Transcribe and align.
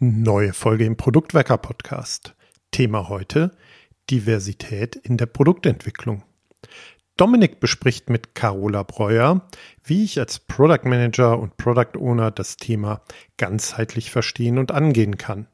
Neue 0.00 0.52
Folge 0.52 0.84
im 0.84 0.96
Produktwecker 0.96 1.58
Podcast. 1.58 2.36
Thema 2.70 3.08
heute 3.08 3.50
Diversität 4.10 4.94
in 4.94 5.16
der 5.16 5.26
Produktentwicklung. 5.26 6.22
Dominik 7.16 7.58
bespricht 7.58 8.08
mit 8.08 8.36
Carola 8.36 8.84
Breuer, 8.84 9.48
wie 9.82 10.04
ich 10.04 10.20
als 10.20 10.38
Product 10.38 10.84
Manager 10.84 11.36
und 11.40 11.56
Product 11.56 11.98
Owner 11.98 12.30
das 12.30 12.56
Thema 12.56 13.02
ganzheitlich 13.38 14.12
verstehen 14.12 14.58
und 14.58 14.70
angehen 14.70 15.18
kann. 15.18 15.48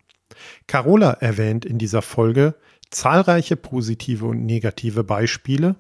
Carola 0.67 1.13
erwähnt 1.13 1.65
in 1.65 1.79
dieser 1.79 2.03
Folge 2.03 2.55
zahlreiche 2.91 3.57
positive 3.57 4.27
und 4.27 4.45
negative 4.45 5.05
Beispiele 5.05 5.77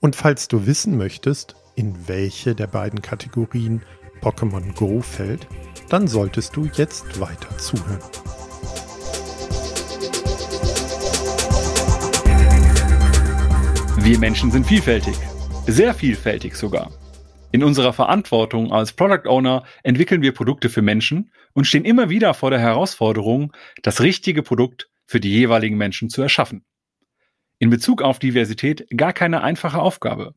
und 0.00 0.14
falls 0.14 0.48
du 0.48 0.66
wissen 0.66 0.98
möchtest, 0.98 1.56
in 1.74 2.06
welche 2.06 2.54
der 2.54 2.66
beiden 2.66 3.00
Kategorien 3.00 3.80
Pokémon 4.20 4.74
Go 4.74 5.00
fällt, 5.00 5.46
dann 5.88 6.08
solltest 6.08 6.56
du 6.56 6.68
jetzt 6.74 7.20
weiter 7.20 7.56
zuhören. 7.58 8.00
Wir 13.98 14.18
Menschen 14.18 14.50
sind 14.50 14.66
vielfältig, 14.66 15.16
sehr 15.66 15.94
vielfältig 15.94 16.56
sogar. 16.56 16.90
In 17.52 17.62
unserer 17.62 17.92
Verantwortung 17.92 18.72
als 18.72 18.92
Product 18.92 19.26
Owner 19.28 19.62
entwickeln 19.82 20.22
wir 20.22 20.32
Produkte 20.32 20.68
für 20.68 20.82
Menschen 20.82 21.30
und 21.52 21.66
stehen 21.66 21.84
immer 21.84 22.10
wieder 22.10 22.34
vor 22.34 22.50
der 22.50 22.58
Herausforderung, 22.58 23.52
das 23.82 24.00
richtige 24.00 24.42
Produkt 24.42 24.90
für 25.06 25.20
die 25.20 25.30
jeweiligen 25.30 25.76
Menschen 25.76 26.10
zu 26.10 26.20
erschaffen. 26.20 26.64
In 27.58 27.70
Bezug 27.70 28.02
auf 28.02 28.18
Diversität 28.18 28.86
gar 28.94 29.12
keine 29.12 29.42
einfache 29.42 29.78
Aufgabe. 29.78 30.34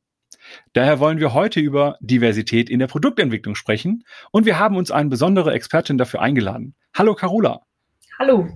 Daher 0.74 1.00
wollen 1.00 1.20
wir 1.20 1.34
heute 1.34 1.60
über 1.60 1.98
Diversität 2.02 2.70
in 2.70 2.80
der 2.80 2.88
Produktentwicklung 2.88 3.56
sprechen 3.56 4.04
und 4.32 4.46
wir 4.46 4.60
haben 4.60 4.78
uns 4.78 4.92
eine 4.92 5.10
besondere 5.10 5.54
Expertin 5.54 5.98
dafür 5.98 6.22
eingeladen. 6.22 6.76
Hallo 6.94 7.16
Carola. 7.16 7.62
Hallo. 8.20 8.48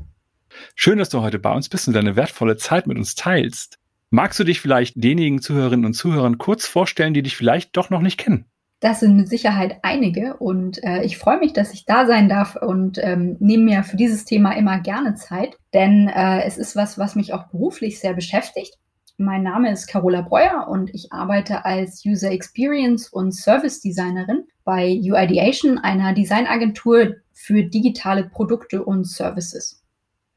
Schön, 0.76 0.98
dass 0.98 1.10
du 1.10 1.22
heute 1.22 1.40
bei 1.40 1.54
uns 1.54 1.70
bist 1.70 1.88
und 1.88 1.94
deine 1.94 2.16
wertvolle 2.16 2.58
Zeit 2.58 2.88
mit 2.88 2.98
uns 2.98 3.16
teilst. 3.16 3.78
Magst 4.10 4.40
du 4.40 4.44
dich 4.44 4.60
vielleicht 4.60 5.02
denjenigen 5.02 5.42
Zuhörerinnen 5.42 5.86
und 5.86 5.94
Zuhörern 5.94 6.38
kurz 6.38 6.66
vorstellen, 6.66 7.14
die 7.14 7.24
dich 7.24 7.38
vielleicht 7.38 7.78
doch 7.78 7.90
noch 7.90 8.02
nicht 8.02 8.18
kennen? 8.18 8.46
Das 8.82 9.00
sind 9.00 9.16
mit 9.16 9.30
Sicherheit 9.30 9.78
einige 9.84 10.38
und 10.38 10.84
äh, 10.84 11.04
ich 11.04 11.20
freue 11.20 11.38
mich, 11.38 11.54
dass 11.54 11.72
ich 11.72 11.86
da 11.86 12.08
sein 12.08 12.28
darf 12.28 12.56
und 12.56 12.98
ähm, 12.98 13.38
nehme 13.40 13.64
mir 13.64 13.84
für 13.84 13.96
dieses 13.96 14.26
Thema 14.26 14.54
immer 14.54 14.80
gerne 14.80 15.14
Zeit, 15.14 15.56
denn 15.72 16.08
äh, 16.08 16.44
es 16.46 16.58
ist 16.58 16.76
was, 16.76 16.98
was 16.98 17.16
mich 17.16 17.32
auch 17.32 17.48
beruflich 17.50 18.00
sehr 18.00 18.16
beschäftigt. 18.16 18.80
Mein 19.22 19.44
Name 19.44 19.72
ist 19.72 19.86
Carola 19.86 20.22
Breuer 20.22 20.68
und 20.68 20.90
ich 20.96 21.14
arbeite 21.14 21.64
als 21.64 22.04
User 22.04 22.32
Experience 22.32 23.08
und 23.08 23.34
Service 23.34 23.80
Designerin 23.80 24.46
bei 24.64 25.00
UIdeation, 25.00 25.78
einer 25.78 26.14
Designagentur 26.14 27.18
für 27.32 27.62
digitale 27.62 28.24
Produkte 28.24 28.84
und 28.84 29.06
Services. 29.06 29.84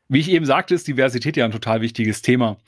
Wie 0.09 0.21
ich 0.21 0.31
eben 0.31 0.45
sagte, 0.45 0.75
ist 0.75 0.87
Diversität 0.87 1.39
ja 1.39 1.47
ein 1.47 1.51
total 1.51 1.81
wichtiges 1.81 2.21
Thema. 2.21 2.59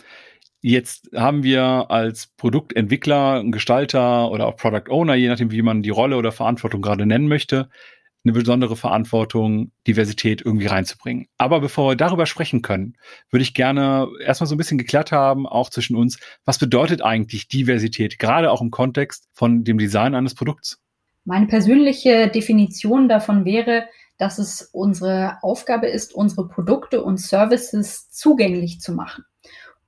Jetzt 0.63 1.11
haben 1.15 1.43
wir 1.43 1.91
als 1.91 2.29
Produktentwickler, 2.39 3.45
Gestalter 3.45 4.31
oder 4.31 4.47
auch 4.47 4.57
Product 4.57 4.91
Owner, 4.91 5.17
je 5.17 5.29
nachdem, 5.29 5.51
wie 5.51 5.61
man 5.61 5.83
die 5.83 5.91
Rolle 5.91 6.17
oder 6.17 6.33
Verantwortung 6.33 6.81
gerade 6.81 7.05
nennen 7.05 7.29
möchte, 7.29 7.69
eine 8.27 8.33
besondere 8.33 8.75
Verantwortung, 8.75 9.71
Diversität 9.87 10.43
irgendwie 10.45 10.67
reinzubringen. 10.67 11.29
Aber 11.39 11.61
bevor 11.61 11.93
wir 11.93 11.97
darüber 11.97 12.27
sprechen 12.27 12.61
können, 12.61 12.97
würde 13.31 13.45
ich 13.45 13.55
gerne 13.55 14.09
erstmal 14.21 14.49
so 14.49 14.57
ein 14.57 14.59
bisschen 14.59 14.79
geklärt 14.79 15.13
haben, 15.13 15.47
auch 15.47 15.71
zwischen 15.71 15.95
uns, 15.95 16.19
was 16.45 16.59
bedeutet 16.59 17.03
eigentlich 17.03 17.47
Diversität, 17.47 18.19
gerade 18.19 18.51
auch 18.51 18.61
im 18.61 18.73
Kontext 18.73 19.29
von 19.33 19.63
dem 19.63 19.79
Design 19.79 20.17
eines 20.17 20.35
Produkts? 20.35 20.81
Meine 21.25 21.47
persönliche 21.47 22.27
Definition 22.29 23.09
davon 23.09 23.45
wäre, 23.45 23.87
dass 24.19 24.39
es 24.39 24.71
unsere 24.73 25.39
Aufgabe 25.43 25.87
ist, 25.87 26.13
unsere 26.13 26.49
Produkte 26.49 27.05
und 27.05 27.21
Services 27.21 28.11
zugänglich 28.11 28.81
zu 28.81 28.93
machen. 28.93 29.25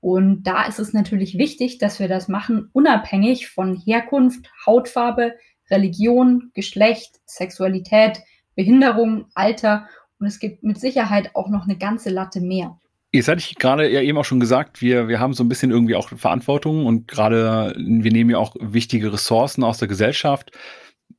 Und 0.01 0.45
da 0.45 0.67
ist 0.67 0.79
es 0.79 0.93
natürlich 0.93 1.39
wichtig, 1.39 1.79
dass 1.79 1.99
wir 1.99 2.07
das 2.07 2.29
machen, 2.29 2.69
unabhängig 2.73 3.49
von 3.49 3.75
Herkunft, 3.75 4.49
Hautfarbe, 4.65 5.35
Religion, 5.71 6.51
Geschlecht, 6.55 7.21
Sexualität, 7.27 8.21
Behinderung, 8.59 9.27
Alter 9.35 9.87
und 10.19 10.27
es 10.27 10.41
gibt 10.41 10.65
mit 10.65 10.81
Sicherheit 10.81 11.31
auch 11.35 11.49
noch 11.49 11.65
eine 11.65 11.79
ganze 11.79 12.11
Latte 12.11 12.41
mehr. 12.41 12.77
Jetzt 13.13 13.29
hatte 13.29 13.39
ich 13.39 13.55
gerade 13.55 13.89
ja 13.89 14.03
eben 14.03 14.19
auch 14.19 14.25
schon 14.25 14.41
gesagt, 14.41 14.83
wir, 14.83 15.07
wir 15.07 15.21
haben 15.21 15.33
so 15.33 15.45
ein 15.45 15.49
bisschen 15.49 15.71
irgendwie 15.71 15.95
auch 15.95 16.09
Verantwortung 16.09 16.85
und 16.85 17.07
gerade 17.07 17.73
wir 17.79 18.13
nehmen 18.13 18.31
ja 18.31 18.39
auch 18.39 18.57
wichtige 18.59 19.13
Ressourcen 19.13 19.63
aus 19.63 19.79
der 19.79 19.87
Gesellschaft. 19.87 20.51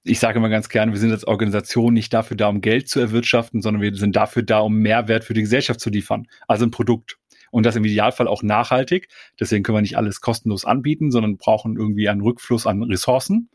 Ich 0.04 0.20
sage 0.20 0.38
immer 0.38 0.50
ganz 0.50 0.68
gerne, 0.68 0.92
wir 0.92 1.00
sind 1.00 1.14
als 1.14 1.26
Organisation 1.26 1.94
nicht 1.94 2.14
dafür 2.14 2.36
da, 2.36 2.50
um 2.50 2.60
Geld 2.60 2.90
zu 2.90 3.00
erwirtschaften, 3.00 3.62
sondern 3.62 3.82
wir 3.82 3.96
sind 3.96 4.18
dafür 4.18 4.44
da, 4.44 4.60
um 4.60 4.76
Mehrwert 4.76 5.24
für 5.24 5.34
die 5.34 5.42
Gesellschaft 5.42 5.80
zu 5.80 5.90
liefern. 5.90 6.28
Also 6.46 6.66
ein 6.66 6.72
Produkt. 6.72 7.18
Und 7.52 7.66
das 7.66 7.78
im 7.78 7.86
Idealfall 7.86 8.28
auch 8.28 8.44
nachhaltig. 8.44 9.08
Deswegen 9.40 9.64
können 9.64 9.78
wir 9.78 9.82
nicht 9.82 9.98
alles 9.98 10.20
kostenlos 10.20 10.66
anbieten, 10.66 11.10
sondern 11.10 11.38
brauchen 11.38 11.78
irgendwie 11.78 12.10
einen 12.10 12.22
Rückfluss 12.22 12.68
an 12.68 12.84
Ressourcen. 12.84 13.50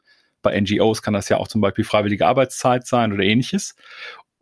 Bei 0.44 0.59
NGOs 0.60 1.03
kann 1.03 1.15
das 1.15 1.28
ja 1.28 1.38
auch 1.38 1.49
zum 1.49 1.60
Beispiel 1.60 1.84
freiwillige 1.84 2.27
Arbeitszeit 2.27 2.87
sein 2.87 3.12
oder 3.12 3.25
ähnliches. 3.25 3.75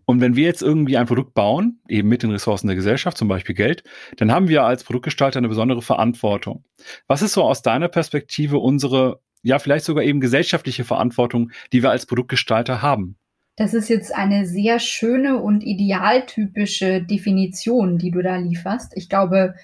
Und 0.04 0.20
wenn 0.20 0.36
wir 0.36 0.44
jetzt 0.44 0.62
irgendwie 0.62 0.98
ein 0.98 1.06
Produkt 1.06 1.32
bauen, 1.32 1.80
eben 1.88 2.08
mit 2.08 2.22
den 2.22 2.32
Ressourcen 2.32 2.66
der 2.66 2.76
Gesellschaft, 2.76 3.16
zum 3.16 3.28
Beispiel 3.28 3.54
Geld, 3.54 3.84
dann 4.16 4.32
haben 4.32 4.48
wir 4.48 4.64
als 4.64 4.84
Produktgestalter 4.84 5.38
eine 5.38 5.48
besondere 5.48 5.80
Verantwortung. 5.80 6.64
Was 7.06 7.22
ist 7.22 7.32
so 7.32 7.44
aus 7.44 7.62
deiner 7.62 7.88
Perspektive 7.88 8.58
unsere, 8.58 9.20
ja, 9.42 9.58
vielleicht 9.58 9.84
sogar 9.86 10.04
eben 10.04 10.20
gesellschaftliche 10.20 10.84
Verantwortung, 10.84 11.50
die 11.72 11.82
wir 11.82 11.90
als 11.90 12.04
Produktgestalter 12.04 12.82
haben? 12.82 13.16
Das 13.56 13.74
ist 13.74 13.88
jetzt 13.88 14.14
eine 14.14 14.46
sehr 14.46 14.78
schöne 14.80 15.40
und 15.40 15.62
idealtypische 15.62 17.02
Definition, 17.02 17.98
die 17.98 18.10
du 18.10 18.22
da 18.22 18.36
lieferst. 18.36 18.92
Ich 18.96 19.08
glaube, 19.08 19.54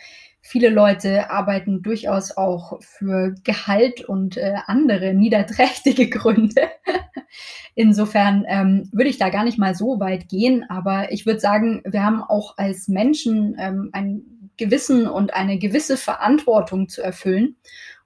Viele 0.51 0.71
Leute 0.71 1.29
arbeiten 1.29 1.83
durchaus 1.83 2.35
auch 2.35 2.81
für 2.81 3.35
Gehalt 3.45 4.01
und 4.07 4.39
äh, 4.39 4.55
andere 4.65 5.13
niederträchtige 5.13 6.09
Gründe. 6.09 6.71
Insofern 7.75 8.47
ähm, 8.49 8.89
würde 8.91 9.11
ich 9.11 9.19
da 9.19 9.29
gar 9.29 9.45
nicht 9.45 9.59
mal 9.59 9.75
so 9.75 10.01
weit 10.01 10.31
gehen, 10.31 10.65
aber 10.71 11.13
ich 11.13 11.27
würde 11.27 11.39
sagen, 11.39 11.83
wir 11.85 12.03
haben 12.03 12.23
auch 12.23 12.57
als 12.57 12.89
Menschen 12.89 13.57
ähm, 13.59 13.91
ein 13.93 14.23
Gewissen 14.57 15.07
und 15.07 15.35
eine 15.35 15.59
gewisse 15.59 15.99
Verantwortung 15.99 16.89
zu 16.89 17.03
erfüllen. 17.03 17.57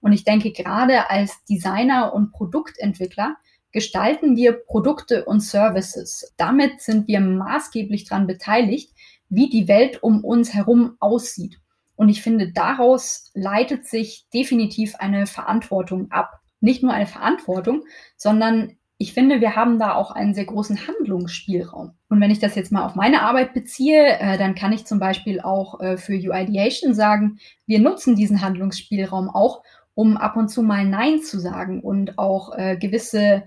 Und 0.01 0.13
ich 0.13 0.25
denke, 0.25 0.51
gerade 0.51 1.11
als 1.11 1.45
Designer 1.45 2.13
und 2.13 2.33
Produktentwickler 2.33 3.37
gestalten 3.71 4.35
wir 4.35 4.55
Produkte 4.55 5.27
und 5.27 5.45
Services. 5.45 6.35
Damit 6.39 6.81
sind 6.81 7.07
wir 7.07 7.21
maßgeblich 7.21 8.09
daran 8.09 8.27
beteiligt, 8.27 8.93
wie 9.29 9.49
die 9.49 9.69
Welt 9.69 10.03
um 10.03 10.25
uns 10.25 10.53
herum 10.53 10.97
aussieht. 10.99 11.62
Und 11.97 12.09
ich 12.09 12.23
finde, 12.23 12.53
daraus 12.53 13.31
leitet 13.35 13.87
sich 13.87 14.27
definitiv 14.33 14.97
eine 14.97 15.27
Verantwortung 15.27 16.11
ab. 16.11 16.41
Nicht 16.61 16.83
nur 16.83 16.93
eine 16.93 17.07
Verantwortung, 17.07 17.85
sondern 18.17 18.77
ich 19.03 19.15
finde, 19.15 19.41
wir 19.41 19.57
haben 19.57 19.81
da 19.81 19.95
auch 19.95 20.13
einen 20.13 20.33
sehr 20.33 20.45
großen 20.45 20.87
Handlungsspielraum. 20.87 21.91
Und 22.09 22.21
wenn 22.21 22.31
ich 22.31 22.39
das 22.39 22.55
jetzt 22.55 22.71
mal 22.71 22.85
auf 22.85 22.95
meine 22.95 23.23
Arbeit 23.23 23.53
beziehe, 23.53 24.19
äh, 24.21 24.39
dann 24.39 24.55
kann 24.55 24.73
ich 24.73 24.87
zum 24.87 25.01
Beispiel 25.01 25.41
auch 25.41 25.81
äh, 25.81 25.97
für 25.97 26.13
UIdeation 26.13 26.95
sagen, 26.95 27.39
wir 27.67 27.81
nutzen 27.81 28.15
diesen 28.15 28.43
Handlungsspielraum 28.43 29.29
auch, 29.29 29.65
um 29.95 30.17
ab 30.17 30.37
und 30.37 30.51
zu 30.51 30.63
mal 30.63 30.87
Nein 30.87 31.21
zu 31.21 31.41
sagen 31.41 31.81
und 31.81 32.17
auch 32.17 32.57
äh, 32.57 32.77
gewisse 32.77 33.43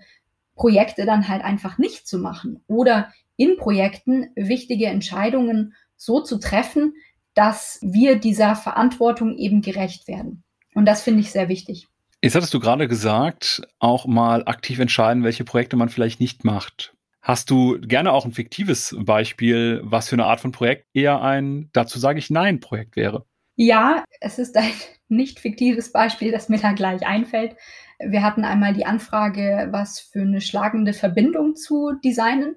Projekte 0.55 1.05
dann 1.05 1.29
halt 1.29 1.43
einfach 1.43 1.77
nicht 1.77 2.05
zu 2.05 2.19
machen 2.19 2.61
oder 2.67 3.13
in 3.37 3.55
Projekten 3.57 4.27
wichtige 4.35 4.87
Entscheidungen 4.87 5.73
so 5.95 6.21
zu 6.21 6.37
treffen, 6.37 6.95
dass 7.35 7.79
wir 7.81 8.15
dieser 8.15 8.55
Verantwortung 8.55 9.37
eben 9.37 9.61
gerecht 9.61 10.07
werden. 10.07 10.43
Und 10.73 10.85
das 10.85 11.03
finde 11.03 11.21
ich 11.21 11.31
sehr 11.31 11.49
wichtig. 11.49 11.87
Jetzt 12.21 12.35
hattest 12.35 12.53
du 12.53 12.59
gerade 12.59 12.87
gesagt, 12.87 13.61
auch 13.77 14.07
mal 14.07 14.47
aktiv 14.47 14.79
entscheiden, 14.79 15.23
welche 15.23 15.43
Projekte 15.43 15.75
man 15.75 15.89
vielleicht 15.89 16.19
nicht 16.19 16.43
macht. 16.43 16.95
Hast 17.21 17.49
du 17.49 17.79
gerne 17.79 18.11
auch 18.11 18.25
ein 18.25 18.31
fiktives 18.31 18.95
Beispiel, 18.99 19.81
was 19.83 20.09
für 20.09 20.15
eine 20.15 20.25
Art 20.25 20.39
von 20.39 20.51
Projekt 20.51 20.87
eher 20.93 21.21
ein, 21.21 21.69
dazu 21.73 21.99
sage 21.99 22.19
ich 22.19 22.29
Nein, 22.29 22.59
Projekt 22.59 22.95
wäre? 22.95 23.25
Ja, 23.55 24.03
es 24.21 24.39
ist 24.39 24.57
ein 24.57 24.71
nicht 25.07 25.39
fiktives 25.39 25.91
Beispiel, 25.91 26.31
das 26.31 26.49
mir 26.49 26.59
da 26.59 26.73
gleich 26.73 27.05
einfällt. 27.05 27.55
Wir 27.99 28.23
hatten 28.23 28.43
einmal 28.43 28.73
die 28.73 28.85
Anfrage, 28.85 29.69
was 29.71 29.99
für 29.99 30.21
eine 30.21 30.41
schlagende 30.41 30.93
Verbindung 30.93 31.55
zu 31.55 31.93
designen 32.03 32.55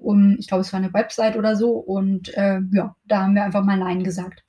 um, 0.00 0.36
ich 0.38 0.48
glaube, 0.48 0.62
es 0.62 0.72
war 0.72 0.80
eine 0.80 0.92
Website 0.92 1.36
oder 1.36 1.56
so. 1.56 1.72
Und 1.72 2.34
äh, 2.36 2.60
ja, 2.72 2.96
da 3.06 3.22
haben 3.22 3.34
wir 3.34 3.44
einfach 3.44 3.64
mal 3.64 3.76
Nein 3.76 4.02
gesagt. 4.02 4.44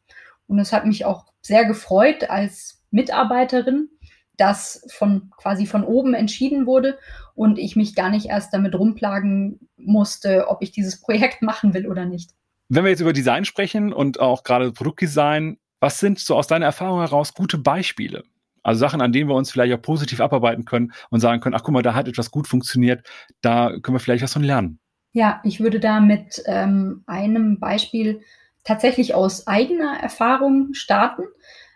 Und 0.48 0.58
das 0.58 0.74
hat 0.74 0.86
mich 0.86 1.06
auch 1.06 1.26
sehr 1.42 1.66
gefreut 1.66 2.30
als 2.30 2.84
Mitarbeiterin, 2.92 3.90
dass 4.38 4.86
von 4.92 5.30
quasi 5.38 5.66
von 5.66 5.84
oben 5.84 6.14
entschieden 6.14 6.66
wurde 6.66 6.98
und 7.36 7.60
ich 7.60 7.76
mich 7.76 7.96
gar 7.96 8.10
nicht 8.10 8.28
erst 8.28 8.54
damit 8.54 8.76
rumplagen 8.76 9.60
musste, 9.78 10.48
ob 10.48 10.62
ich 10.62 10.72
dieses 10.72 11.00
Projekt 11.00 11.42
machen 11.42 11.74
will 11.74 11.88
oder 11.88 12.06
nicht. 12.06 12.32
Wenn 12.70 12.84
wir 12.84 12.92
jetzt 12.92 13.02
über 13.02 13.14
Design 13.14 13.46
sprechen 13.46 13.94
und 13.94 14.20
auch 14.20 14.44
gerade 14.44 14.72
Produktdesign, 14.72 15.58
was 15.80 16.00
sind 16.00 16.20
so 16.20 16.36
aus 16.36 16.48
deiner 16.48 16.66
Erfahrung 16.66 17.00
heraus 17.00 17.34
gute 17.34 17.58
Beispiele? 17.58 18.24
Also 18.64 18.80
Sachen, 18.80 19.02
an 19.02 19.12
denen 19.12 19.30
wir 19.30 19.36
uns 19.36 19.52
vielleicht 19.52 19.74
auch 19.74 19.82
positiv 19.82 20.22
abarbeiten 20.22 20.66
können 20.66 20.92
und 21.10 21.20
sagen 21.20 21.42
können, 21.42 21.56
ach 21.56 21.64
guck 21.64 21.74
mal, 21.74 21.82
da 21.82 21.96
hat 21.96 22.08
etwas 22.08 22.30
gut 22.30 22.48
funktioniert, 22.48 23.08
da 23.42 23.72
können 23.80 23.96
wir 23.96 24.00
vielleicht 24.00 24.24
was 24.24 24.34
von 24.34 24.44
lernen. 24.44 24.81
Ja, 25.14 25.42
ich 25.44 25.60
würde 25.60 25.80
da 25.80 26.00
mit 26.00 26.42
ähm, 26.46 27.04
einem 27.06 27.60
Beispiel 27.60 28.22
tatsächlich 28.64 29.14
aus 29.14 29.48
eigener 29.48 30.00
Erfahrung 30.02 30.74
starten. 30.74 31.24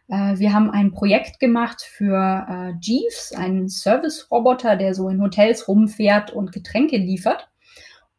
Äh, 0.07 0.39
wir 0.39 0.53
haben 0.53 0.71
ein 0.71 0.91
Projekt 0.91 1.39
gemacht 1.39 1.81
für 1.81 2.45
äh, 2.49 2.73
Jeeves, 2.79 3.33
einen 3.35 3.67
Service-Roboter, 3.67 4.77
der 4.77 4.93
so 4.93 5.09
in 5.09 5.21
Hotels 5.21 5.67
rumfährt 5.67 6.31
und 6.31 6.53
Getränke 6.53 6.97
liefert. 6.97 7.49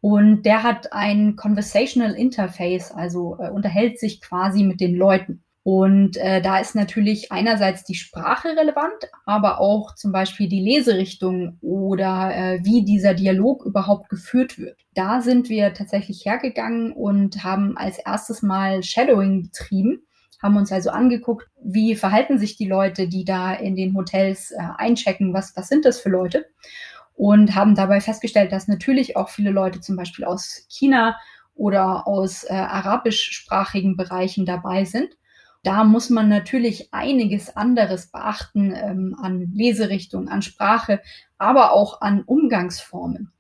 Und 0.02 0.42
der 0.42 0.62
hat 0.62 0.92
ein 0.92 1.36
Conversational 1.36 2.12
Interface, 2.12 2.92
also 2.92 3.38
äh, 3.40 3.48
unterhält 3.50 3.98
sich 3.98 4.20
quasi 4.20 4.62
mit 4.64 4.80
den 4.80 4.94
Leuten. 4.94 5.42
Und 5.66 6.16
äh, 6.18 6.40
da 6.40 6.60
ist 6.60 6.76
natürlich 6.76 7.32
einerseits 7.32 7.82
die 7.82 7.96
Sprache 7.96 8.50
relevant, 8.56 9.10
aber 9.24 9.58
auch 9.58 9.96
zum 9.96 10.12
Beispiel 10.12 10.48
die 10.48 10.60
Leserichtung 10.60 11.58
oder 11.60 12.30
äh, 12.36 12.60
wie 12.62 12.84
dieser 12.84 13.14
Dialog 13.14 13.66
überhaupt 13.66 14.08
geführt 14.08 14.60
wird. 14.60 14.78
Da 14.94 15.20
sind 15.20 15.48
wir 15.48 15.74
tatsächlich 15.74 16.24
hergegangen 16.24 16.92
und 16.92 17.42
haben 17.42 17.76
als 17.76 17.98
erstes 17.98 18.42
mal 18.42 18.84
Shadowing 18.84 19.42
betrieben, 19.42 20.06
haben 20.40 20.56
uns 20.56 20.70
also 20.70 20.90
angeguckt, 20.90 21.48
wie 21.60 21.96
verhalten 21.96 22.38
sich 22.38 22.56
die 22.56 22.68
Leute, 22.68 23.08
die 23.08 23.24
da 23.24 23.52
in 23.52 23.74
den 23.74 23.96
Hotels 23.96 24.52
äh, 24.52 24.58
einchecken, 24.76 25.34
was, 25.34 25.56
was 25.56 25.66
sind 25.66 25.84
das 25.84 25.98
für 25.98 26.10
Leute? 26.10 26.46
Und 27.16 27.56
haben 27.56 27.74
dabei 27.74 28.00
festgestellt, 28.00 28.52
dass 28.52 28.68
natürlich 28.68 29.16
auch 29.16 29.30
viele 29.30 29.50
Leute 29.50 29.80
zum 29.80 29.96
Beispiel 29.96 30.26
aus 30.26 30.64
China 30.68 31.16
oder 31.56 32.06
aus 32.06 32.44
äh, 32.44 32.52
arabischsprachigen 32.52 33.96
Bereichen 33.96 34.46
dabei 34.46 34.84
sind 34.84 35.16
da 35.66 35.82
muss 35.82 36.10
man 36.10 36.28
natürlich 36.28 36.94
einiges 36.94 37.56
anderes 37.56 38.12
beachten 38.12 38.72
ähm, 38.72 39.16
an 39.20 39.50
Leserichtung, 39.52 40.28
an 40.28 40.40
Sprache, 40.40 41.00
aber 41.38 41.72
auch 41.72 42.00
an 42.02 42.22
Umgangsformen. 42.22 43.32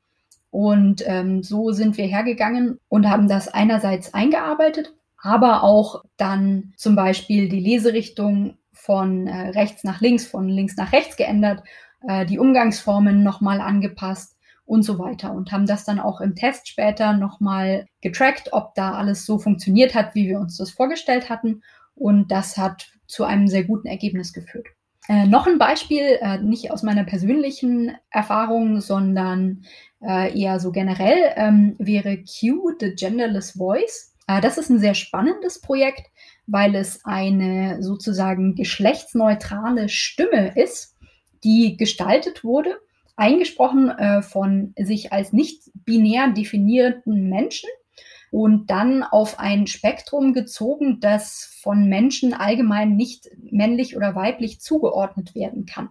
Und 0.50 1.04
ähm, 1.06 1.44
so 1.44 1.70
sind 1.70 1.96
wir 1.96 2.06
hergegangen 2.06 2.80
und 2.88 3.08
haben 3.08 3.28
das 3.28 3.46
einerseits 3.46 4.12
eingearbeitet, 4.12 4.92
aber 5.22 5.62
auch 5.62 6.02
dann 6.16 6.72
zum 6.76 6.96
Beispiel 6.96 7.48
die 7.48 7.60
Leserichtung 7.60 8.58
von 8.72 9.28
äh, 9.28 9.50
rechts 9.50 9.84
nach 9.84 10.00
links, 10.00 10.26
von 10.26 10.48
links 10.48 10.76
nach 10.76 10.92
rechts 10.92 11.16
geändert, 11.16 11.62
äh, 12.08 12.26
die 12.26 12.40
Umgangsformen 12.40 13.22
nochmal 13.22 13.60
angepasst 13.60 14.36
und 14.64 14.82
so 14.82 14.98
weiter 14.98 15.32
und 15.32 15.52
haben 15.52 15.66
das 15.66 15.84
dann 15.84 16.00
auch 16.00 16.20
im 16.20 16.34
Test 16.34 16.66
später 16.66 17.12
nochmal 17.12 17.86
getrackt, 18.00 18.52
ob 18.52 18.74
da 18.74 18.94
alles 18.94 19.24
so 19.24 19.38
funktioniert 19.38 19.94
hat, 19.94 20.16
wie 20.16 20.28
wir 20.28 20.40
uns 20.40 20.56
das 20.56 20.72
vorgestellt 20.72 21.30
hatten 21.30 21.62
und 21.96 22.30
das 22.30 22.56
hat 22.56 22.88
zu 23.08 23.24
einem 23.24 23.48
sehr 23.48 23.64
guten 23.64 23.88
Ergebnis 23.88 24.32
geführt. 24.32 24.66
Äh, 25.08 25.26
noch 25.26 25.46
ein 25.46 25.58
Beispiel, 25.58 26.18
äh, 26.20 26.38
nicht 26.38 26.70
aus 26.70 26.82
meiner 26.82 27.04
persönlichen 27.04 27.96
Erfahrung, 28.10 28.80
sondern 28.80 29.64
äh, 30.00 30.38
eher 30.38 30.58
so 30.58 30.72
generell, 30.72 31.32
ähm, 31.36 31.76
wäre 31.78 32.18
Q, 32.18 32.72
The 32.78 32.94
Genderless 32.94 33.52
Voice. 33.52 34.14
Äh, 34.26 34.40
das 34.40 34.58
ist 34.58 34.68
ein 34.68 34.80
sehr 34.80 34.94
spannendes 34.94 35.60
Projekt, 35.60 36.10
weil 36.46 36.74
es 36.74 37.04
eine 37.04 37.82
sozusagen 37.82 38.56
geschlechtsneutrale 38.56 39.88
Stimme 39.88 40.52
ist, 40.56 40.96
die 41.44 41.76
gestaltet 41.76 42.42
wurde, 42.42 42.76
eingesprochen 43.14 43.90
äh, 43.90 44.22
von 44.22 44.74
sich 44.76 45.12
als 45.12 45.32
nicht 45.32 45.70
binär 45.74 46.30
definierten 46.30 47.28
Menschen 47.28 47.70
und 48.36 48.66
dann 48.66 49.02
auf 49.02 49.38
ein 49.38 49.66
Spektrum 49.66 50.34
gezogen, 50.34 51.00
das 51.00 51.58
von 51.62 51.88
Menschen 51.88 52.34
allgemein 52.34 52.94
nicht 52.94 53.30
männlich 53.50 53.96
oder 53.96 54.14
weiblich 54.14 54.60
zugeordnet 54.60 55.34
werden 55.34 55.64
kann. 55.64 55.88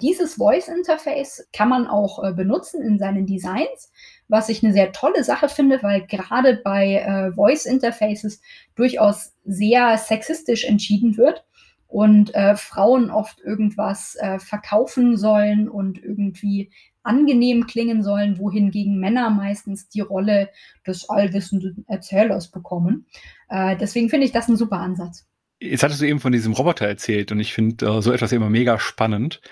Dieses 0.00 0.34
Voice 0.34 0.68
Interface 0.68 1.48
kann 1.52 1.68
man 1.68 1.88
auch 1.88 2.22
äh, 2.22 2.32
benutzen 2.34 2.82
in 2.82 3.00
seinen 3.00 3.26
Designs, 3.26 3.90
was 4.28 4.48
ich 4.48 4.62
eine 4.62 4.72
sehr 4.72 4.92
tolle 4.92 5.24
Sache 5.24 5.48
finde, 5.48 5.82
weil 5.82 6.06
gerade 6.06 6.60
bei 6.62 6.98
äh, 6.98 7.32
Voice 7.32 7.66
Interfaces 7.66 8.40
durchaus 8.76 9.32
sehr 9.44 9.98
sexistisch 9.98 10.62
entschieden 10.62 11.16
wird 11.16 11.44
und 11.92 12.34
äh, 12.34 12.56
Frauen 12.56 13.10
oft 13.10 13.40
irgendwas 13.40 14.16
äh, 14.18 14.38
verkaufen 14.38 15.18
sollen 15.18 15.68
und 15.68 16.02
irgendwie 16.02 16.72
angenehm 17.02 17.66
klingen 17.66 18.02
sollen, 18.02 18.38
wohingegen 18.38 18.98
Männer 18.98 19.28
meistens 19.28 19.90
die 19.90 20.00
Rolle 20.00 20.48
des 20.86 21.10
allwissenden 21.10 21.84
Erzählers 21.88 22.50
bekommen. 22.50 23.06
Äh, 23.50 23.76
deswegen 23.76 24.08
finde 24.08 24.24
ich 24.24 24.32
das 24.32 24.48
ein 24.48 24.56
super 24.56 24.78
Ansatz. 24.78 25.26
Jetzt 25.60 25.82
hattest 25.82 26.00
du 26.00 26.06
eben 26.06 26.18
von 26.18 26.32
diesem 26.32 26.54
Roboter 26.54 26.86
erzählt 26.86 27.30
und 27.30 27.40
ich 27.40 27.52
finde 27.52 27.84
äh, 27.84 28.00
so 28.00 28.10
etwas 28.10 28.32
immer 28.32 28.48
mega 28.48 28.78
spannend. 28.78 29.42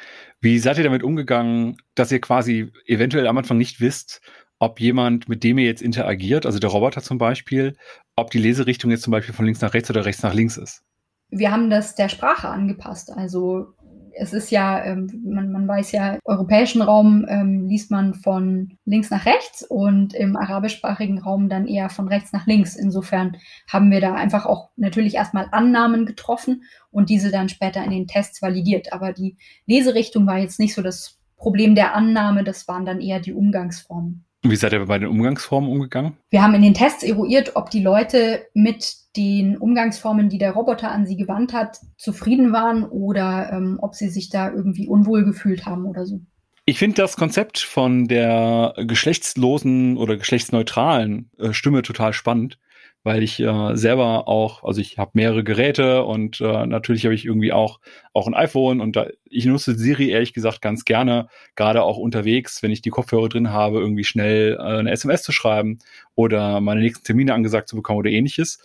Wie 0.40 0.58
seid 0.58 0.78
ihr 0.78 0.84
damit 0.84 1.02
umgegangen, 1.02 1.76
dass 1.94 2.10
ihr 2.10 2.22
quasi 2.22 2.72
eventuell 2.86 3.26
am 3.26 3.36
Anfang 3.36 3.58
nicht 3.58 3.80
wisst, 3.80 4.22
ob 4.58 4.80
jemand, 4.80 5.28
mit 5.28 5.44
dem 5.44 5.58
ihr 5.58 5.66
jetzt 5.66 5.82
interagiert, 5.82 6.46
also 6.46 6.58
der 6.58 6.70
Roboter 6.70 7.02
zum 7.02 7.18
Beispiel, 7.18 7.76
ob 8.16 8.30
die 8.30 8.38
Leserichtung 8.38 8.90
jetzt 8.90 9.02
zum 9.02 9.10
Beispiel 9.10 9.34
von 9.34 9.44
links 9.44 9.60
nach 9.60 9.74
rechts 9.74 9.90
oder 9.90 10.06
rechts 10.06 10.22
nach 10.22 10.32
links 10.32 10.56
ist? 10.56 10.84
Wir 11.30 11.52
haben 11.52 11.70
das 11.70 11.94
der 11.94 12.08
Sprache 12.08 12.48
angepasst. 12.48 13.12
Also 13.12 13.74
es 14.20 14.32
ist 14.32 14.50
ja, 14.50 14.84
ähm, 14.84 15.08
man, 15.24 15.50
man 15.52 15.66
weiß 15.66 15.92
ja, 15.92 16.14
im 16.14 16.20
europäischen 16.24 16.82
Raum 16.82 17.24
ähm, 17.28 17.66
liest 17.66 17.90
man 17.90 18.14
von 18.14 18.76
links 18.84 19.10
nach 19.10 19.24
rechts 19.24 19.62
und 19.62 20.14
im 20.14 20.36
arabischsprachigen 20.36 21.18
Raum 21.18 21.48
dann 21.48 21.66
eher 21.66 21.88
von 21.88 22.08
rechts 22.08 22.32
nach 22.32 22.46
links. 22.46 22.76
Insofern 22.76 23.36
haben 23.68 23.90
wir 23.90 24.00
da 24.00 24.14
einfach 24.14 24.46
auch 24.46 24.70
natürlich 24.76 25.14
erstmal 25.14 25.48
Annahmen 25.52 26.06
getroffen 26.06 26.64
und 26.90 27.08
diese 27.08 27.30
dann 27.30 27.48
später 27.48 27.82
in 27.84 27.90
den 27.90 28.06
Tests 28.06 28.42
validiert. 28.42 28.92
Aber 28.92 29.12
die 29.12 29.36
Leserichtung 29.66 30.26
war 30.26 30.38
jetzt 30.38 30.58
nicht 30.58 30.74
so 30.74 30.82
das 30.82 31.18
Problem 31.36 31.74
der 31.74 31.94
Annahme, 31.94 32.44
das 32.44 32.68
waren 32.68 32.84
dann 32.84 33.00
eher 33.00 33.20
die 33.20 33.32
Umgangsformen. 33.32 34.26
Wie 34.42 34.56
seid 34.56 34.72
ihr 34.72 34.84
bei 34.86 34.98
den 34.98 35.08
Umgangsformen 35.08 35.70
umgegangen? 35.70 36.16
Wir 36.30 36.42
haben 36.42 36.54
in 36.54 36.62
den 36.62 36.72
Tests 36.72 37.02
eruiert, 37.02 37.56
ob 37.56 37.70
die 37.70 37.82
Leute 37.82 38.46
mit 38.54 38.94
den 39.16 39.58
Umgangsformen, 39.58 40.28
die 40.28 40.38
der 40.38 40.52
Roboter 40.52 40.90
an 40.90 41.04
sie 41.04 41.16
gewandt 41.16 41.52
hat, 41.52 41.78
zufrieden 41.96 42.52
waren 42.52 42.84
oder 42.84 43.50
ähm, 43.52 43.78
ob 43.82 43.94
sie 43.94 44.08
sich 44.08 44.30
da 44.30 44.50
irgendwie 44.50 44.88
unwohl 44.88 45.24
gefühlt 45.24 45.66
haben 45.66 45.84
oder 45.84 46.06
so. 46.06 46.20
Ich 46.64 46.78
finde 46.78 46.96
das 46.96 47.16
Konzept 47.16 47.58
von 47.58 48.06
der 48.06 48.74
geschlechtslosen 48.76 49.96
oder 49.96 50.16
geschlechtsneutralen 50.16 51.30
äh, 51.38 51.52
Stimme 51.52 51.82
total 51.82 52.12
spannend 52.12 52.58
weil 53.02 53.22
ich 53.22 53.40
äh, 53.40 53.76
selber 53.76 54.28
auch, 54.28 54.62
also 54.62 54.80
ich 54.80 54.98
habe 54.98 55.12
mehrere 55.14 55.42
Geräte 55.42 56.04
und 56.04 56.40
äh, 56.40 56.66
natürlich 56.66 57.04
habe 57.04 57.14
ich 57.14 57.24
irgendwie 57.24 57.52
auch 57.52 57.80
auch 58.12 58.26
ein 58.26 58.34
iPhone 58.34 58.80
und 58.80 58.96
da, 58.96 59.06
ich 59.24 59.46
nutze 59.46 59.74
Siri 59.74 60.10
ehrlich 60.10 60.32
gesagt 60.32 60.60
ganz 60.60 60.84
gerne, 60.84 61.28
gerade 61.56 61.82
auch 61.82 61.96
unterwegs, 61.96 62.62
wenn 62.62 62.70
ich 62.70 62.82
die 62.82 62.90
Kopfhörer 62.90 63.28
drin 63.28 63.50
habe, 63.50 63.80
irgendwie 63.80 64.04
schnell 64.04 64.56
äh, 64.58 64.78
eine 64.78 64.90
SMS 64.90 65.22
zu 65.22 65.32
schreiben 65.32 65.78
oder 66.14 66.60
meine 66.60 66.80
nächsten 66.80 67.04
Termine 67.04 67.34
angesagt 67.34 67.68
zu 67.68 67.76
bekommen 67.76 68.00
oder 68.00 68.10
ähnliches. 68.10 68.58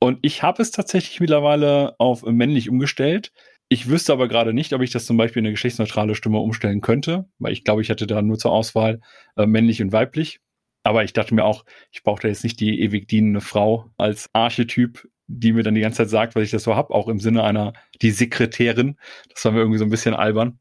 Und 0.00 0.18
ich 0.22 0.42
habe 0.42 0.60
es 0.60 0.72
tatsächlich 0.72 1.20
mittlerweile 1.20 1.94
auf 1.98 2.24
männlich 2.24 2.68
umgestellt. 2.68 3.32
Ich 3.68 3.88
wüsste 3.88 4.12
aber 4.12 4.26
gerade 4.26 4.52
nicht, 4.52 4.72
ob 4.72 4.82
ich 4.82 4.90
das 4.90 5.06
zum 5.06 5.16
Beispiel 5.16 5.40
in 5.40 5.46
eine 5.46 5.52
geschlechtsneutrale 5.52 6.16
Stimme 6.16 6.40
umstellen 6.40 6.80
könnte, 6.80 7.26
weil 7.38 7.52
ich 7.52 7.62
glaube, 7.62 7.82
ich 7.82 7.88
hätte 7.88 8.08
da 8.08 8.20
nur 8.20 8.36
zur 8.36 8.50
Auswahl 8.50 9.00
äh, 9.36 9.46
männlich 9.46 9.80
und 9.80 9.92
weiblich. 9.92 10.40
Aber 10.82 11.04
ich 11.04 11.12
dachte 11.12 11.34
mir 11.34 11.44
auch, 11.44 11.64
ich 11.90 12.02
brauche 12.02 12.22
da 12.22 12.28
jetzt 12.28 12.44
nicht 12.44 12.60
die 12.60 12.80
ewig 12.80 13.08
dienende 13.08 13.40
Frau 13.40 13.90
als 13.96 14.28
Archetyp, 14.32 15.08
die 15.28 15.52
mir 15.52 15.62
dann 15.62 15.74
die 15.74 15.80
ganze 15.80 15.98
Zeit 15.98 16.10
sagt, 16.10 16.34
was 16.34 16.42
ich 16.42 16.50
das 16.50 16.64
so 16.64 16.76
hab, 16.76 16.90
auch 16.90 17.08
im 17.08 17.20
Sinne 17.20 17.44
einer, 17.44 17.72
die 18.02 18.10
Sekretärin. 18.10 18.96
Das 19.32 19.44
war 19.44 19.52
mir 19.52 19.60
irgendwie 19.60 19.78
so 19.78 19.84
ein 19.84 19.90
bisschen 19.90 20.14
albern. 20.14 20.58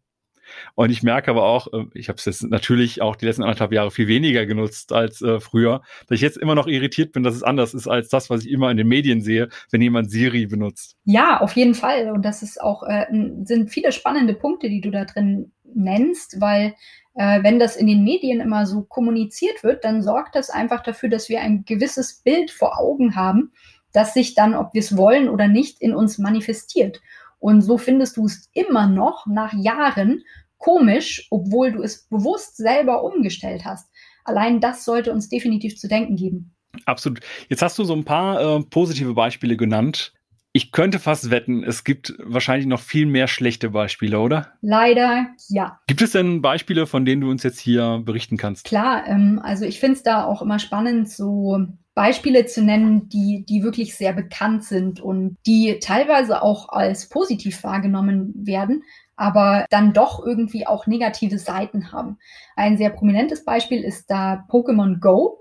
Und 0.75 0.89
ich 0.89 1.03
merke 1.03 1.31
aber 1.31 1.43
auch, 1.43 1.71
äh, 1.73 1.85
ich 1.93 2.09
habe 2.09 2.17
es 2.17 2.25
jetzt 2.25 2.43
natürlich 2.43 3.01
auch 3.01 3.15
die 3.15 3.25
letzten 3.25 3.43
anderthalb 3.43 3.71
Jahre 3.71 3.91
viel 3.91 4.07
weniger 4.07 4.45
genutzt 4.45 4.91
als 4.93 5.21
äh, 5.21 5.39
früher, 5.39 5.81
dass 6.07 6.15
ich 6.15 6.21
jetzt 6.21 6.37
immer 6.37 6.55
noch 6.55 6.67
irritiert 6.67 7.11
bin, 7.11 7.23
dass 7.23 7.35
es 7.35 7.43
anders 7.43 7.73
ist 7.73 7.87
als 7.87 8.09
das, 8.09 8.29
was 8.29 8.45
ich 8.45 8.51
immer 8.51 8.69
in 8.71 8.77
den 8.77 8.87
Medien 8.87 9.21
sehe, 9.21 9.49
wenn 9.71 9.81
jemand 9.81 10.11
Siri 10.11 10.45
benutzt. 10.45 10.97
Ja, 11.05 11.39
auf 11.39 11.53
jeden 11.55 11.75
Fall. 11.75 12.11
Und 12.11 12.23
das 12.23 12.43
ist 12.43 12.61
auch, 12.61 12.83
äh, 12.83 13.05
sind 13.43 13.69
viele 13.69 13.91
spannende 13.91 14.33
Punkte, 14.33 14.69
die 14.69 14.81
du 14.81 14.91
da 14.91 15.05
drin 15.05 15.51
nennst, 15.73 16.41
weil 16.41 16.75
äh, 17.15 17.43
wenn 17.43 17.59
das 17.59 17.75
in 17.75 17.87
den 17.87 18.03
Medien 18.03 18.39
immer 18.39 18.65
so 18.65 18.83
kommuniziert 18.83 19.63
wird, 19.63 19.83
dann 19.83 20.01
sorgt 20.01 20.35
das 20.35 20.49
einfach 20.49 20.81
dafür, 20.83 21.09
dass 21.09 21.29
wir 21.29 21.41
ein 21.41 21.65
gewisses 21.65 22.21
Bild 22.23 22.51
vor 22.51 22.79
Augen 22.79 23.15
haben, 23.15 23.51
das 23.93 24.13
sich 24.13 24.33
dann, 24.33 24.55
ob 24.55 24.73
wir 24.73 24.79
es 24.79 24.95
wollen 24.95 25.29
oder 25.29 25.47
nicht, 25.47 25.81
in 25.81 25.93
uns 25.93 26.17
manifestiert. 26.17 27.01
Und 27.39 27.61
so 27.61 27.77
findest 27.77 28.17
du 28.17 28.25
es 28.25 28.49
immer 28.53 28.87
noch 28.87 29.25
nach 29.25 29.53
Jahren 29.53 30.23
komisch, 30.57 31.27
obwohl 31.31 31.71
du 31.71 31.81
es 31.81 32.07
bewusst 32.07 32.55
selber 32.55 33.03
umgestellt 33.03 33.65
hast. 33.65 33.91
Allein 34.23 34.61
das 34.61 34.85
sollte 34.85 35.11
uns 35.11 35.27
definitiv 35.27 35.77
zu 35.77 35.87
denken 35.87 36.15
geben. 36.15 36.53
Absolut. 36.85 37.19
Jetzt 37.49 37.61
hast 37.61 37.77
du 37.79 37.83
so 37.83 37.93
ein 37.93 38.05
paar 38.05 38.39
äh, 38.39 38.63
positive 38.69 39.13
Beispiele 39.13 39.57
genannt. 39.57 40.13
Ich 40.53 40.71
könnte 40.71 40.99
fast 40.99 41.31
wetten, 41.31 41.63
es 41.63 41.83
gibt 41.83 42.13
wahrscheinlich 42.19 42.67
noch 42.67 42.81
viel 42.81 43.05
mehr 43.05 43.27
schlechte 43.27 43.69
Beispiele, 43.69 44.19
oder? 44.19 44.47
Leider 44.61 45.27
ja. 45.47 45.79
Gibt 45.87 46.01
es 46.01 46.11
denn 46.11 46.41
Beispiele, 46.41 46.87
von 46.87 47.05
denen 47.05 47.21
du 47.21 47.29
uns 47.29 47.43
jetzt 47.43 47.59
hier 47.59 48.01
berichten 48.03 48.35
kannst? 48.35 48.65
Klar, 48.65 49.07
ähm, 49.07 49.39
also 49.41 49.63
ich 49.63 49.79
finde 49.79 49.95
es 49.95 50.03
da 50.03 50.25
auch 50.25 50.41
immer 50.41 50.59
spannend, 50.59 51.09
so 51.09 51.67
Beispiele 51.93 52.45
zu 52.45 52.63
nennen, 52.63 53.09
die, 53.09 53.45
die 53.47 53.63
wirklich 53.63 53.95
sehr 53.95 54.13
bekannt 54.13 54.63
sind 54.63 54.99
und 54.99 55.37
die 55.45 55.79
teilweise 55.79 56.41
auch 56.41 56.69
als 56.69 57.09
positiv 57.09 57.63
wahrgenommen 57.63 58.33
werden, 58.35 58.83
aber 59.15 59.65
dann 59.69 59.93
doch 59.93 60.25
irgendwie 60.25 60.65
auch 60.67 60.87
negative 60.87 61.37
Seiten 61.37 61.91
haben. 61.91 62.17
Ein 62.55 62.77
sehr 62.77 62.89
prominentes 62.89 63.45
Beispiel 63.45 63.83
ist 63.83 64.09
da 64.09 64.45
Pokémon 64.49 64.99
Go. 64.99 65.40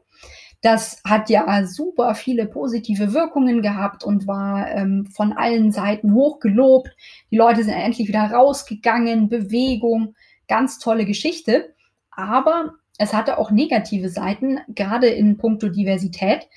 Das 0.63 1.01
hat 1.05 1.31
ja 1.31 1.65
super 1.67 2.15
viele 2.15 2.47
positive 2.47 3.15
Wirkungen 3.15 3.63
gehabt 3.63 4.05
und 4.05 4.27
war 4.27 4.71
ähm, 4.71 5.07
von 5.07 5.33
allen 5.33 5.73
Seiten 5.73 6.13
hochgelobt. 6.13 6.91
Die 7.31 7.37
Leute 7.37 7.65
sind 7.65 7.73
endlich 7.73 8.09
wieder 8.09 8.31
rausgegangen, 8.31 9.29
Bewegung, 9.29 10.15
ganz 10.49 10.79
tolle 10.79 11.07
Geschichte. 11.07 11.75
Aber 12.11 12.75
es 12.99 13.15
hatte 13.15 13.39
auch 13.39 13.51
negative 13.51 14.11
Seiten, 14.11 14.59
gerade 14.69 15.07
in 15.07 15.39
puncto 15.39 15.71
Diversität, 15.71 16.49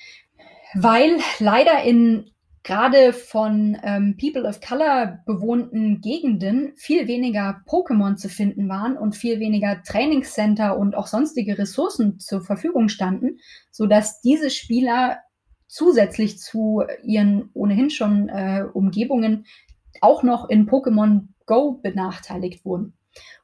weil 0.74 1.16
leider 1.38 1.82
in 1.82 2.30
gerade 2.64 3.12
von 3.12 3.78
ähm, 3.84 4.16
People 4.18 4.48
of 4.48 4.60
Color 4.60 5.20
bewohnten 5.26 6.00
Gegenden 6.00 6.72
viel 6.76 7.06
weniger 7.06 7.62
Pokémon 7.68 8.16
zu 8.16 8.28
finden 8.28 8.68
waren 8.68 8.96
und 8.96 9.14
viel 9.14 9.38
weniger 9.38 9.82
Trainingscenter 9.82 10.76
und 10.78 10.96
auch 10.96 11.06
sonstige 11.06 11.58
Ressourcen 11.58 12.18
zur 12.18 12.42
Verfügung 12.42 12.88
standen, 12.88 13.38
so 13.70 13.86
dass 13.86 14.22
diese 14.22 14.50
Spieler 14.50 15.18
zusätzlich 15.68 16.38
zu 16.38 16.82
ihren 17.02 17.50
ohnehin 17.52 17.90
schon 17.90 18.30
äh, 18.30 18.64
Umgebungen 18.72 19.44
auch 20.00 20.22
noch 20.22 20.48
in 20.48 20.68
Pokémon 20.68 21.28
Go 21.46 21.80
benachteiligt 21.82 22.64
wurden. 22.64 22.94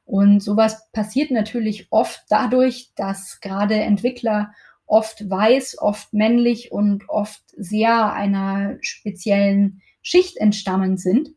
Und 0.03 0.41
sowas 0.41 0.89
passiert 0.91 1.29
natürlich 1.29 1.87
oft 1.91 2.23
dadurch, 2.29 2.91
dass 2.95 3.39
gerade 3.39 3.75
Entwickler 3.75 4.51
oft 4.91 5.29
weiß, 5.29 5.77
oft 5.79 6.13
männlich 6.13 6.71
und 6.73 7.07
oft 7.07 7.41
sehr 7.55 8.11
einer 8.11 8.77
speziellen 8.81 9.81
Schicht 10.01 10.35
entstammen 10.35 10.97
sind. 10.97 11.29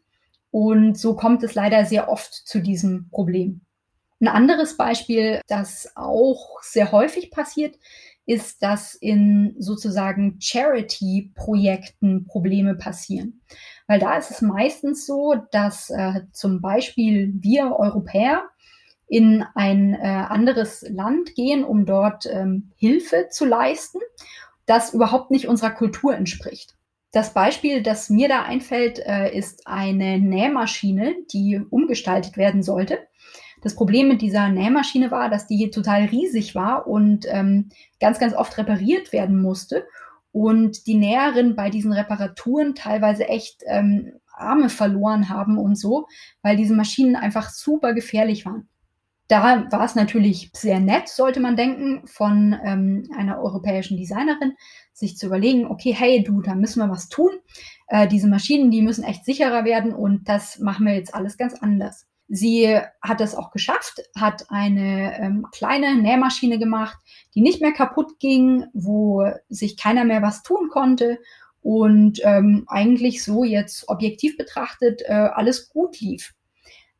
Und 0.50 0.98
so 0.98 1.14
kommt 1.14 1.44
es 1.44 1.54
leider 1.54 1.84
sehr 1.84 2.08
oft 2.08 2.32
zu 2.32 2.60
diesem 2.60 3.08
Problem. 3.10 3.60
Ein 4.20 4.28
anderes 4.28 4.76
Beispiel, 4.76 5.40
das 5.46 5.92
auch 5.94 6.60
sehr 6.62 6.90
häufig 6.90 7.30
passiert, 7.30 7.76
ist, 8.26 8.62
dass 8.62 8.94
in 8.94 9.54
sozusagen 9.58 10.36
Charity-Projekten 10.40 12.26
Probleme 12.26 12.74
passieren. 12.74 13.40
Weil 13.86 14.00
da 14.00 14.16
ist 14.16 14.32
es 14.32 14.40
meistens 14.42 15.06
so, 15.06 15.36
dass 15.52 15.90
äh, 15.90 16.22
zum 16.32 16.60
Beispiel 16.60 17.32
wir 17.36 17.76
Europäer 17.76 18.48
in 19.06 19.44
ein 19.54 19.94
äh, 19.94 20.06
anderes 20.06 20.84
Land 20.88 21.34
gehen, 21.34 21.64
um 21.64 21.86
dort 21.86 22.26
ähm, 22.26 22.72
Hilfe 22.76 23.28
zu 23.30 23.44
leisten, 23.44 23.98
das 24.66 24.94
überhaupt 24.94 25.30
nicht 25.30 25.48
unserer 25.48 25.70
Kultur 25.70 26.14
entspricht. 26.14 26.74
Das 27.12 27.32
Beispiel, 27.32 27.82
das 27.82 28.10
mir 28.10 28.28
da 28.28 28.42
einfällt, 28.42 28.98
äh, 28.98 29.36
ist 29.36 29.66
eine 29.66 30.18
Nähmaschine, 30.18 31.14
die 31.32 31.60
umgestaltet 31.70 32.36
werden 32.36 32.62
sollte. 32.62 32.98
Das 33.62 33.76
Problem 33.76 34.08
mit 34.08 34.20
dieser 34.20 34.48
Nähmaschine 34.48 35.10
war, 35.10 35.30
dass 35.30 35.46
die 35.46 35.70
total 35.70 36.06
riesig 36.06 36.54
war 36.54 36.86
und 36.86 37.24
ähm, 37.28 37.70
ganz, 38.00 38.18
ganz 38.18 38.34
oft 38.34 38.58
repariert 38.58 39.12
werden 39.12 39.40
musste. 39.40 39.86
Und 40.32 40.86
die 40.86 40.96
Näherin 40.96 41.54
bei 41.54 41.70
diesen 41.70 41.92
Reparaturen 41.92 42.74
teilweise 42.74 43.28
echt 43.28 43.62
ähm, 43.66 44.14
Arme 44.32 44.68
verloren 44.68 45.28
haben 45.28 45.56
und 45.56 45.76
so, 45.76 46.08
weil 46.42 46.56
diese 46.56 46.74
Maschinen 46.74 47.16
einfach 47.16 47.50
super 47.50 47.94
gefährlich 47.94 48.44
waren. 48.44 48.68
Da 49.28 49.70
war 49.70 49.84
es 49.84 49.94
natürlich 49.94 50.50
sehr 50.54 50.80
nett, 50.80 51.08
sollte 51.08 51.40
man 51.40 51.56
denken, 51.56 52.06
von 52.06 52.54
ähm, 52.62 53.08
einer 53.16 53.38
europäischen 53.38 53.96
Designerin, 53.96 54.52
sich 54.92 55.16
zu 55.16 55.26
überlegen, 55.26 55.66
okay, 55.66 55.94
hey 55.94 56.22
du, 56.22 56.42
da 56.42 56.54
müssen 56.54 56.80
wir 56.80 56.90
was 56.90 57.08
tun. 57.08 57.30
Äh, 57.88 58.06
diese 58.06 58.28
Maschinen, 58.28 58.70
die 58.70 58.82
müssen 58.82 59.02
echt 59.02 59.24
sicherer 59.24 59.64
werden 59.64 59.94
und 59.94 60.28
das 60.28 60.58
machen 60.58 60.86
wir 60.86 60.94
jetzt 60.94 61.14
alles 61.14 61.38
ganz 61.38 61.54
anders. 61.54 62.06
Sie 62.28 62.78
hat 63.02 63.20
es 63.20 63.34
auch 63.34 63.50
geschafft, 63.50 64.02
hat 64.16 64.46
eine 64.48 65.18
ähm, 65.18 65.46
kleine 65.52 65.94
Nähmaschine 65.96 66.58
gemacht, 66.58 66.96
die 67.34 67.42
nicht 67.42 67.60
mehr 67.60 67.72
kaputt 67.72 68.18
ging, 68.18 68.64
wo 68.72 69.26
sich 69.48 69.76
keiner 69.76 70.04
mehr 70.04 70.22
was 70.22 70.42
tun 70.42 70.68
konnte 70.70 71.18
und 71.60 72.20
ähm, 72.24 72.64
eigentlich 72.66 73.24
so 73.24 73.44
jetzt 73.44 73.88
objektiv 73.88 74.36
betrachtet 74.36 75.02
äh, 75.06 75.12
alles 75.12 75.68
gut 75.68 76.00
lief. 76.00 76.34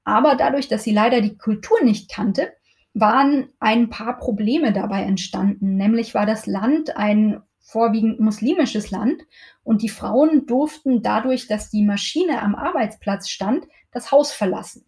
Aber 0.04 0.36
dadurch, 0.36 0.68
dass 0.68 0.84
sie 0.84 0.92
leider 0.92 1.20
die 1.20 1.36
Kultur 1.36 1.82
nicht 1.82 2.10
kannte, 2.10 2.52
waren 2.92 3.48
ein 3.58 3.90
paar 3.90 4.18
Probleme 4.18 4.72
dabei 4.72 5.02
entstanden. 5.02 5.76
Nämlich 5.76 6.14
war 6.14 6.26
das 6.26 6.46
Land 6.46 6.96
ein 6.96 7.42
vorwiegend 7.60 8.20
muslimisches 8.20 8.90
Land 8.90 9.22
und 9.64 9.82
die 9.82 9.88
Frauen 9.88 10.46
durften 10.46 11.02
dadurch, 11.02 11.48
dass 11.48 11.70
die 11.70 11.82
Maschine 11.82 12.42
am 12.42 12.54
Arbeitsplatz 12.54 13.28
stand, 13.28 13.66
das 13.90 14.12
Haus 14.12 14.32
verlassen. 14.32 14.84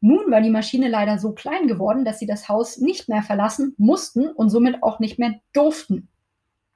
Nun 0.00 0.30
war 0.30 0.40
die 0.40 0.50
Maschine 0.50 0.88
leider 0.88 1.18
so 1.18 1.32
klein 1.32 1.66
geworden, 1.66 2.04
dass 2.04 2.18
sie 2.18 2.26
das 2.26 2.48
Haus 2.48 2.78
nicht 2.78 3.08
mehr 3.08 3.22
verlassen 3.22 3.74
mussten 3.78 4.28
und 4.28 4.50
somit 4.50 4.82
auch 4.82 5.00
nicht 5.00 5.18
mehr 5.18 5.40
durften. 5.52 6.08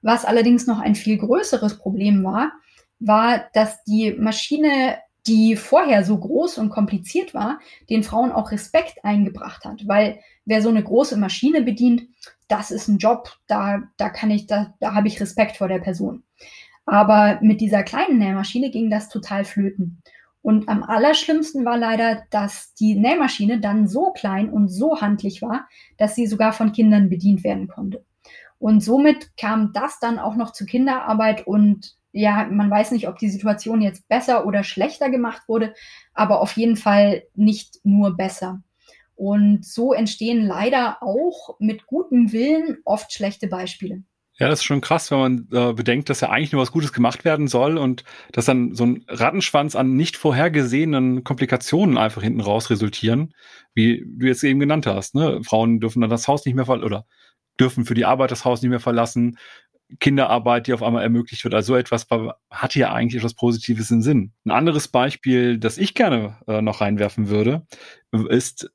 Was 0.01 0.25
allerdings 0.25 0.67
noch 0.67 0.81
ein 0.81 0.95
viel 0.95 1.19
größeres 1.19 1.79
Problem 1.79 2.25
war, 2.25 2.53
war, 2.99 3.45
dass 3.53 3.85
die 3.85 4.13
Maschine 4.13 4.97
die 5.27 5.57
vorher 5.57 6.05
so 6.05 6.19
groß 6.19 6.59
und 6.59 6.71
kompliziert 6.71 7.35
war, 7.35 7.61
den 7.89 8.03
Frauen 8.03 8.33
auch 8.33 8.51
Respekt 8.51 9.05
eingebracht 9.05 9.65
hat. 9.65 9.87
Weil 9.87 10.21
wer 10.45 10.63
so 10.63 10.69
eine 10.69 10.83
große 10.83 11.17
Maschine 11.17 11.63
bedient, 11.63 12.03
das 12.49 12.71
ist 12.71 12.89
ein 12.89 12.99
Job, 12.99 13.37
da, 13.47 13.83
da 13.97 14.11
kann 14.11 14.31
ich, 14.31 14.47
da, 14.47 14.75
da 14.81 14.95
habe 14.95 15.09
ich 15.09 15.21
Respekt 15.21 15.57
vor 15.57 15.69
der 15.69 15.79
Person. 15.79 16.25
Aber 16.85 17.39
mit 17.41 17.61
dieser 17.61 17.83
kleinen 17.83 18.19
Nähmaschine 18.19 18.71
ging 18.71 18.91
das 18.91 19.09
total 19.09 19.45
flöten. 19.45 20.03
Und 20.43 20.69
am 20.69 20.83
allerschlimmsten 20.83 21.65
war 21.65 21.79
leider, 21.79 22.25
dass 22.31 22.75
die 22.75 22.97
Nähmaschine 22.97 23.61
dann 23.61 23.87
so 23.87 24.11
klein 24.11 24.51
und 24.51 24.69
so 24.69 25.01
handlich 25.01 25.41
war, 25.41 25.69
dass 25.99 26.17
sie 26.17 26.27
sogar 26.27 26.53
von 26.53 26.73
Kindern 26.73 27.09
bedient 27.09 27.45
werden 27.45 27.69
konnte. 27.69 28.05
Und 28.59 28.81
somit 28.81 29.37
kam 29.37 29.73
das 29.73 30.01
dann 30.01 30.19
auch 30.19 30.35
noch 30.35 30.53
zu 30.53 30.67
Kinderarbeit 30.67 31.47
und 31.47 31.97
ja, 32.13 32.47
man 32.51 32.71
weiß 32.71 32.93
nicht, 32.93 33.09
ob 33.09 33.19
die 33.19 33.31
Situation 33.31 33.81
jetzt 33.81 34.09
besser 34.09 34.47
oder 34.47 34.65
schlechter 34.65 35.11
gemacht 35.11 35.43
wurde, 35.49 35.75
aber 36.15 36.41
auf 36.41 36.53
jeden 36.53 36.77
Fall 36.77 37.23
nicht 37.35 37.79
nur 37.85 38.17
besser. 38.17 38.63
Und 39.15 39.65
so 39.65 39.93
entstehen 39.93 40.47
leider 40.47 41.03
auch 41.03 41.57
mit 41.59 41.87
gutem 41.87 42.33
Willen 42.33 42.79
oft 42.85 43.13
schlechte 43.13 43.47
Beispiele. 43.47 44.03
Ja, 44.39 44.49
das 44.49 44.61
ist 44.61 44.65
schon 44.65 44.81
krass, 44.81 45.11
wenn 45.11 45.19
man 45.19 45.49
äh, 45.53 45.73
bedenkt, 45.75 46.09
dass 46.09 46.23
ja 46.23 46.31
eigentlich 46.31 46.53
nur 46.53 46.63
was 46.63 46.73
Gutes 46.73 46.93
gemacht 46.93 47.25
werden 47.25 47.49
soll 47.49 47.77
und 47.77 48.03
dass 48.33 48.47
dann 48.47 48.75
so 48.75 48.85
ein 48.85 49.05
Rattenschwanz 49.07 49.77
an 49.77 49.95
nicht 49.95 50.17
vorhergesehenen 50.17 51.23
Komplikationen 51.23 51.99
einfach 51.99 52.23
hinten 52.23 52.41
raus 52.41 52.71
resultieren, 52.71 53.35
wie 53.75 54.05
du 54.05 54.27
jetzt 54.27 54.43
eben 54.43 54.59
genannt 54.59 54.87
hast. 54.87 55.15
Ne? 55.15 55.41
Frauen 55.45 55.81
dürfen 55.81 56.01
dann 56.01 56.11
das 56.11 56.29
Haus 56.29 56.47
nicht 56.47 56.55
mehr 56.55 56.65
verlassen 56.65 56.87
oder 56.87 57.07
dürfen 57.61 57.85
für 57.85 57.95
die 57.95 58.07
Arbeit 58.07 58.31
das 58.31 58.45
Haus 58.45 58.63
nicht 58.63 58.71
mehr 58.71 58.81
verlassen. 58.81 59.39
Kinderarbeit, 60.01 60.67
die 60.67 60.73
auf 60.73 60.83
einmal 60.83 61.03
ermöglicht 61.03 61.45
wird. 61.45 61.55
Also 61.55 61.75
so 61.75 61.77
etwas 61.77 62.07
hat 62.51 62.73
hier 62.73 62.93
eigentlich 62.93 63.21
etwas 63.21 63.35
Positives 63.35 63.91
in 63.91 64.03
Sinn. 64.03 64.33
Ein 64.45 64.51
anderes 64.51 64.89
Beispiel, 64.89 65.59
das 65.59 65.79
ich 65.79 65.95
gerne 65.95 66.37
äh, 66.47 66.63
noch 66.63 66.81
reinwerfen 66.81 67.29
würde, 67.29 67.67
ist, 68.29 68.71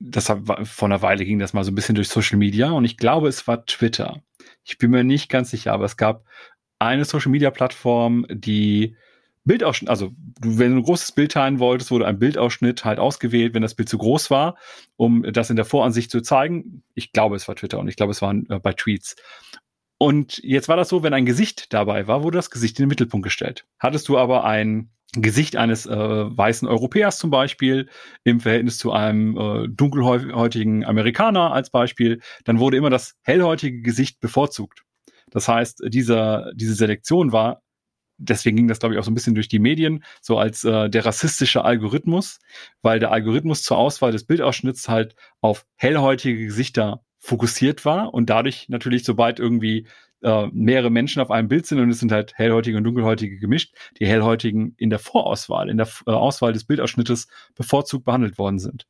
das 0.00 0.26
vor 0.26 0.88
einer 0.88 1.02
Weile 1.02 1.24
ging 1.24 1.38
das 1.38 1.52
mal 1.52 1.64
so 1.64 1.72
ein 1.72 1.74
bisschen 1.74 1.96
durch 1.96 2.08
Social 2.08 2.38
Media 2.38 2.70
und 2.70 2.84
ich 2.84 2.96
glaube, 2.96 3.28
es 3.28 3.46
war 3.48 3.66
Twitter. 3.66 4.22
Ich 4.64 4.78
bin 4.78 4.90
mir 4.90 5.02
nicht 5.02 5.28
ganz 5.28 5.50
sicher, 5.50 5.72
aber 5.72 5.86
es 5.86 5.96
gab 5.96 6.24
eine 6.78 7.04
Social 7.04 7.32
Media 7.32 7.50
Plattform, 7.50 8.26
die 8.30 8.96
Bildausschnitt, 9.44 9.88
also 9.88 10.12
wenn 10.40 10.72
du 10.72 10.76
ein 10.78 10.82
großes 10.82 11.12
Bild 11.12 11.32
teilen 11.32 11.58
wolltest, 11.58 11.90
wurde 11.90 12.06
ein 12.06 12.18
Bildausschnitt 12.18 12.84
halt 12.84 12.98
ausgewählt, 12.98 13.54
wenn 13.54 13.62
das 13.62 13.74
Bild 13.74 13.88
zu 13.88 13.98
groß 13.98 14.30
war, 14.30 14.56
um 14.96 15.22
das 15.22 15.50
in 15.50 15.56
der 15.56 15.64
Voransicht 15.64 16.10
zu 16.10 16.20
zeigen. 16.20 16.82
Ich 16.94 17.12
glaube, 17.12 17.34
es 17.34 17.48
war 17.48 17.56
Twitter 17.56 17.78
und 17.78 17.88
ich 17.88 17.96
glaube, 17.96 18.12
es 18.12 18.22
waren 18.22 18.48
äh, 18.50 18.58
bei 18.60 18.74
Tweets. 18.74 19.16
Und 19.98 20.38
jetzt 20.44 20.68
war 20.68 20.76
das 20.76 20.88
so, 20.88 21.02
wenn 21.02 21.12
ein 21.12 21.26
Gesicht 21.26 21.72
dabei 21.72 22.06
war, 22.06 22.22
wurde 22.22 22.38
das 22.38 22.50
Gesicht 22.50 22.78
in 22.78 22.84
den 22.84 22.88
Mittelpunkt 22.88 23.24
gestellt. 23.24 23.66
Hattest 23.80 24.08
du 24.08 24.16
aber 24.16 24.44
ein 24.44 24.90
Gesicht 25.12 25.56
eines 25.56 25.86
äh, 25.86 25.96
weißen 25.96 26.68
Europäers 26.68 27.18
zum 27.18 27.30
Beispiel 27.30 27.88
im 28.24 28.40
Verhältnis 28.40 28.78
zu 28.78 28.92
einem 28.92 29.36
äh, 29.36 29.68
dunkelhäutigen 29.68 30.84
Amerikaner 30.84 31.52
als 31.52 31.70
Beispiel, 31.70 32.20
dann 32.44 32.58
wurde 32.58 32.76
immer 32.76 32.90
das 32.90 33.16
hellhäutige 33.22 33.80
Gesicht 33.80 34.20
bevorzugt. 34.20 34.84
Das 35.30 35.48
heißt, 35.48 35.82
dieser, 35.88 36.52
diese 36.54 36.74
Selektion 36.74 37.32
war, 37.32 37.62
deswegen 38.18 38.56
ging 38.56 38.68
das, 38.68 38.80
glaube 38.80 38.94
ich, 38.94 39.00
auch 39.00 39.04
so 39.04 39.10
ein 39.10 39.14
bisschen 39.14 39.34
durch 39.34 39.48
die 39.48 39.58
Medien, 39.58 40.04
so 40.20 40.38
als 40.38 40.62
äh, 40.64 40.90
der 40.90 41.06
rassistische 41.06 41.64
Algorithmus, 41.64 42.38
weil 42.82 42.98
der 43.00 43.10
Algorithmus 43.10 43.62
zur 43.62 43.78
Auswahl 43.78 44.12
des 44.12 44.24
Bildausschnitts 44.26 44.88
halt 44.88 45.14
auf 45.40 45.64
hellhäutige 45.76 46.44
Gesichter 46.44 47.02
fokussiert 47.18 47.84
war 47.84 48.14
und 48.14 48.30
dadurch 48.30 48.68
natürlich, 48.68 49.04
sobald 49.04 49.38
irgendwie 49.40 49.86
äh, 50.22 50.46
mehrere 50.52 50.90
Menschen 50.90 51.22
auf 51.22 51.30
einem 51.30 51.48
Bild 51.48 51.66
sind 51.66 51.78
und 51.78 51.90
es 51.90 52.00
sind 52.00 52.12
halt 52.12 52.34
hellhäutige 52.36 52.76
und 52.76 52.84
dunkelhäutige 52.84 53.38
gemischt, 53.38 53.74
die 53.98 54.06
hellhäutigen 54.06 54.74
in 54.76 54.90
der 54.90 54.98
Vorauswahl, 54.98 55.68
in 55.68 55.76
der 55.76 55.88
äh, 56.06 56.10
Auswahl 56.10 56.52
des 56.52 56.64
Bildausschnittes 56.64 57.28
bevorzugt 57.54 58.04
behandelt 58.04 58.38
worden 58.38 58.58
sind. 58.58 58.86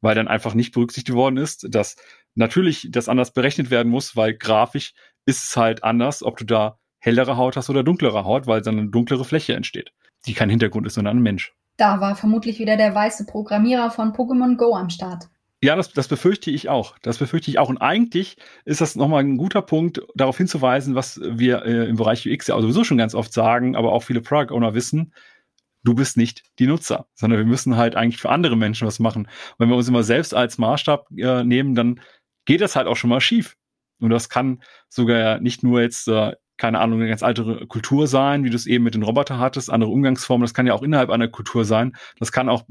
Weil 0.00 0.14
dann 0.14 0.28
einfach 0.28 0.54
nicht 0.54 0.72
berücksichtigt 0.72 1.16
worden 1.16 1.36
ist, 1.36 1.66
dass 1.70 1.96
natürlich 2.34 2.88
das 2.90 3.08
anders 3.08 3.32
berechnet 3.32 3.70
werden 3.70 3.90
muss, 3.90 4.14
weil 4.14 4.34
grafisch 4.34 4.94
ist 5.26 5.42
es 5.44 5.56
halt 5.56 5.82
anders, 5.82 6.22
ob 6.22 6.36
du 6.36 6.44
da 6.44 6.78
hellere 7.00 7.36
Haut 7.36 7.56
hast 7.56 7.70
oder 7.70 7.82
dunklere 7.82 8.24
Haut, 8.24 8.46
weil 8.46 8.60
dann 8.60 8.78
eine 8.78 8.90
dunklere 8.90 9.24
Fläche 9.24 9.54
entsteht, 9.54 9.92
die 10.26 10.34
kein 10.34 10.50
Hintergrund 10.50 10.86
ist, 10.86 10.94
sondern 10.94 11.18
ein 11.18 11.22
Mensch. 11.22 11.54
Da 11.76 12.00
war 12.00 12.16
vermutlich 12.16 12.58
wieder 12.58 12.76
der 12.76 12.94
weiße 12.94 13.26
Programmierer 13.26 13.90
von 13.90 14.12
Pokémon 14.12 14.56
Go 14.56 14.74
am 14.74 14.90
Start. 14.90 15.28
Ja, 15.60 15.74
das, 15.74 15.92
das 15.92 16.06
befürchte 16.06 16.52
ich 16.52 16.68
auch. 16.68 16.96
Das 17.02 17.18
befürchte 17.18 17.50
ich 17.50 17.58
auch. 17.58 17.68
Und 17.68 17.78
eigentlich 17.78 18.36
ist 18.64 18.80
das 18.80 18.94
nochmal 18.94 19.24
ein 19.24 19.36
guter 19.36 19.60
Punkt, 19.60 20.00
darauf 20.14 20.36
hinzuweisen, 20.36 20.94
was 20.94 21.20
wir 21.20 21.64
äh, 21.64 21.88
im 21.88 21.96
Bereich 21.96 22.28
UX 22.28 22.46
ja 22.46 22.60
sowieso 22.60 22.84
schon 22.84 22.98
ganz 22.98 23.14
oft 23.14 23.32
sagen, 23.32 23.74
aber 23.74 23.92
auch 23.92 24.04
viele 24.04 24.20
Product 24.20 24.54
Owner 24.54 24.74
wissen, 24.74 25.12
du 25.82 25.94
bist 25.94 26.16
nicht 26.16 26.44
die 26.60 26.66
Nutzer, 26.66 27.06
sondern 27.14 27.40
wir 27.40 27.46
müssen 27.46 27.76
halt 27.76 27.96
eigentlich 27.96 28.20
für 28.20 28.30
andere 28.30 28.56
Menschen 28.56 28.86
was 28.86 29.00
machen. 29.00 29.24
Und 29.24 29.54
wenn 29.58 29.68
wir 29.68 29.76
uns 29.76 29.88
immer 29.88 30.04
selbst 30.04 30.32
als 30.32 30.58
Maßstab 30.58 31.08
äh, 31.16 31.42
nehmen, 31.42 31.74
dann 31.74 32.00
geht 32.44 32.60
das 32.60 32.76
halt 32.76 32.86
auch 32.86 32.96
schon 32.96 33.10
mal 33.10 33.20
schief. 33.20 33.56
Und 34.00 34.10
das 34.10 34.28
kann 34.28 34.62
sogar 34.88 35.40
nicht 35.40 35.64
nur 35.64 35.80
jetzt, 35.82 36.06
äh, 36.06 36.36
keine 36.56 36.78
Ahnung, 36.78 37.00
eine 37.00 37.08
ganz 37.08 37.24
alte 37.24 37.66
Kultur 37.66 38.06
sein, 38.06 38.44
wie 38.44 38.50
du 38.50 38.56
es 38.56 38.66
eben 38.66 38.84
mit 38.84 38.94
den 38.94 39.02
Robotern 39.02 39.38
hattest, 39.38 39.70
andere 39.70 39.90
Umgangsformen, 39.90 40.44
das 40.44 40.54
kann 40.54 40.66
ja 40.68 40.74
auch 40.74 40.82
innerhalb 40.82 41.10
einer 41.10 41.28
Kultur 41.28 41.64
sein. 41.64 41.96
Das 42.18 42.30
kann 42.30 42.48
auch 42.48 42.64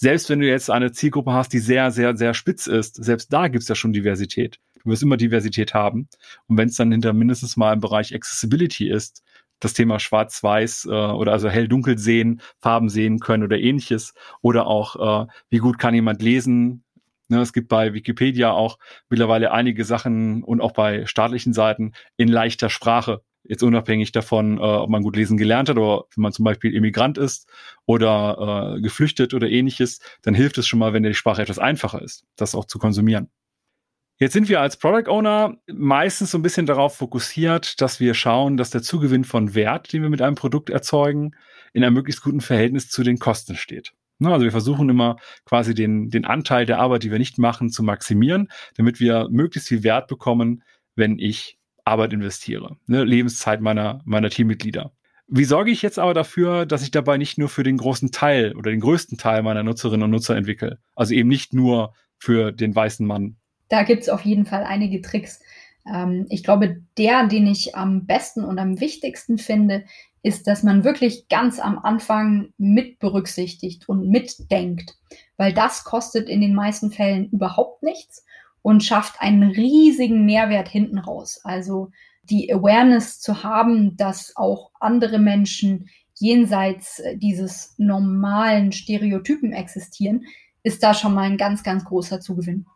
selbst 0.00 0.30
wenn 0.30 0.40
du 0.40 0.48
jetzt 0.48 0.70
eine 0.70 0.92
Zielgruppe 0.92 1.32
hast, 1.32 1.52
die 1.52 1.58
sehr, 1.58 1.90
sehr, 1.90 2.16
sehr 2.16 2.32
spitz 2.32 2.66
ist, 2.66 3.02
selbst 3.04 3.30
da 3.34 3.48
gibt's 3.48 3.68
ja 3.68 3.74
schon 3.74 3.92
Diversität. 3.92 4.58
Du 4.82 4.88
wirst 4.88 5.02
immer 5.02 5.18
Diversität 5.18 5.74
haben. 5.74 6.08
Und 6.46 6.56
wenn 6.56 6.70
es 6.70 6.76
dann 6.76 6.90
hinter 6.90 7.12
mindestens 7.12 7.58
mal 7.58 7.74
im 7.74 7.80
Bereich 7.80 8.14
Accessibility 8.14 8.88
ist, 8.88 9.22
das 9.58 9.74
Thema 9.74 10.00
Schwarz-Weiß 10.00 10.86
äh, 10.86 10.88
oder 10.88 11.32
also 11.32 11.50
hell-dunkel 11.50 11.98
sehen, 11.98 12.40
Farben 12.62 12.88
sehen 12.88 13.20
können 13.20 13.42
oder 13.42 13.58
ähnliches, 13.58 14.14
oder 14.40 14.66
auch, 14.66 15.26
äh, 15.26 15.26
wie 15.50 15.58
gut 15.58 15.78
kann 15.78 15.94
jemand 15.94 16.22
lesen, 16.22 16.82
Ne, 17.30 17.40
es 17.40 17.52
gibt 17.52 17.68
bei 17.68 17.94
Wikipedia 17.94 18.50
auch 18.50 18.76
mittlerweile 19.08 19.52
einige 19.52 19.84
Sachen 19.84 20.42
und 20.42 20.60
auch 20.60 20.72
bei 20.72 21.06
staatlichen 21.06 21.52
Seiten 21.52 21.92
in 22.16 22.26
leichter 22.26 22.70
Sprache. 22.70 23.22
Jetzt 23.50 23.64
unabhängig 23.64 24.12
davon, 24.12 24.58
äh, 24.58 24.60
ob 24.60 24.90
man 24.90 25.02
gut 25.02 25.16
lesen 25.16 25.36
gelernt 25.36 25.68
hat 25.68 25.76
oder 25.76 26.04
wenn 26.14 26.22
man 26.22 26.32
zum 26.32 26.44
Beispiel 26.44 26.72
Immigrant 26.72 27.18
ist 27.18 27.50
oder 27.84 28.76
äh, 28.76 28.80
geflüchtet 28.80 29.34
oder 29.34 29.50
ähnliches, 29.50 29.98
dann 30.22 30.34
hilft 30.34 30.56
es 30.58 30.68
schon 30.68 30.78
mal, 30.78 30.92
wenn 30.92 31.02
die 31.02 31.14
Sprache 31.14 31.42
etwas 31.42 31.58
einfacher 31.58 32.00
ist, 32.00 32.24
das 32.36 32.54
auch 32.54 32.64
zu 32.64 32.78
konsumieren. 32.78 33.28
Jetzt 34.20 34.34
sind 34.34 34.48
wir 34.48 34.60
als 34.60 34.76
Product 34.76 35.10
Owner 35.10 35.56
meistens 35.66 36.30
so 36.30 36.38
ein 36.38 36.42
bisschen 36.42 36.64
darauf 36.64 36.94
fokussiert, 36.94 37.80
dass 37.80 37.98
wir 37.98 38.14
schauen, 38.14 38.56
dass 38.56 38.70
der 38.70 38.82
Zugewinn 38.82 39.24
von 39.24 39.52
Wert, 39.56 39.92
den 39.92 40.02
wir 40.02 40.10
mit 40.10 40.22
einem 40.22 40.36
Produkt 40.36 40.70
erzeugen, 40.70 41.32
in 41.72 41.82
einem 41.82 41.94
möglichst 41.94 42.22
guten 42.22 42.40
Verhältnis 42.40 42.88
zu 42.88 43.02
den 43.02 43.18
Kosten 43.18 43.56
steht. 43.56 43.94
Ne, 44.20 44.32
also 44.32 44.44
wir 44.44 44.52
versuchen 44.52 44.88
immer 44.88 45.16
quasi 45.44 45.74
den, 45.74 46.08
den 46.08 46.24
Anteil 46.24 46.66
der 46.66 46.78
Arbeit, 46.78 47.02
die 47.02 47.10
wir 47.10 47.18
nicht 47.18 47.36
machen, 47.38 47.68
zu 47.70 47.82
maximieren, 47.82 48.46
damit 48.76 49.00
wir 49.00 49.26
möglichst 49.28 49.70
viel 49.70 49.82
Wert 49.82 50.06
bekommen, 50.06 50.62
wenn 50.94 51.18
ich 51.18 51.58
Arbeit 51.90 52.12
investiere, 52.12 52.76
ne, 52.86 53.04
Lebenszeit 53.04 53.60
meiner, 53.60 54.00
meiner 54.04 54.30
Teammitglieder. 54.30 54.92
Wie 55.32 55.44
sorge 55.44 55.70
ich 55.70 55.82
jetzt 55.82 55.98
aber 55.98 56.14
dafür, 56.14 56.66
dass 56.66 56.82
ich 56.82 56.90
dabei 56.90 57.16
nicht 57.16 57.38
nur 57.38 57.48
für 57.48 57.62
den 57.62 57.76
großen 57.76 58.10
Teil 58.10 58.56
oder 58.56 58.70
den 58.70 58.80
größten 58.80 59.16
Teil 59.16 59.42
meiner 59.42 59.62
Nutzerinnen 59.62 60.02
und 60.02 60.10
Nutzer 60.10 60.36
entwickle? 60.36 60.78
Also 60.96 61.14
eben 61.14 61.28
nicht 61.28 61.54
nur 61.54 61.94
für 62.18 62.50
den 62.50 62.74
weißen 62.74 63.06
Mann. 63.06 63.36
Da 63.68 63.84
gibt 63.84 64.02
es 64.02 64.08
auf 64.08 64.22
jeden 64.22 64.44
Fall 64.44 64.64
einige 64.64 65.00
Tricks. 65.02 65.40
Ähm, 65.86 66.26
ich 66.30 66.42
glaube, 66.42 66.82
der, 66.98 67.28
den 67.28 67.46
ich 67.46 67.76
am 67.76 68.06
besten 68.06 68.44
und 68.44 68.58
am 68.58 68.80
wichtigsten 68.80 69.38
finde, 69.38 69.84
ist, 70.22 70.46
dass 70.46 70.62
man 70.62 70.84
wirklich 70.84 71.28
ganz 71.28 71.60
am 71.60 71.78
Anfang 71.78 72.52
mit 72.58 72.98
berücksichtigt 72.98 73.88
und 73.88 74.08
mitdenkt, 74.08 74.96
weil 75.36 75.52
das 75.52 75.84
kostet 75.84 76.28
in 76.28 76.40
den 76.40 76.54
meisten 76.54 76.90
Fällen 76.90 77.30
überhaupt 77.30 77.82
nichts 77.82 78.24
und 78.62 78.84
schafft 78.84 79.20
einen 79.20 79.50
riesigen 79.50 80.24
Mehrwert 80.24 80.68
hinten 80.68 80.98
raus. 80.98 81.40
Also 81.44 81.90
die 82.24 82.52
Awareness 82.52 83.20
zu 83.20 83.42
haben, 83.42 83.96
dass 83.96 84.36
auch 84.36 84.70
andere 84.78 85.18
Menschen 85.18 85.88
jenseits 86.14 86.98
äh, 87.00 87.16
dieses 87.16 87.74
normalen 87.78 88.72
Stereotypen 88.72 89.52
existieren, 89.52 90.24
ist 90.62 90.82
da 90.82 90.92
schon 90.92 91.14
mal 91.14 91.22
ein 91.22 91.38
ganz, 91.38 91.62
ganz 91.62 91.84
großer 91.84 92.20
Zugewinn. 92.20 92.66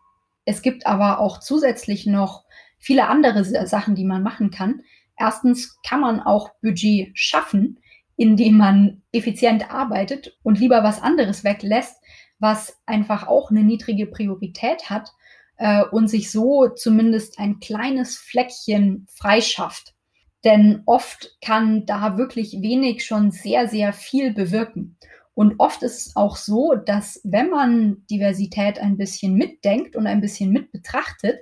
Es 0.46 0.62
gibt 0.62 0.86
aber 0.86 1.20
auch 1.20 1.40
zusätzlich 1.40 2.06
noch 2.06 2.44
viele 2.78 3.08
andere 3.08 3.44
Sachen, 3.66 3.94
die 3.94 4.04
man 4.04 4.22
machen 4.22 4.50
kann. 4.50 4.82
Erstens 5.18 5.78
kann 5.86 6.00
man 6.00 6.20
auch 6.20 6.50
Budget 6.60 7.10
schaffen, 7.14 7.78
indem 8.16 8.56
man 8.56 9.02
effizient 9.12 9.70
arbeitet 9.70 10.36
und 10.42 10.58
lieber 10.58 10.82
was 10.82 11.00
anderes 11.00 11.44
weglässt, 11.44 11.96
was 12.38 12.78
einfach 12.86 13.26
auch 13.26 13.50
eine 13.50 13.62
niedrige 13.62 14.06
Priorität 14.06 14.90
hat 14.90 15.12
äh, 15.56 15.84
und 15.84 16.08
sich 16.08 16.30
so 16.30 16.68
zumindest 16.68 17.38
ein 17.38 17.60
kleines 17.60 18.16
Fleckchen 18.16 19.06
freischafft. 19.10 19.94
Denn 20.44 20.82
oft 20.84 21.36
kann 21.40 21.86
da 21.86 22.18
wirklich 22.18 22.60
wenig 22.60 23.04
schon 23.04 23.30
sehr, 23.30 23.66
sehr 23.66 23.92
viel 23.92 24.34
bewirken. 24.34 24.98
Und 25.34 25.54
oft 25.58 25.82
ist 25.82 26.06
es 26.06 26.16
auch 26.16 26.36
so, 26.36 26.74
dass 26.74 27.20
wenn 27.24 27.50
man 27.50 28.06
Diversität 28.10 28.78
ein 28.78 28.96
bisschen 28.96 29.34
mitdenkt 29.34 29.96
und 29.96 30.06
ein 30.06 30.20
bisschen 30.20 30.50
mit 30.50 30.70
betrachtet, 30.70 31.40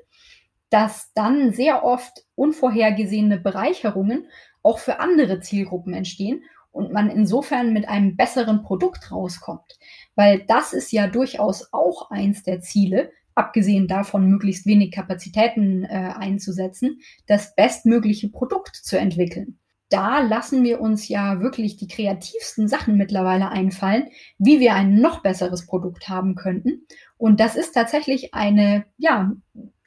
dass 0.70 1.12
dann 1.14 1.52
sehr 1.52 1.84
oft 1.84 2.24
unvorhergesehene 2.34 3.38
Bereicherungen 3.38 4.28
auch 4.62 4.78
für 4.78 5.00
andere 5.00 5.40
Zielgruppen 5.40 5.92
entstehen 5.92 6.44
und 6.70 6.92
man 6.92 7.10
insofern 7.10 7.74
mit 7.74 7.88
einem 7.88 8.16
besseren 8.16 8.62
Produkt 8.62 9.12
rauskommt. 9.12 9.78
Weil 10.14 10.44
das 10.46 10.72
ist 10.72 10.90
ja 10.90 11.06
durchaus 11.06 11.68
auch 11.72 12.10
eins 12.10 12.42
der 12.42 12.60
Ziele, 12.60 13.10
abgesehen 13.34 13.88
davon, 13.88 14.28
möglichst 14.28 14.66
wenig 14.66 14.92
Kapazitäten 14.92 15.84
äh, 15.84 16.12
einzusetzen, 16.16 17.00
das 17.26 17.54
bestmögliche 17.54 18.28
Produkt 18.28 18.76
zu 18.76 18.98
entwickeln. 18.98 19.58
Da 19.88 20.20
lassen 20.20 20.64
wir 20.64 20.80
uns 20.80 21.08
ja 21.08 21.40
wirklich 21.40 21.76
die 21.76 21.86
kreativsten 21.86 22.66
Sachen 22.66 22.96
mittlerweile 22.96 23.50
einfallen, 23.50 24.08
wie 24.38 24.58
wir 24.58 24.74
ein 24.74 25.00
noch 25.00 25.22
besseres 25.22 25.66
Produkt 25.66 26.08
haben 26.08 26.34
könnten. 26.34 26.86
Und 27.18 27.40
das 27.40 27.56
ist 27.56 27.72
tatsächlich 27.72 28.32
eine, 28.32 28.86
ja, 28.96 29.32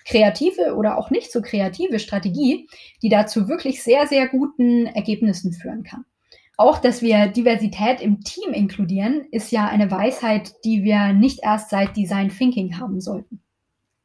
kreative 0.08 0.76
oder 0.76 0.98
auch 0.98 1.10
nicht 1.10 1.32
so 1.32 1.42
kreative 1.42 1.98
Strategie, 1.98 2.70
die 3.02 3.10
dazu 3.10 3.50
wirklich 3.50 3.84
sehr, 3.84 4.06
sehr 4.06 4.28
guten 4.28 4.86
Ergebnissen 4.86 5.52
führen 5.52 5.84
kann. 5.84 6.06
Auch, 6.58 6.80
dass 6.80 7.02
wir 7.02 7.28
Diversität 7.28 8.02
im 8.02 8.22
Team 8.22 8.54
inkludieren, 8.54 9.26
ist 9.32 9.52
ja 9.52 9.68
eine 9.68 9.92
Weisheit, 9.92 10.54
die 10.64 10.84
wir 10.84 11.14
nicht 11.14 11.40
erst 11.44 11.70
seit 11.70 11.98
Design 11.98 12.30
Thinking 12.30 12.80
haben 12.80 13.02
sollten. 13.02 13.42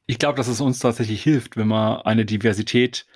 Ich 0.06 0.18
glaube, 0.18 0.36
dass 0.36 0.48
es 0.48 0.60
uns 0.60 0.80
tatsächlich 0.80 1.22
hilft, 1.22 1.56
wenn 1.56 1.68
wir 1.68 2.06
eine 2.06 2.24
Diversität 2.24 3.06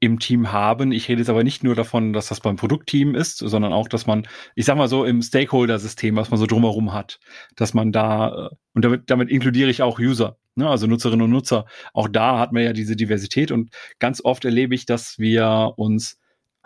im 0.00 0.18
Team 0.18 0.52
haben. 0.52 0.92
Ich 0.92 1.08
rede 1.08 1.20
jetzt 1.20 1.28
aber 1.28 1.42
nicht 1.44 1.64
nur 1.64 1.74
davon, 1.74 2.12
dass 2.12 2.28
das 2.28 2.40
beim 2.40 2.56
Produktteam 2.56 3.14
ist, 3.14 3.38
sondern 3.38 3.72
auch, 3.72 3.88
dass 3.88 4.06
man, 4.06 4.26
ich 4.54 4.64
sag 4.64 4.76
mal 4.76 4.88
so, 4.88 5.04
im 5.04 5.22
Stakeholder-System, 5.22 6.16
was 6.16 6.30
man 6.30 6.38
so 6.38 6.46
drumherum 6.46 6.92
hat, 6.92 7.18
dass 7.56 7.74
man 7.74 7.90
da, 7.90 8.46
äh, 8.46 8.56
und 8.74 8.84
damit, 8.84 9.10
damit 9.10 9.28
inkludiere 9.28 9.70
ich 9.70 9.82
auch 9.82 9.98
User, 9.98 10.38
ne, 10.54 10.68
also 10.68 10.86
Nutzerinnen 10.86 11.24
und 11.24 11.30
Nutzer. 11.30 11.66
Auch 11.92 12.08
da 12.08 12.38
hat 12.38 12.52
man 12.52 12.62
ja 12.62 12.72
diese 12.72 12.94
Diversität 12.96 13.50
und 13.50 13.70
ganz 13.98 14.24
oft 14.24 14.44
erlebe 14.44 14.74
ich, 14.74 14.86
dass 14.86 15.18
wir 15.18 15.74
uns 15.76 16.18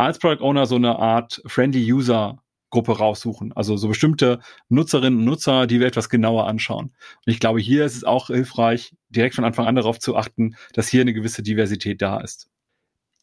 als 0.06 0.18
Product 0.18 0.42
Owner 0.42 0.66
so 0.66 0.76
eine 0.76 0.98
Art 0.98 1.42
Friendly 1.46 1.92
User 1.92 2.42
Gruppe 2.72 2.98
raussuchen. 2.98 3.52
Also 3.52 3.76
so 3.76 3.86
bestimmte 3.86 4.40
Nutzerinnen 4.68 5.20
und 5.20 5.24
Nutzer, 5.24 5.68
die 5.68 5.78
wir 5.78 5.86
etwas 5.86 6.08
genauer 6.08 6.48
anschauen. 6.48 6.86
Und 6.86 7.32
ich 7.32 7.38
glaube, 7.38 7.60
hier 7.60 7.84
ist 7.84 7.94
es 7.94 8.02
auch 8.02 8.26
hilfreich, 8.26 8.96
direkt 9.10 9.36
von 9.36 9.44
Anfang 9.44 9.66
an 9.66 9.76
darauf 9.76 10.00
zu 10.00 10.16
achten, 10.16 10.56
dass 10.72 10.88
hier 10.88 11.02
eine 11.02 11.12
gewisse 11.12 11.44
Diversität 11.44 12.02
da 12.02 12.18
ist. 12.18 12.48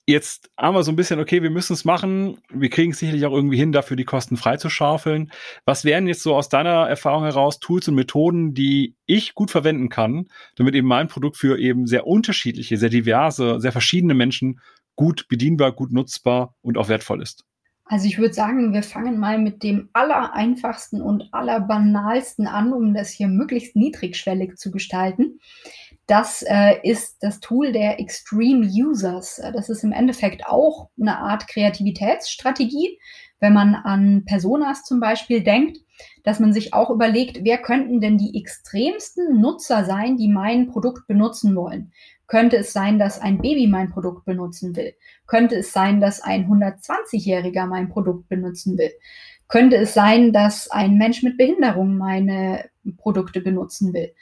Jetzt 0.05 0.49
haben 0.57 0.73
wir 0.73 0.81
so 0.81 0.91
ein 0.91 0.95
bisschen, 0.95 1.19
okay, 1.19 1.43
wir 1.43 1.51
müssen 1.51 1.73
es 1.73 1.85
machen. 1.85 2.39
Wir 2.51 2.69
kriegen 2.69 2.93
es 2.93 2.99
sicherlich 2.99 3.27
auch 3.27 3.31
irgendwie 3.31 3.57
hin, 3.57 3.71
dafür 3.71 3.95
die 3.95 4.05
Kosten 4.05 4.37
freizuschaufeln. 4.37 5.31
Was 5.65 5.85
wären 5.85 6.07
jetzt 6.07 6.23
so 6.23 6.35
aus 6.35 6.49
deiner 6.49 6.89
Erfahrung 6.89 7.25
heraus 7.25 7.59
Tools 7.59 7.87
und 7.87 7.93
Methoden, 7.93 8.55
die 8.55 8.95
ich 9.05 9.35
gut 9.35 9.51
verwenden 9.51 9.89
kann, 9.89 10.27
damit 10.55 10.73
eben 10.73 10.87
mein 10.87 11.09
Produkt 11.09 11.37
für 11.37 11.59
eben 11.59 11.85
sehr 11.85 12.07
unterschiedliche, 12.07 12.77
sehr 12.77 12.89
diverse, 12.89 13.59
sehr 13.59 13.71
verschiedene 13.71 14.15
Menschen 14.15 14.61
gut 14.99 15.29
bedienbar, 15.29 15.71
gut 15.71 15.93
nutzbar 15.93 16.55
und 16.61 16.77
auch 16.77 16.89
wertvoll 16.89 17.21
ist? 17.21 17.45
Also 17.85 18.05
ich 18.05 18.17
würde 18.17 18.33
sagen, 18.33 18.73
wir 18.73 18.83
fangen 18.83 19.17
mal 19.17 19.37
mit 19.37 19.63
dem 19.63 19.87
allereinfachsten 19.93 21.01
und 21.01 21.29
allerbanalsten 21.31 22.47
an, 22.47 22.73
um 22.73 22.93
das 22.93 23.09
hier 23.09 23.29
möglichst 23.29 23.77
niedrigschwellig 23.77 24.57
zu 24.57 24.71
gestalten. 24.71 25.39
Das 26.05 26.43
äh, 26.45 26.81
ist 26.83 27.19
das 27.21 27.39
Tool 27.39 27.71
der 27.71 28.01
Extreme 28.01 28.67
Users. 28.67 29.41
Das 29.53 29.69
ist 29.69 29.85
im 29.85 29.93
Endeffekt 29.93 30.45
auch 30.45 30.89
eine 30.99 31.17
Art 31.17 31.47
Kreativitätsstrategie, 31.47 32.99
wenn 33.39 33.53
man 33.53 33.75
an 33.75 34.25
Personas 34.25 34.83
zum 34.83 34.99
Beispiel 34.99 35.41
denkt, 35.41 35.77
dass 36.25 36.41
man 36.41 36.51
sich 36.51 36.73
auch 36.73 36.89
überlegt, 36.89 37.45
wer 37.45 37.57
könnten 37.57 38.01
denn 38.01 38.17
die 38.17 38.37
extremsten 38.37 39.39
Nutzer 39.39 39.85
sein, 39.85 40.17
die 40.17 40.27
mein 40.27 40.67
Produkt 40.67 41.07
benutzen 41.07 41.55
wollen. 41.55 41.93
Könnte 42.29 42.57
es 42.57 42.73
sein, 42.73 42.99
dass 42.99 43.19
ein 43.19 43.39
Baby 43.39 43.65
mein 43.67 43.89
Produkt 43.89 44.23
benutzen 44.23 44.75
will? 44.75 44.93
Könnte 45.25 45.57
es 45.57 45.73
sein, 45.73 45.99
dass 45.99 46.21
ein 46.21 46.47
120-Jähriger 46.47 47.65
mein 47.65 47.89
Produkt 47.89 48.29
benutzen 48.29 48.77
will? 48.77 48.91
Könnte 49.47 49.77
es 49.77 49.95
sein, 49.95 50.31
dass 50.31 50.69
ein 50.69 50.99
Mensch 50.99 51.23
mit 51.23 51.37
Behinderung 51.37 51.97
meine 51.97 52.69
Produkte 52.97 53.41
benutzen 53.41 53.93
will? 53.93 54.13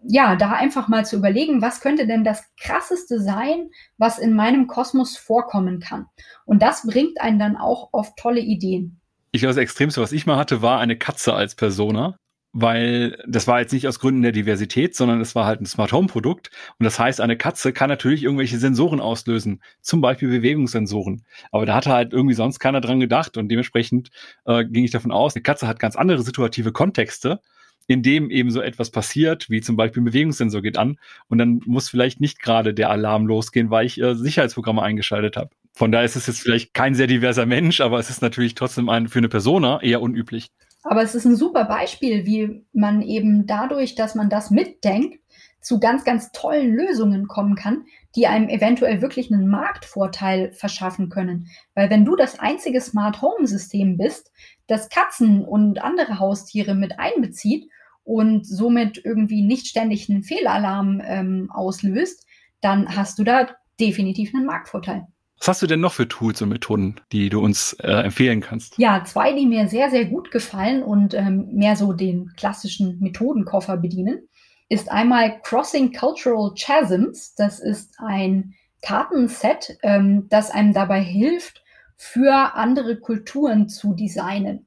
Ja, 0.00 0.36
da 0.36 0.52
einfach 0.52 0.86
mal 0.86 1.04
zu 1.04 1.16
überlegen, 1.16 1.60
was 1.60 1.80
könnte 1.80 2.06
denn 2.06 2.22
das 2.22 2.44
Krasseste 2.60 3.20
sein, 3.20 3.70
was 3.98 4.20
in 4.20 4.34
meinem 4.34 4.68
Kosmos 4.68 5.16
vorkommen 5.16 5.80
kann? 5.80 6.06
Und 6.44 6.62
das 6.62 6.86
bringt 6.86 7.20
einen 7.20 7.40
dann 7.40 7.56
auch 7.56 7.88
auf 7.92 8.14
tolle 8.14 8.40
Ideen. 8.40 9.00
Ich 9.32 9.40
glaube, 9.40 9.54
das 9.54 9.62
Extremste, 9.62 10.00
was 10.00 10.12
ich 10.12 10.24
mal 10.24 10.36
hatte, 10.36 10.62
war 10.62 10.78
eine 10.78 10.96
Katze 10.96 11.34
als 11.34 11.56
Persona 11.56 12.16
weil 12.58 13.22
das 13.28 13.46
war 13.46 13.60
jetzt 13.60 13.72
nicht 13.74 13.86
aus 13.86 14.00
Gründen 14.00 14.22
der 14.22 14.32
Diversität, 14.32 14.96
sondern 14.96 15.20
es 15.20 15.34
war 15.34 15.44
halt 15.44 15.60
ein 15.60 15.66
Smart 15.66 15.92
Home 15.92 16.06
Produkt. 16.06 16.50
Und 16.78 16.84
das 16.84 16.98
heißt, 16.98 17.20
eine 17.20 17.36
Katze 17.36 17.74
kann 17.74 17.90
natürlich 17.90 18.22
irgendwelche 18.22 18.56
Sensoren 18.56 18.98
auslösen, 18.98 19.62
zum 19.82 20.00
Beispiel 20.00 20.30
Bewegungssensoren. 20.30 21.26
Aber 21.52 21.66
da 21.66 21.74
hatte 21.74 21.92
halt 21.92 22.14
irgendwie 22.14 22.34
sonst 22.34 22.58
keiner 22.58 22.80
dran 22.80 22.98
gedacht 22.98 23.36
und 23.36 23.50
dementsprechend 23.50 24.08
äh, 24.46 24.64
ging 24.64 24.84
ich 24.84 24.90
davon 24.90 25.12
aus, 25.12 25.36
eine 25.36 25.42
Katze 25.42 25.68
hat 25.68 25.78
ganz 25.78 25.96
andere 25.96 26.22
situative 26.22 26.72
Kontexte, 26.72 27.40
in 27.88 28.02
dem 28.02 28.30
eben 28.30 28.50
so 28.50 28.62
etwas 28.62 28.90
passiert, 28.90 29.50
wie 29.50 29.60
zum 29.60 29.76
Beispiel 29.76 30.00
ein 30.00 30.06
Bewegungssensor 30.06 30.62
geht 30.62 30.78
an 30.78 30.98
und 31.28 31.36
dann 31.36 31.60
muss 31.66 31.90
vielleicht 31.90 32.22
nicht 32.22 32.40
gerade 32.40 32.72
der 32.72 32.88
Alarm 32.88 33.26
losgehen, 33.26 33.68
weil 33.68 33.84
ich 33.84 34.00
äh, 34.00 34.14
Sicherheitsprogramme 34.14 34.82
eingeschaltet 34.82 35.36
habe. 35.36 35.50
Von 35.74 35.92
daher 35.92 36.06
ist 36.06 36.16
es 36.16 36.26
jetzt 36.26 36.40
vielleicht 36.40 36.72
kein 36.72 36.94
sehr 36.94 37.06
diverser 37.06 37.44
Mensch, 37.44 37.82
aber 37.82 37.98
es 37.98 38.08
ist 38.08 38.22
natürlich 38.22 38.54
trotzdem 38.54 38.88
ein, 38.88 39.08
für 39.08 39.18
eine 39.18 39.28
Persona 39.28 39.82
eher 39.82 40.00
unüblich. 40.00 40.48
Aber 40.88 41.02
es 41.02 41.14
ist 41.14 41.24
ein 41.24 41.36
super 41.36 41.64
Beispiel, 41.64 42.26
wie 42.26 42.64
man 42.72 43.02
eben 43.02 43.46
dadurch, 43.46 43.94
dass 43.94 44.14
man 44.14 44.30
das 44.30 44.50
mitdenkt, 44.50 45.18
zu 45.60 45.80
ganz, 45.80 46.04
ganz 46.04 46.30
tollen 46.30 46.72
Lösungen 46.74 47.26
kommen 47.26 47.56
kann, 47.56 47.86
die 48.14 48.28
einem 48.28 48.48
eventuell 48.48 49.02
wirklich 49.02 49.32
einen 49.32 49.48
Marktvorteil 49.48 50.52
verschaffen 50.52 51.08
können. 51.08 51.48
Weil 51.74 51.90
wenn 51.90 52.04
du 52.04 52.14
das 52.14 52.38
einzige 52.38 52.80
Smart 52.80 53.20
Home 53.20 53.48
System 53.48 53.96
bist, 53.96 54.30
das 54.68 54.88
Katzen 54.88 55.44
und 55.44 55.82
andere 55.82 56.20
Haustiere 56.20 56.76
mit 56.76 57.00
einbezieht 57.00 57.68
und 58.04 58.46
somit 58.46 59.04
irgendwie 59.04 59.42
nicht 59.42 59.66
ständig 59.66 60.08
einen 60.08 60.22
Fehlalarm 60.22 61.02
ähm, 61.04 61.50
auslöst, 61.52 62.24
dann 62.60 62.94
hast 62.94 63.18
du 63.18 63.24
da 63.24 63.48
definitiv 63.80 64.32
einen 64.34 64.46
Marktvorteil. 64.46 65.08
Was 65.38 65.48
hast 65.48 65.62
du 65.62 65.66
denn 65.66 65.80
noch 65.80 65.92
für 65.92 66.08
Tools 66.08 66.40
und 66.42 66.48
Methoden, 66.48 66.96
die 67.12 67.28
du 67.28 67.40
uns 67.40 67.74
äh, 67.74 67.90
empfehlen 67.90 68.40
kannst? 68.40 68.78
Ja, 68.78 69.04
zwei, 69.04 69.32
die 69.32 69.46
mir 69.46 69.68
sehr, 69.68 69.90
sehr 69.90 70.06
gut 70.06 70.30
gefallen 70.30 70.82
und 70.82 71.14
ähm, 71.14 71.48
mehr 71.52 71.76
so 71.76 71.92
den 71.92 72.32
klassischen 72.36 72.98
Methodenkoffer 73.00 73.76
bedienen, 73.76 74.28
ist 74.68 74.90
einmal 74.90 75.40
Crossing 75.42 75.92
Cultural 75.92 76.52
Chasms. 76.54 77.34
Das 77.34 77.60
ist 77.60 77.94
ein 77.98 78.54
Kartenset, 78.82 79.78
ähm, 79.82 80.26
das 80.30 80.50
einem 80.50 80.72
dabei 80.72 81.00
hilft, 81.00 81.62
für 81.96 82.54
andere 82.54 82.98
Kulturen 82.98 83.68
zu 83.68 83.94
designen. 83.94 84.66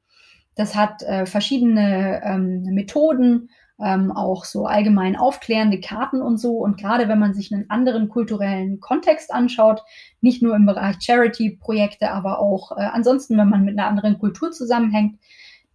Das 0.56 0.76
hat 0.76 1.04
äh, 1.04 1.26
verschiedene 1.26 2.22
ähm, 2.24 2.64
Methoden, 2.74 3.50
ähm, 3.84 4.12
auch 4.12 4.46
so 4.46 4.66
allgemein 4.66 5.16
aufklärende 5.16 5.80
Karten 5.80 6.22
und 6.22 6.38
so. 6.38 6.58
Und 6.58 6.78
gerade 6.78 7.08
wenn 7.08 7.20
man 7.20 7.34
sich 7.34 7.54
einen 7.54 7.70
anderen 7.70 8.10
kulturellen 8.10 8.80
Kontext 8.80 9.34
anschaut, 9.34 9.82
nicht 10.22 10.42
nur 10.42 10.56
im 10.56 10.66
Bereich 10.66 10.98
Charity-Projekte, 11.00 12.12
aber 12.12 12.40
auch 12.40 12.72
äh, 12.78 12.82
ansonsten, 12.82 13.38
wenn 13.38 13.50
man 13.50 13.66
mit 13.66 13.78
einer 13.78 13.88
anderen 13.88 14.20
Kultur 14.20 14.52
zusammenhängt, 14.52 15.20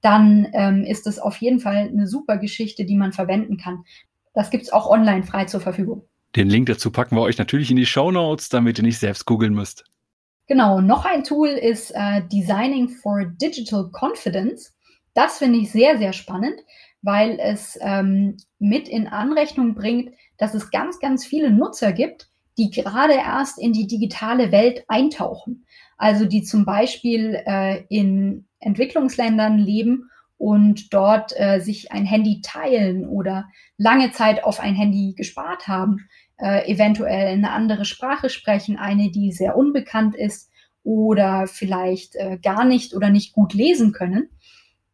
dann 0.00 0.46
ähm, 0.52 0.84
ist 0.84 1.06
es 1.06 1.18
auf 1.18 1.38
jeden 1.38 1.60
Fall 1.60 1.88
eine 1.88 2.06
super 2.06 2.36
Geschichte, 2.36 2.84
die 2.84 2.96
man 2.96 3.12
verwenden 3.12 3.56
kann. 3.56 3.84
Das 4.34 4.50
gibt's 4.50 4.70
auch 4.70 4.88
online 4.90 5.22
frei 5.22 5.46
zur 5.46 5.60
Verfügung. 5.60 6.02
Den 6.36 6.48
Link 6.48 6.66
dazu 6.66 6.90
packen 6.90 7.16
wir 7.16 7.22
euch 7.22 7.38
natürlich 7.38 7.70
in 7.70 7.76
die 7.76 7.86
Show 7.86 8.10
Notes, 8.10 8.48
damit 8.48 8.78
ihr 8.78 8.84
nicht 8.84 8.98
selbst 8.98 9.24
googeln 9.24 9.54
müsst. 9.54 9.84
Genau, 10.46 10.80
noch 10.80 11.06
ein 11.06 11.24
Tool 11.24 11.48
ist 11.48 11.92
äh, 11.92 12.22
Designing 12.30 12.88
for 12.88 13.24
Digital 13.24 13.90
Confidence. 13.92 14.76
Das 15.14 15.38
finde 15.38 15.60
ich 15.60 15.70
sehr, 15.70 15.96
sehr 15.96 16.12
spannend, 16.12 16.60
weil 17.04 17.38
es 17.38 17.78
ähm, 17.82 18.38
mit 18.58 18.88
in 18.88 19.06
Anrechnung 19.06 19.74
bringt, 19.74 20.14
dass 20.38 20.54
es 20.54 20.70
ganz, 20.70 20.98
ganz 21.00 21.26
viele 21.26 21.50
Nutzer 21.50 21.92
gibt, 21.92 22.30
die 22.56 22.70
gerade 22.70 23.12
erst 23.14 23.58
in 23.58 23.72
die 23.72 23.86
digitale 23.86 24.50
Welt 24.52 24.84
eintauchen. 24.88 25.66
Also 25.98 26.24
die 26.24 26.42
zum 26.42 26.64
Beispiel 26.64 27.42
äh, 27.46 27.84
in 27.88 28.46
Entwicklungsländern 28.58 29.58
leben 29.58 30.10
und 30.38 30.94
dort 30.94 31.32
äh, 31.36 31.60
sich 31.60 31.92
ein 31.92 32.06
Handy 32.06 32.40
teilen 32.42 33.06
oder 33.06 33.46
lange 33.76 34.12
Zeit 34.12 34.42
auf 34.42 34.58
ein 34.58 34.74
Handy 34.74 35.14
gespart 35.14 35.68
haben, 35.68 36.08
äh, 36.38 36.70
eventuell 36.72 37.28
eine 37.28 37.50
andere 37.50 37.84
Sprache 37.84 38.30
sprechen, 38.30 38.78
eine, 38.78 39.10
die 39.10 39.30
sehr 39.30 39.56
unbekannt 39.56 40.16
ist 40.16 40.50
oder 40.82 41.46
vielleicht 41.46 42.16
äh, 42.16 42.38
gar 42.42 42.64
nicht 42.64 42.94
oder 42.94 43.10
nicht 43.10 43.34
gut 43.34 43.52
lesen 43.52 43.92
können. 43.92 44.30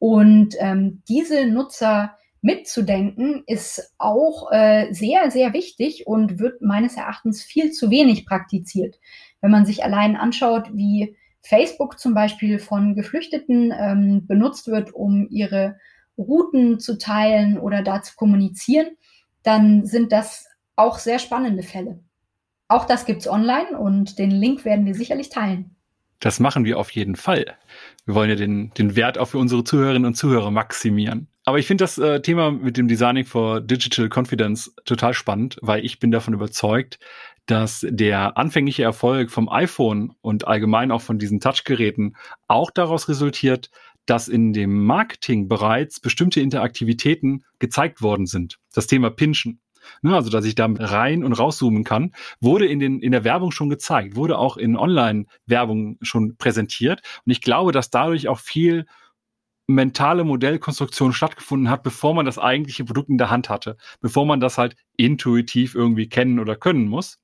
Und 0.01 0.57
ähm, 0.59 1.03
diese 1.09 1.47
Nutzer 1.47 2.17
mitzudenken 2.41 3.45
ist 3.47 3.95
auch 3.99 4.51
äh, 4.51 4.93
sehr, 4.93 5.31
sehr 5.31 5.53
wichtig 5.53 6.07
und 6.07 6.39
wird 6.39 6.63
meines 6.63 6.97
Erachtens 6.97 7.43
viel 7.43 7.71
zu 7.71 7.91
wenig 7.91 8.25
praktiziert. 8.25 8.99
Wenn 9.43 9.51
man 9.51 9.67
sich 9.67 9.85
allein 9.85 10.17
anschaut, 10.17 10.71
wie 10.73 11.17
Facebook 11.43 11.99
zum 11.99 12.15
Beispiel 12.15 12.59
von 12.59 12.95
Geflüchteten 12.95 13.75
ähm, 13.79 14.27
benutzt 14.27 14.69
wird, 14.69 14.95
um 14.95 15.29
ihre 15.29 15.77
Routen 16.17 16.81
zu 16.81 16.97
teilen 16.97 17.59
oder 17.59 17.83
da 17.83 18.01
zu 18.03 18.17
kommunizieren, 18.17 18.89
dann 19.43 19.85
sind 19.85 20.13
das 20.13 20.47
auch 20.77 20.99
sehr 20.99 21.19
spannende 21.19 21.63
Fälle. 21.63 22.01
Auch 22.69 22.87
das 22.87 23.05
gibt's 23.05 23.29
online 23.29 23.79
und 23.79 24.19
den 24.19 24.31
Link 24.31 24.65
werden 24.65 24.87
wir 24.87 24.95
sicherlich 24.95 25.29
teilen. 25.29 25.77
Das 26.21 26.39
machen 26.39 26.65
wir 26.65 26.79
auf 26.79 26.91
jeden 26.91 27.17
Fall. 27.17 27.57
Wir 28.05 28.15
wollen 28.15 28.31
ja 28.31 28.37
den, 28.37 28.71
den 28.75 28.95
Wert 28.95 29.19
auch 29.19 29.29
für 29.29 29.39
unsere 29.39 29.65
Zuhörerinnen 29.65 30.07
und 30.07 30.15
Zuhörer 30.15 30.51
maximieren. 30.51 31.29
Aber 31.45 31.59
ich 31.59 31.67
finde 31.67 31.85
das 31.85 31.97
äh, 31.99 32.21
Thema 32.21 32.51
mit 32.51 32.77
dem 32.77 32.87
Designing 32.87 33.25
for 33.25 33.61
Digital 33.61 34.09
Confidence 34.15 34.75
total 34.85 35.15
spannend, 35.15 35.57
weil 35.63 35.85
ich 35.85 35.99
bin 35.99 36.11
davon 36.11 36.35
überzeugt, 36.35 36.99
dass 37.47 37.85
der 37.89 38.37
anfängliche 38.37 38.83
Erfolg 38.83 39.31
vom 39.31 39.49
iPhone 39.49 40.13
und 40.21 40.47
allgemein 40.47 40.91
auch 40.93 41.01
von 41.01 41.19
diesen 41.19 41.41
Touchgeräten 41.41 42.17
auch 42.47 42.71
daraus 42.71 43.09
resultiert, 43.09 43.71
dass 44.07 44.29
in 44.29 44.53
dem 44.53 44.85
Marketing 44.85 45.49
bereits 45.49 46.01
bestimmte 46.01 46.41
Interaktivitäten 46.41 47.45
gezeigt 47.59 48.03
worden 48.03 48.27
sind. 48.27 48.59
Das 48.75 48.87
Thema 48.87 49.11
Pinschen. 49.11 49.61
Ne, 50.03 50.15
also 50.15 50.31
dass 50.31 50.45
ich 50.45 50.55
da 50.55 50.69
rein 50.79 51.25
und 51.25 51.33
rauszoomen 51.33 51.85
kann, 51.85 52.13
wurde 52.41 52.67
in, 52.67 52.79
den, 52.81 53.01
in 53.01 53.13
der 53.13 53.25
Werbung 53.25 53.51
schon 53.51 53.71
gezeigt, 53.71 54.17
wurde 54.17 54.39
auch 54.39 54.57
in 54.57 54.77
Online-Werbung 54.77 55.99
schon 56.03 56.37
präsentiert. 56.37 57.01
Und 57.25 57.33
ich 57.33 57.41
glaube, 57.41 57.73
dass 57.73 57.91
dadurch 57.91 58.29
auch 58.29 58.39
viel 58.39 58.87
mentale 59.67 60.25
Modellkonstruktion 60.25 61.13
stattgefunden 61.13 61.71
hat, 61.71 61.83
bevor 61.83 62.15
man 62.15 62.27
das 62.27 62.39
eigentliche 62.39 62.85
Produkt 62.85 63.09
in 63.09 63.19
der 63.19 63.31
Hand 63.31 63.49
hatte, 63.49 63.77
bevor 64.01 64.27
man 64.27 64.41
das 64.41 64.59
halt 64.59 64.77
intuitiv 64.97 65.75
irgendwie 65.75 66.09
kennen 66.09 66.41
oder 66.41 66.57
können 66.57 66.89
muss. 66.89 67.19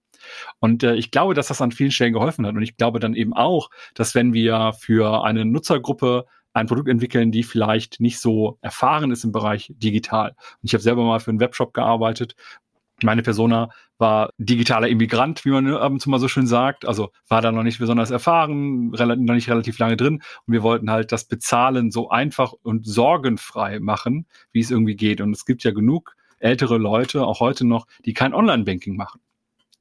Und 0.60 0.82
äh, 0.82 0.94
ich 0.94 1.10
glaube, 1.10 1.34
dass 1.34 1.48
das 1.48 1.60
an 1.60 1.72
vielen 1.72 1.90
Stellen 1.90 2.12
geholfen 2.12 2.46
hat. 2.46 2.54
Und 2.54 2.62
ich 2.62 2.76
glaube 2.76 3.00
dann 3.00 3.14
eben 3.14 3.34
auch, 3.34 3.70
dass 3.94 4.14
wenn 4.14 4.32
wir 4.32 4.72
für 4.78 5.24
eine 5.24 5.44
Nutzergruppe 5.44 6.26
ein 6.56 6.66
Produkt 6.66 6.88
entwickeln, 6.88 7.32
die 7.32 7.42
vielleicht 7.42 8.00
nicht 8.00 8.18
so 8.18 8.58
erfahren 8.62 9.10
ist 9.10 9.24
im 9.24 9.32
Bereich 9.32 9.74
digital. 9.76 10.30
Und 10.30 10.62
ich 10.62 10.72
habe 10.72 10.82
selber 10.82 11.04
mal 11.04 11.20
für 11.20 11.30
einen 11.30 11.40
Webshop 11.40 11.74
gearbeitet. 11.74 12.34
Meine 13.02 13.22
Persona 13.22 13.68
war 13.98 14.30
digitaler 14.38 14.88
Immigrant, 14.88 15.44
wie 15.44 15.50
man 15.50 15.70
ab 15.74 15.92
und 15.92 16.00
zu 16.00 16.08
mal 16.08 16.18
so 16.18 16.28
schön 16.28 16.46
sagt. 16.46 16.88
Also 16.88 17.10
war 17.28 17.42
da 17.42 17.52
noch 17.52 17.62
nicht 17.62 17.78
besonders 17.78 18.10
erfahren, 18.10 18.88
noch 18.88 19.34
nicht 19.34 19.50
relativ 19.50 19.78
lange 19.78 19.98
drin. 19.98 20.22
Und 20.46 20.52
wir 20.54 20.62
wollten 20.62 20.90
halt 20.90 21.12
das 21.12 21.26
Bezahlen 21.26 21.90
so 21.90 22.08
einfach 22.08 22.54
und 22.62 22.86
sorgenfrei 22.86 23.78
machen, 23.78 24.26
wie 24.50 24.60
es 24.60 24.70
irgendwie 24.70 24.96
geht. 24.96 25.20
Und 25.20 25.32
es 25.32 25.44
gibt 25.44 25.62
ja 25.62 25.72
genug 25.72 26.16
ältere 26.38 26.78
Leute, 26.78 27.26
auch 27.26 27.40
heute 27.40 27.66
noch, 27.66 27.86
die 28.06 28.14
kein 28.14 28.32
Online-Banking 28.32 28.96
machen 28.96 29.20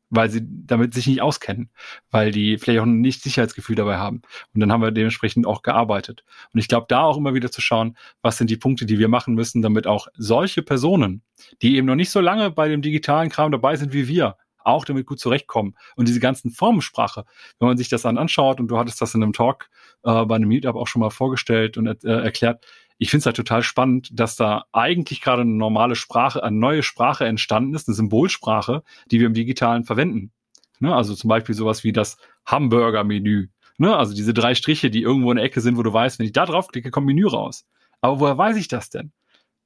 weil 0.10 0.30
sie 0.30 0.42
damit 0.44 0.94
sich 0.94 1.08
nicht 1.08 1.22
auskennen, 1.22 1.70
weil 2.12 2.32
die 2.32 2.58
vielleicht 2.58 2.80
auch 2.80 2.86
nicht 2.86 3.24
Sicherheitsgefühl 3.24 3.76
dabei 3.76 3.98
haben. 3.98 4.22
Und 4.54 4.62
dann 4.62 4.72
haben 4.72 4.82
wir 4.82 4.92
dementsprechend 4.92 5.46
auch 5.48 5.62
gearbeitet. 5.62 6.24
Und 6.54 6.60
ich 6.60 6.68
glaube, 6.68 6.86
da 6.90 7.04
auch 7.04 7.18
immer 7.18 7.34
wieder 7.34 7.52
zu 7.52 7.62
schauen, 7.62 7.98
was 8.22 8.38
sind 8.38 8.50
die 8.50 8.58
Punkte, 8.58 8.86
die 8.86 9.00
wir 9.00 9.08
machen 9.08 9.34
müssen, 9.34 9.62
damit 9.62 9.88
auch 9.88 10.08
solche 10.16 10.62
Personen, 10.62 11.22
die 11.62 11.78
eben 11.78 11.88
noch 11.88 11.96
nicht 11.96 12.12
so 12.12 12.20
lange 12.20 12.52
bei 12.52 12.68
dem 12.68 12.82
digitalen 12.82 13.30
Kram 13.30 13.52
dabei 13.52 13.76
sind 13.76 13.94
wie 13.94 14.08
wir, 14.08 14.38
auch 14.66 14.86
damit 14.86 15.06
gut 15.06 15.20
zurechtkommen. 15.20 15.76
Und 15.96 16.08
diese 16.08 16.20
ganzen 16.20 16.52
Formensprache, 16.52 17.26
wenn 17.60 17.68
man 17.68 17.78
sich 17.78 17.90
das 17.90 18.02
dann 18.02 18.18
anschaut, 18.18 18.60
und 18.60 18.68
du 18.68 18.78
hattest 18.78 19.02
das 19.02 19.14
in 19.14 19.24
einem 19.24 19.34
Talk 19.34 19.70
äh, 20.04 20.26
bei 20.26 20.36
einem 20.36 20.50
Meetup 20.50 20.76
auch 20.76 20.88
schon 20.88 21.02
mal 21.02 21.12
vorgestellt 21.12 21.78
und 21.78 21.88
äh, 21.88 22.22
erklärt, 22.24 22.66
ich 22.98 23.10
finde 23.10 23.22
es 23.22 23.26
halt 23.26 23.36
total 23.36 23.62
spannend, 23.62 24.10
dass 24.14 24.36
da 24.36 24.66
eigentlich 24.72 25.22
gerade 25.22 25.42
eine 25.42 25.52
normale 25.52 25.96
Sprache, 25.96 26.44
eine 26.44 26.58
neue 26.58 26.84
Sprache 26.84 27.26
entstanden 27.26 27.74
ist, 27.74 27.88
eine 27.88 27.96
Symbolsprache, 27.96 28.84
die 29.12 29.20
wir 29.20 29.28
im 29.28 29.34
Digitalen 29.34 29.84
verwenden. 29.84 30.32
Ne? 30.80 30.96
Also 30.96 31.16
zum 31.16 31.28
Beispiel 31.28 31.56
sowas 31.56 31.84
wie 31.84 31.92
das 31.92 32.18
Hamburger-Menü. 32.46 33.50
Ne? 33.78 33.96
Also 33.96 34.16
diese 34.16 34.34
drei 34.34 34.56
Striche, 34.56 34.90
die 34.90 35.02
irgendwo 35.02 35.32
in 35.32 35.38
der 35.38 35.46
Ecke 35.46 35.62
sind, 35.62 35.78
wo 35.78 35.84
du 35.84 35.92
weißt, 35.92 36.20
wenn 36.20 36.26
ich 36.26 36.34
da 36.34 36.46
draufklicke, 36.46 36.92
kommt 36.92 37.08
Menü 37.08 37.28
raus. 37.28 37.66
Aber 38.02 38.20
woher 38.20 38.38
weiß 38.38 38.58
ich 38.58 38.68
das 38.68 38.90
denn? 38.90 39.12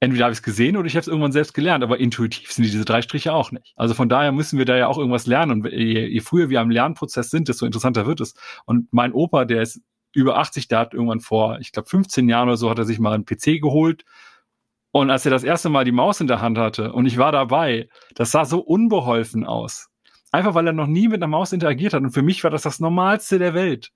Entweder 0.02 0.26
habe 0.26 0.32
ich 0.32 0.40
es 0.40 0.44
gesehen 0.44 0.78
oder 0.78 0.88
ich 0.88 0.94
habe 0.94 1.02
es 1.02 1.08
irgendwann 1.10 1.34
selbst 1.34 1.54
gelernt, 1.54 1.84
aber 1.84 2.00
intuitiv 2.00 2.54
sind 2.54 2.64
diese 2.64 2.86
drei 2.86 3.02
Striche 3.02 3.34
auch 3.34 3.52
nicht. 3.52 3.74
Also 3.76 3.94
von 3.94 4.08
daher 4.08 4.32
müssen 4.32 4.58
wir 4.58 4.64
da 4.64 4.78
ja 4.78 4.88
auch 4.88 4.98
irgendwas 4.98 5.28
lernen. 5.28 5.52
Und 5.52 5.66
je, 5.66 6.08
je 6.08 6.20
früher 6.22 6.50
wir 6.50 6.62
am 6.62 6.70
Lernprozess 6.70 7.30
sind, 7.30 7.50
desto 7.50 7.66
interessanter 7.66 8.06
wird 8.06 8.22
es. 8.22 8.34
Und 8.66 8.88
mein 8.94 9.12
Opa, 9.12 9.44
der 9.44 9.62
ist 9.62 9.82
über 10.14 10.38
80, 10.38 10.68
der 10.68 10.80
hat 10.80 10.94
irgendwann 10.94 11.20
vor, 11.20 11.60
ich 11.60 11.72
glaube, 11.72 11.90
15 11.90 12.30
Jahren 12.30 12.48
oder 12.48 12.58
so, 12.58 12.70
hat 12.70 12.80
er 12.80 12.86
sich 12.86 13.00
mal 13.00 13.14
einen 13.14 13.26
PC 13.26 13.62
geholt. 13.62 14.06
Und 14.92 15.12
als 15.12 15.26
er 15.26 15.32
das 15.32 15.44
erste 15.44 15.70
Mal 15.70 15.86
die 15.86 15.92
Maus 15.92 16.20
in 16.20 16.28
der 16.28 16.42
Hand 16.42 16.58
hatte 16.58 16.94
und 16.94 17.06
ich 17.06 17.18
war 17.18 17.32
dabei, 17.32 17.90
das 18.16 18.32
sah 18.32 18.46
so 18.46 18.60
unbeholfen 18.60 19.46
aus. 19.46 19.90
Einfach 20.32 20.56
weil 20.56 20.68
er 20.68 20.74
noch 20.74 20.88
nie 20.88 21.08
mit 21.08 21.18
einer 21.18 21.28
Maus 21.28 21.54
interagiert 21.54 21.94
hat. 21.94 22.02
Und 22.02 22.12
für 22.12 22.22
mich 22.22 22.44
war 22.44 22.52
das 22.52 22.64
das 22.64 22.80
Normalste 22.80 23.40
der 23.40 23.54
Welt. 23.54 23.92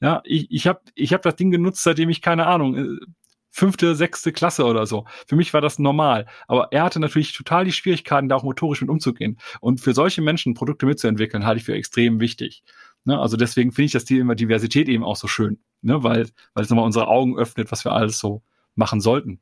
Ja, 0.00 0.20
ich, 0.24 0.50
ich 0.50 0.66
habe 0.66 0.80
ich 0.94 1.12
hab 1.12 1.22
das 1.22 1.36
Ding 1.36 1.50
genutzt, 1.50 1.82
seitdem 1.82 2.10
ich, 2.10 2.20
keine 2.20 2.46
Ahnung, 2.46 2.98
fünfte, 3.50 3.94
sechste 3.94 4.32
Klasse 4.32 4.64
oder 4.64 4.84
so. 4.84 5.06
Für 5.28 5.36
mich 5.36 5.54
war 5.54 5.60
das 5.60 5.78
normal. 5.78 6.26
Aber 6.48 6.72
er 6.72 6.82
hatte 6.82 6.98
natürlich 7.00 7.32
total 7.32 7.64
die 7.64 7.72
Schwierigkeiten, 7.72 8.28
da 8.28 8.36
auch 8.36 8.42
motorisch 8.42 8.80
mit 8.80 8.90
umzugehen. 8.90 9.38
Und 9.60 9.80
für 9.80 9.94
solche 9.94 10.22
Menschen 10.22 10.54
Produkte 10.54 10.86
mitzuentwickeln, 10.86 11.46
halte 11.46 11.58
ich 11.58 11.64
für 11.64 11.74
extrem 11.74 12.18
wichtig. 12.18 12.64
Ne? 13.04 13.18
Also 13.18 13.36
deswegen 13.36 13.72
finde 13.72 13.86
ich 13.86 13.92
das 13.92 14.04
Thema 14.04 14.34
Diversität 14.34 14.88
eben 14.88 15.04
auch 15.04 15.16
so 15.16 15.26
schön, 15.26 15.58
ne? 15.82 16.02
weil, 16.02 16.28
weil 16.54 16.64
es 16.64 16.70
nochmal 16.70 16.86
unsere 16.86 17.08
Augen 17.08 17.36
öffnet, 17.38 17.70
was 17.70 17.84
wir 17.84 17.92
alles 17.92 18.18
so 18.18 18.42
machen 18.74 19.00
sollten. 19.00 19.40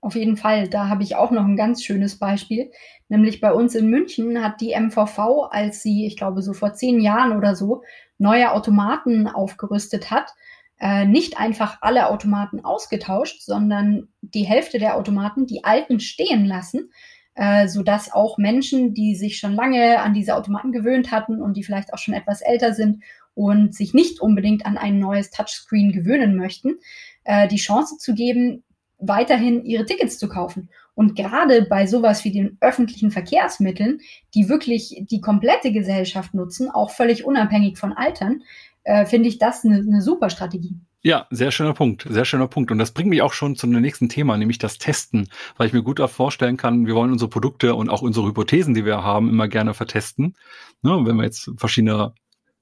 Auf 0.00 0.16
jeden 0.16 0.36
Fall, 0.36 0.68
da 0.68 0.88
habe 0.88 1.04
ich 1.04 1.14
auch 1.14 1.30
noch 1.30 1.44
ein 1.44 1.56
ganz 1.56 1.84
schönes 1.84 2.18
Beispiel. 2.18 2.72
Nämlich 3.08 3.40
bei 3.40 3.52
uns 3.52 3.76
in 3.76 3.88
München 3.88 4.42
hat 4.42 4.60
die 4.60 4.74
MVV, 4.74 5.48
als 5.50 5.82
sie, 5.82 6.06
ich 6.06 6.16
glaube, 6.16 6.42
so 6.42 6.54
vor 6.54 6.74
zehn 6.74 7.00
Jahren 7.00 7.36
oder 7.36 7.54
so, 7.54 7.82
neue 8.18 8.50
Automaten 8.50 9.28
aufgerüstet 9.28 10.10
hat, 10.10 10.34
äh, 10.80 11.04
nicht 11.04 11.38
einfach 11.38 11.78
alle 11.82 12.10
Automaten 12.10 12.64
ausgetauscht, 12.64 13.42
sondern 13.42 14.08
die 14.22 14.42
Hälfte 14.42 14.80
der 14.80 14.96
Automaten, 14.96 15.46
die 15.46 15.62
alten, 15.62 16.00
stehen 16.00 16.46
lassen, 16.46 16.90
äh, 17.34 17.68
sodass 17.68 18.12
auch 18.12 18.38
Menschen, 18.38 18.94
die 18.94 19.14
sich 19.14 19.38
schon 19.38 19.54
lange 19.54 20.00
an 20.00 20.14
diese 20.14 20.36
Automaten 20.36 20.72
gewöhnt 20.72 21.10
hatten 21.10 21.40
und 21.40 21.56
die 21.56 21.64
vielleicht 21.64 21.92
auch 21.92 21.98
schon 21.98 22.14
etwas 22.14 22.40
älter 22.42 22.74
sind 22.74 23.02
und 23.34 23.74
sich 23.74 23.94
nicht 23.94 24.20
unbedingt 24.20 24.66
an 24.66 24.76
ein 24.76 24.98
neues 24.98 25.30
Touchscreen 25.30 25.92
gewöhnen 25.92 26.36
möchten, 26.36 26.78
äh, 27.24 27.48
die 27.48 27.56
Chance 27.56 27.96
zu 27.98 28.14
geben, 28.14 28.64
weiterhin 28.98 29.64
ihre 29.64 29.86
Tickets 29.86 30.18
zu 30.18 30.28
kaufen. 30.28 30.68
Und 30.94 31.16
gerade 31.16 31.62
bei 31.62 31.86
sowas 31.86 32.24
wie 32.24 32.32
den 32.32 32.58
öffentlichen 32.60 33.10
Verkehrsmitteln, 33.10 34.00
die 34.34 34.48
wirklich 34.48 35.04
die 35.10 35.20
komplette 35.20 35.72
Gesellschaft 35.72 36.34
nutzen, 36.34 36.70
auch 36.70 36.90
völlig 36.90 37.24
unabhängig 37.24 37.78
von 37.78 37.92
Altern, 37.94 38.42
äh, 38.84 39.06
finde 39.06 39.28
ich 39.28 39.38
das 39.38 39.64
eine, 39.64 39.76
eine 39.76 40.02
super 40.02 40.28
Strategie. 40.28 40.76
Ja, 41.04 41.26
sehr 41.30 41.50
schöner 41.50 41.74
Punkt, 41.74 42.06
sehr 42.08 42.24
schöner 42.24 42.46
Punkt. 42.46 42.70
Und 42.70 42.78
das 42.78 42.92
bringt 42.92 43.10
mich 43.10 43.22
auch 43.22 43.32
schon 43.32 43.56
zu 43.56 43.66
dem 43.66 43.80
nächsten 43.80 44.08
Thema, 44.08 44.36
nämlich 44.36 44.58
das 44.58 44.78
Testen, 44.78 45.28
weil 45.56 45.66
ich 45.66 45.72
mir 45.72 45.82
gut 45.82 45.98
vorstellen 46.08 46.56
kann, 46.56 46.86
wir 46.86 46.94
wollen 46.94 47.10
unsere 47.10 47.28
Produkte 47.28 47.74
und 47.74 47.88
auch 47.88 48.02
unsere 48.02 48.28
Hypothesen, 48.28 48.72
die 48.74 48.84
wir 48.84 49.02
haben, 49.02 49.28
immer 49.28 49.48
gerne 49.48 49.74
vertesten. 49.74 50.36
Ne, 50.82 50.92
wenn 51.04 51.16
man 51.16 51.24
jetzt 51.24 51.50
verschiedene 51.56 52.14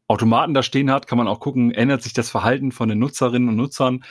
Automaten 0.09 0.55
da 0.55 0.63
stehen 0.63 0.91
hat, 0.91 1.07
kann 1.07 1.19
man 1.19 1.29
auch 1.29 1.39
gucken, 1.39 1.71
ändert 1.71 2.03
sich 2.03 2.15
das 2.15 2.31
Verhalten 2.31 2.73
von 2.73 2.89
den 2.89 2.99
Nutzerinnen 2.99 3.51
und 3.51 3.57
Nutzern, 3.57 4.05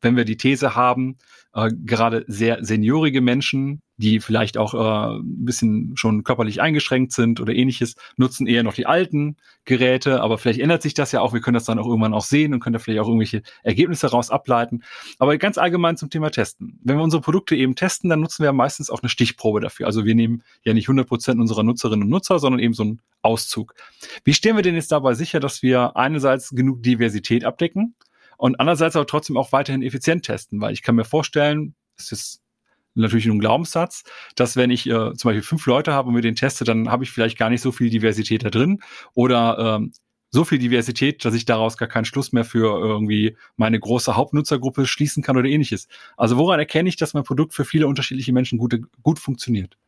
wenn 0.00 0.16
wir 0.16 0.24
die 0.24 0.38
These 0.38 0.74
haben, 0.74 1.18
äh, 1.52 1.70
gerade 1.84 2.24
sehr 2.28 2.64
seniorige 2.64 3.20
Menschen, 3.20 3.82
die 3.96 4.20
vielleicht 4.20 4.58
auch 4.58 4.74
äh, 4.74 5.18
ein 5.18 5.44
bisschen 5.44 5.96
schon 5.96 6.24
körperlich 6.24 6.60
eingeschränkt 6.60 7.12
sind 7.12 7.40
oder 7.40 7.54
ähnliches, 7.54 7.96
nutzen 8.16 8.46
eher 8.46 8.62
noch 8.62 8.74
die 8.74 8.86
alten 8.86 9.36
Geräte, 9.64 10.20
aber 10.20 10.38
vielleicht 10.38 10.60
ändert 10.60 10.82
sich 10.82 10.94
das 10.94 11.12
ja 11.12 11.20
auch, 11.20 11.32
wir 11.32 11.40
können 11.40 11.54
das 11.54 11.64
dann 11.64 11.78
auch 11.78 11.86
irgendwann 11.86 12.14
auch 12.14 12.24
sehen 12.24 12.52
und 12.52 12.60
können 12.60 12.74
da 12.74 12.78
vielleicht 12.78 13.00
auch 13.00 13.08
irgendwelche 13.08 13.42
Ergebnisse 13.62 14.06
daraus 14.06 14.30
ableiten. 14.30 14.82
Aber 15.18 15.36
ganz 15.38 15.58
allgemein 15.58 15.96
zum 15.96 16.10
Thema 16.10 16.30
Testen. 16.30 16.78
Wenn 16.82 16.96
wir 16.96 17.02
unsere 17.02 17.22
Produkte 17.22 17.56
eben 17.56 17.74
testen, 17.74 18.10
dann 18.10 18.20
nutzen 18.20 18.42
wir 18.42 18.52
meistens 18.52 18.90
auch 18.90 19.02
eine 19.02 19.08
Stichprobe 19.08 19.60
dafür. 19.60 19.86
Also 19.86 20.04
wir 20.04 20.14
nehmen 20.14 20.42
ja 20.62 20.74
nicht 20.74 20.86
100 20.86 21.06
Prozent 21.06 21.40
unserer 21.40 21.62
Nutzerinnen 21.62 22.04
und 22.04 22.10
Nutzer, 22.10 22.38
sondern 22.38 22.60
eben 22.60 22.74
so 22.74 22.82
einen 22.82 23.00
Auszug. 23.22 23.74
Wie 24.24 24.34
stellen 24.34 24.56
wir 24.56 24.62
denn 24.62 24.74
jetzt 24.74 24.92
dabei 24.92 25.14
sicher, 25.14 25.40
dass 25.40 25.62
wir 25.62 25.96
einerseits 25.96 26.50
genug 26.50 26.82
Diversität 26.82 27.44
abdecken, 27.44 27.94
und 28.38 28.60
andererseits 28.60 28.96
aber 28.96 29.06
trotzdem 29.06 29.36
auch 29.36 29.52
weiterhin 29.52 29.82
effizient 29.82 30.24
testen, 30.24 30.60
weil 30.60 30.72
ich 30.72 30.82
kann 30.82 30.94
mir 30.94 31.04
vorstellen, 31.04 31.74
es 31.96 32.12
ist 32.12 32.42
natürlich 33.02 33.26
nur 33.26 33.36
ein 33.36 33.40
Glaubenssatz, 33.40 34.04
dass 34.34 34.56
wenn 34.56 34.70
ich 34.70 34.86
äh, 34.86 35.14
zum 35.14 35.28
Beispiel 35.28 35.42
fünf 35.42 35.66
Leute 35.66 35.92
habe 35.92 36.08
und 36.08 36.14
mir 36.14 36.22
den 36.22 36.36
teste, 36.36 36.64
dann 36.64 36.90
habe 36.90 37.04
ich 37.04 37.10
vielleicht 37.10 37.38
gar 37.38 37.50
nicht 37.50 37.60
so 37.60 37.72
viel 37.72 37.90
Diversität 37.90 38.44
da 38.44 38.50
drin 38.50 38.80
oder 39.14 39.76
ähm, 39.76 39.92
so 40.30 40.44
viel 40.44 40.58
Diversität, 40.58 41.24
dass 41.24 41.34
ich 41.34 41.44
daraus 41.44 41.76
gar 41.76 41.88
keinen 41.88 42.04
Schluss 42.04 42.32
mehr 42.32 42.44
für 42.44 42.78
irgendwie 42.78 43.36
meine 43.56 43.78
große 43.78 44.16
Hauptnutzergruppe 44.16 44.86
schließen 44.86 45.22
kann 45.22 45.36
oder 45.36 45.48
ähnliches. 45.48 45.88
Also 46.16 46.36
woran 46.36 46.58
erkenne 46.58 46.88
ich, 46.88 46.96
dass 46.96 47.14
mein 47.14 47.24
Produkt 47.24 47.54
für 47.54 47.64
viele 47.64 47.86
unterschiedliche 47.86 48.32
Menschen 48.32 48.58
gut, 48.58 48.78
gut 49.02 49.18
funktioniert? 49.18 49.78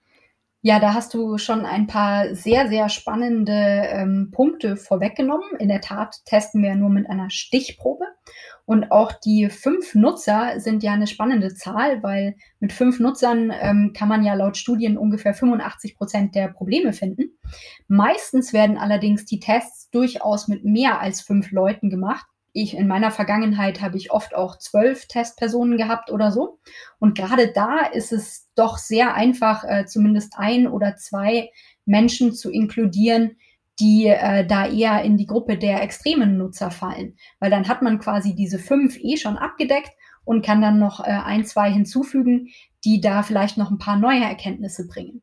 Ja, 0.61 0.81
da 0.81 0.92
hast 0.92 1.14
du 1.14 1.38
schon 1.38 1.64
ein 1.64 1.87
paar 1.87 2.35
sehr, 2.35 2.68
sehr 2.68 2.88
spannende 2.88 3.53
ähm, 3.53 4.31
Punkte 4.33 4.77
vorweggenommen. 4.77 5.57
In 5.61 5.68
der 5.68 5.81
Tat 5.81 6.16
testen 6.25 6.64
wir 6.64 6.75
nur 6.75 6.90
mit 6.90 7.09
einer 7.09 7.31
Stichprobe. 7.31 8.05
Und 8.64 8.90
auch 8.90 9.12
die 9.12 9.51
fünf 9.51 9.94
Nutzer 9.94 10.59
sind 10.59 10.83
ja 10.83 10.92
eine 10.92 11.07
spannende 11.07 11.55
Zahl, 11.55 12.03
weil 12.03 12.35
mit 12.59 12.73
fünf 12.73 12.99
Nutzern 12.99 13.53
ähm, 13.61 13.92
kann 13.97 14.09
man 14.09 14.25
ja 14.25 14.35
laut 14.35 14.57
Studien 14.57 14.99
ungefähr 14.99 15.33
85 15.33 15.97
Prozent 15.97 16.35
der 16.35 16.49
Probleme 16.49 16.92
finden. 16.92 17.38
Meistens 17.87 18.53
werden 18.53 18.79
allerdings 18.79 19.25
die 19.27 19.38
Tests 19.38 19.88
durchaus 19.90 20.49
mit 20.49 20.64
mehr 20.64 21.01
als 21.01 21.21
fünf 21.21 21.53
Leuten 21.53 21.88
gemacht 21.88 22.27
ich 22.62 22.77
in 22.77 22.87
meiner 22.87 23.11
Vergangenheit 23.11 23.81
habe 23.81 23.97
ich 23.97 24.11
oft 24.11 24.35
auch 24.35 24.59
zwölf 24.59 25.07
Testpersonen 25.07 25.77
gehabt 25.79 26.11
oder 26.11 26.33
so. 26.33 26.59
Und 26.99 27.16
gerade 27.16 27.53
da 27.53 27.81
ist 27.87 28.12
es 28.12 28.49
doch 28.55 28.79
sehr 28.79 29.14
einfach, 29.14 29.64
äh, 29.64 29.87
zumindest 29.87 30.35
ein 30.37 30.66
oder 30.66 30.97
zwei 30.97 31.51
Menschen 31.85 32.33
zu 32.33 32.51
inkludieren, 32.51 33.37
die 33.81 34.07
äh, 34.07 34.47
da 34.47 34.66
eher 34.66 35.03
in 35.03 35.16
die 35.16 35.27
Gruppe 35.27 35.57
der 35.57 35.83
extremen 35.83 36.37
Nutzer 36.37 36.71
fallen. 36.71 37.16
Weil 37.38 37.51
dann 37.51 37.68
hat 37.68 37.83
man 37.83 37.99
quasi 37.99 38.35
diese 38.35 38.59
fünf 38.59 38.99
eh 38.99 39.16
schon 39.16 39.37
abgedeckt 39.37 39.90
und 40.25 40.44
kann 40.44 40.61
dann 40.61 40.79
noch 40.79 41.01
äh, 41.01 41.05
ein, 41.05 41.44
zwei 41.44 41.71
hinzufügen, 41.71 42.49
die 42.85 43.01
da 43.01 43.23
vielleicht 43.23 43.57
noch 43.57 43.71
ein 43.71 43.79
paar 43.79 43.97
neue 43.97 44.23
Erkenntnisse 44.23 44.87
bringen. 44.87 45.23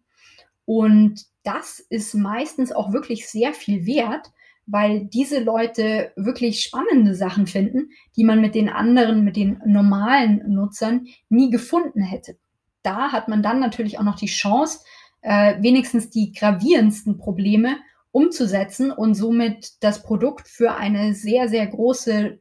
Und 0.65 1.25
das 1.43 1.79
ist 1.79 2.15
meistens 2.15 2.71
auch 2.71 2.91
wirklich 2.91 3.29
sehr 3.29 3.53
viel 3.53 3.85
wert, 3.85 4.31
weil 4.67 5.05
diese 5.05 5.39
Leute 5.39 6.11
wirklich 6.15 6.61
spannende 6.61 7.15
Sachen 7.15 7.47
finden, 7.47 7.89
die 8.15 8.23
man 8.23 8.41
mit 8.41 8.55
den 8.55 8.69
anderen, 8.69 9.23
mit 9.23 9.35
den 9.35 9.61
normalen 9.65 10.41
Nutzern 10.47 11.07
nie 11.29 11.49
gefunden 11.49 12.01
hätte. 12.01 12.37
Da 12.81 13.11
hat 13.11 13.27
man 13.27 13.43
dann 13.43 13.59
natürlich 13.59 13.99
auch 13.99 14.03
noch 14.03 14.15
die 14.15 14.25
Chance, 14.27 14.79
äh, 15.21 15.55
wenigstens 15.61 16.09
die 16.09 16.31
gravierendsten 16.31 17.17
Probleme 17.17 17.77
umzusetzen 18.11 18.91
und 18.91 19.13
somit 19.13 19.83
das 19.83 20.01
Produkt 20.03 20.47
für 20.47 20.75
eine 20.75 21.13
sehr, 21.13 21.49
sehr 21.49 21.67
große 21.67 22.39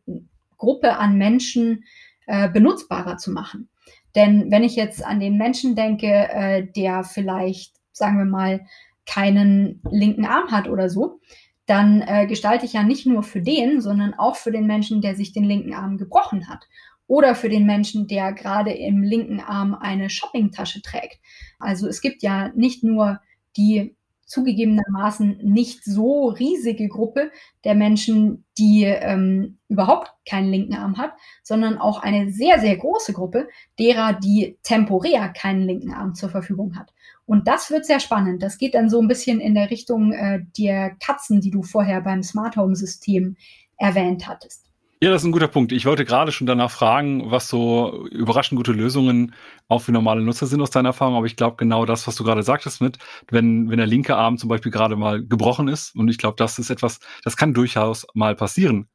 Gruppe 0.57 0.97
an 0.99 1.19
Menschen 1.19 1.85
äh, 2.27 2.49
benutzbarer 2.49 3.17
zu 3.17 3.33
machen. 3.33 3.69
Denn 4.15 4.51
wenn 4.51 4.63
ich 4.63 4.77
jetzt 4.77 5.05
an 5.05 5.19
den 5.19 5.37
Menschen 5.37 5.75
denke, 5.75 6.07
äh, 6.07 6.67
der 6.77 7.05
vielleicht, 7.05 7.75
sagen 7.93 8.19
wir 8.19 8.25
mal, 8.25 8.67
keinen 9.07 9.83
linken 9.91 10.25
Arm 10.25 10.51
hat 10.51 10.69
oder 10.69 10.89
so, 10.89 11.21
dann 11.67 12.03
äh, 12.03 12.27
gestalte 12.27 12.67
ich 12.67 12.75
ja 12.75 12.83
nicht 12.83 13.07
nur 13.07 13.23
für 13.23 13.41
den, 13.41 13.81
sondern 13.81 14.15
auch 14.15 14.37
für 14.37 14.53
den 14.53 14.67
Menschen, 14.67 15.01
der 15.01 15.17
sich 15.17 15.33
den 15.33 15.45
linken 15.45 15.75
Arm 15.75 15.97
gebrochen 15.97 16.49
hat. 16.49 16.67
Oder 17.07 17.35
für 17.35 17.49
den 17.49 17.67
Menschen, 17.67 18.07
der 18.07 18.33
gerade 18.33 18.73
im 18.73 19.03
linken 19.03 19.41
Arm 19.41 19.75
eine 19.75 20.09
Shoppingtasche 20.09 20.83
trägt. 20.83 21.21
Also 21.59 21.87
es 21.87 22.01
gibt 22.01 22.23
ja 22.23 22.51
nicht 22.55 22.83
nur 22.83 23.21
die 23.57 23.97
zugegebenermaßen 24.27 25.39
nicht 25.43 25.85
so 25.85 26.29
riesige 26.29 26.89
Gruppe 26.89 27.31
der 27.65 27.75
Menschen, 27.75 28.45
die 28.59 28.85
ähm, 28.85 29.59
überhaupt 29.69 30.13
keinen 30.29 30.51
linken 30.51 30.75
Arm 30.75 30.99
hat, 30.99 31.13
sondern 31.43 31.79
auch 31.79 32.03
eine 32.03 32.31
sehr, 32.31 32.61
sehr 32.61 32.77
große 32.77 33.13
Gruppe 33.13 33.49
derer, 33.79 34.13
die 34.13 34.59
temporär 34.63 35.29
keinen 35.29 35.63
linken 35.63 35.93
Arm 35.93 36.15
zur 36.15 36.31
Verfügung 36.31 36.77
hat. 36.77 36.93
Und 37.27 37.49
das 37.49 37.71
wird 37.71 37.87
sehr 37.87 38.01
spannend. 38.01 38.43
Das 38.43 38.59
geht 38.59 38.75
dann 38.75 38.91
so 38.91 39.01
ein 39.01 39.09
bisschen 39.09 39.41
in 39.41 39.55
der 39.55 39.71
Richtung 39.71 40.13
äh, 40.13 40.41
der 40.59 40.97
Katzen, 40.97 41.41
die 41.41 41.51
du 41.51 41.63
vorher 41.63 42.01
beim 42.01 42.23
Smart 42.23 42.57
Home 42.57 42.77
System 42.77 43.37
erwähnt 43.77 44.29
hattest. 44.29 44.65
Ja, 45.03 45.11
das 45.11 45.23
ist 45.23 45.27
ein 45.27 45.33
guter 45.33 45.49
Punkt. 45.49 45.73
Ich 45.73 45.85
wollte 45.87 46.05
gerade 46.05 46.33
schon 46.33 46.47
danach 46.47 46.71
fragen, 46.71 47.31
was 47.31 47.49
so 47.49 48.07
überraschend 48.11 48.57
gute 48.57 48.73
Lösungen 48.73 49.35
auch 49.69 49.81
für 49.81 49.93
normale 49.93 50.23
Nutzer 50.23 50.47
sind 50.47 50.63
aus 50.63 50.71
deiner 50.71 50.91
Erfahrung. 50.91 51.17
Aber 51.17 51.27
ich 51.27 51.37
glaube 51.37 51.57
genau 51.57 51.85
das, 51.85 52.07
was 52.07 52.15
du 52.17 52.25
gerade 52.25 52.43
sagtest 52.43 52.81
mit, 52.81 52.99
wenn, 53.31 53.69
wenn 53.69 53.77
der 53.79 53.87
linke 53.87 54.17
Arm 54.17 54.39
zum 54.39 54.49
Beispiel 54.49 54.73
gerade 54.73 54.97
mal 54.97 55.23
gebrochen 55.25 55.69
ist. 55.69 55.95
Und 55.95 56.09
ich 56.09 56.19
glaube, 56.19 56.37
das 56.39 56.59
ist 56.59 56.71
etwas, 56.71 57.01
das 57.23 57.37
kann 57.37 57.53
durchaus 57.55 58.07
mal 58.15 58.35
passieren 58.35 58.89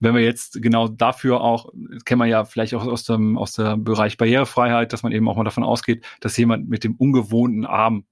wenn 0.00 0.14
wir 0.14 0.22
jetzt 0.22 0.60
genau 0.60 0.88
dafür 0.88 1.40
auch, 1.40 1.70
kennen 2.04 2.20
wir 2.20 2.26
ja 2.26 2.44
vielleicht 2.44 2.74
auch 2.74 2.84
aus 2.84 3.04
dem, 3.04 3.38
aus 3.38 3.52
dem 3.52 3.84
Bereich 3.84 4.16
Barrierefreiheit, 4.16 4.92
dass 4.92 5.02
man 5.02 5.12
eben 5.12 5.28
auch 5.28 5.36
mal 5.36 5.44
davon 5.44 5.64
ausgeht, 5.64 6.04
dass 6.20 6.36
jemand 6.36 6.68
mit 6.68 6.84
dem 6.84 6.94
ungewohnten 6.96 7.64
Arm 7.64 8.04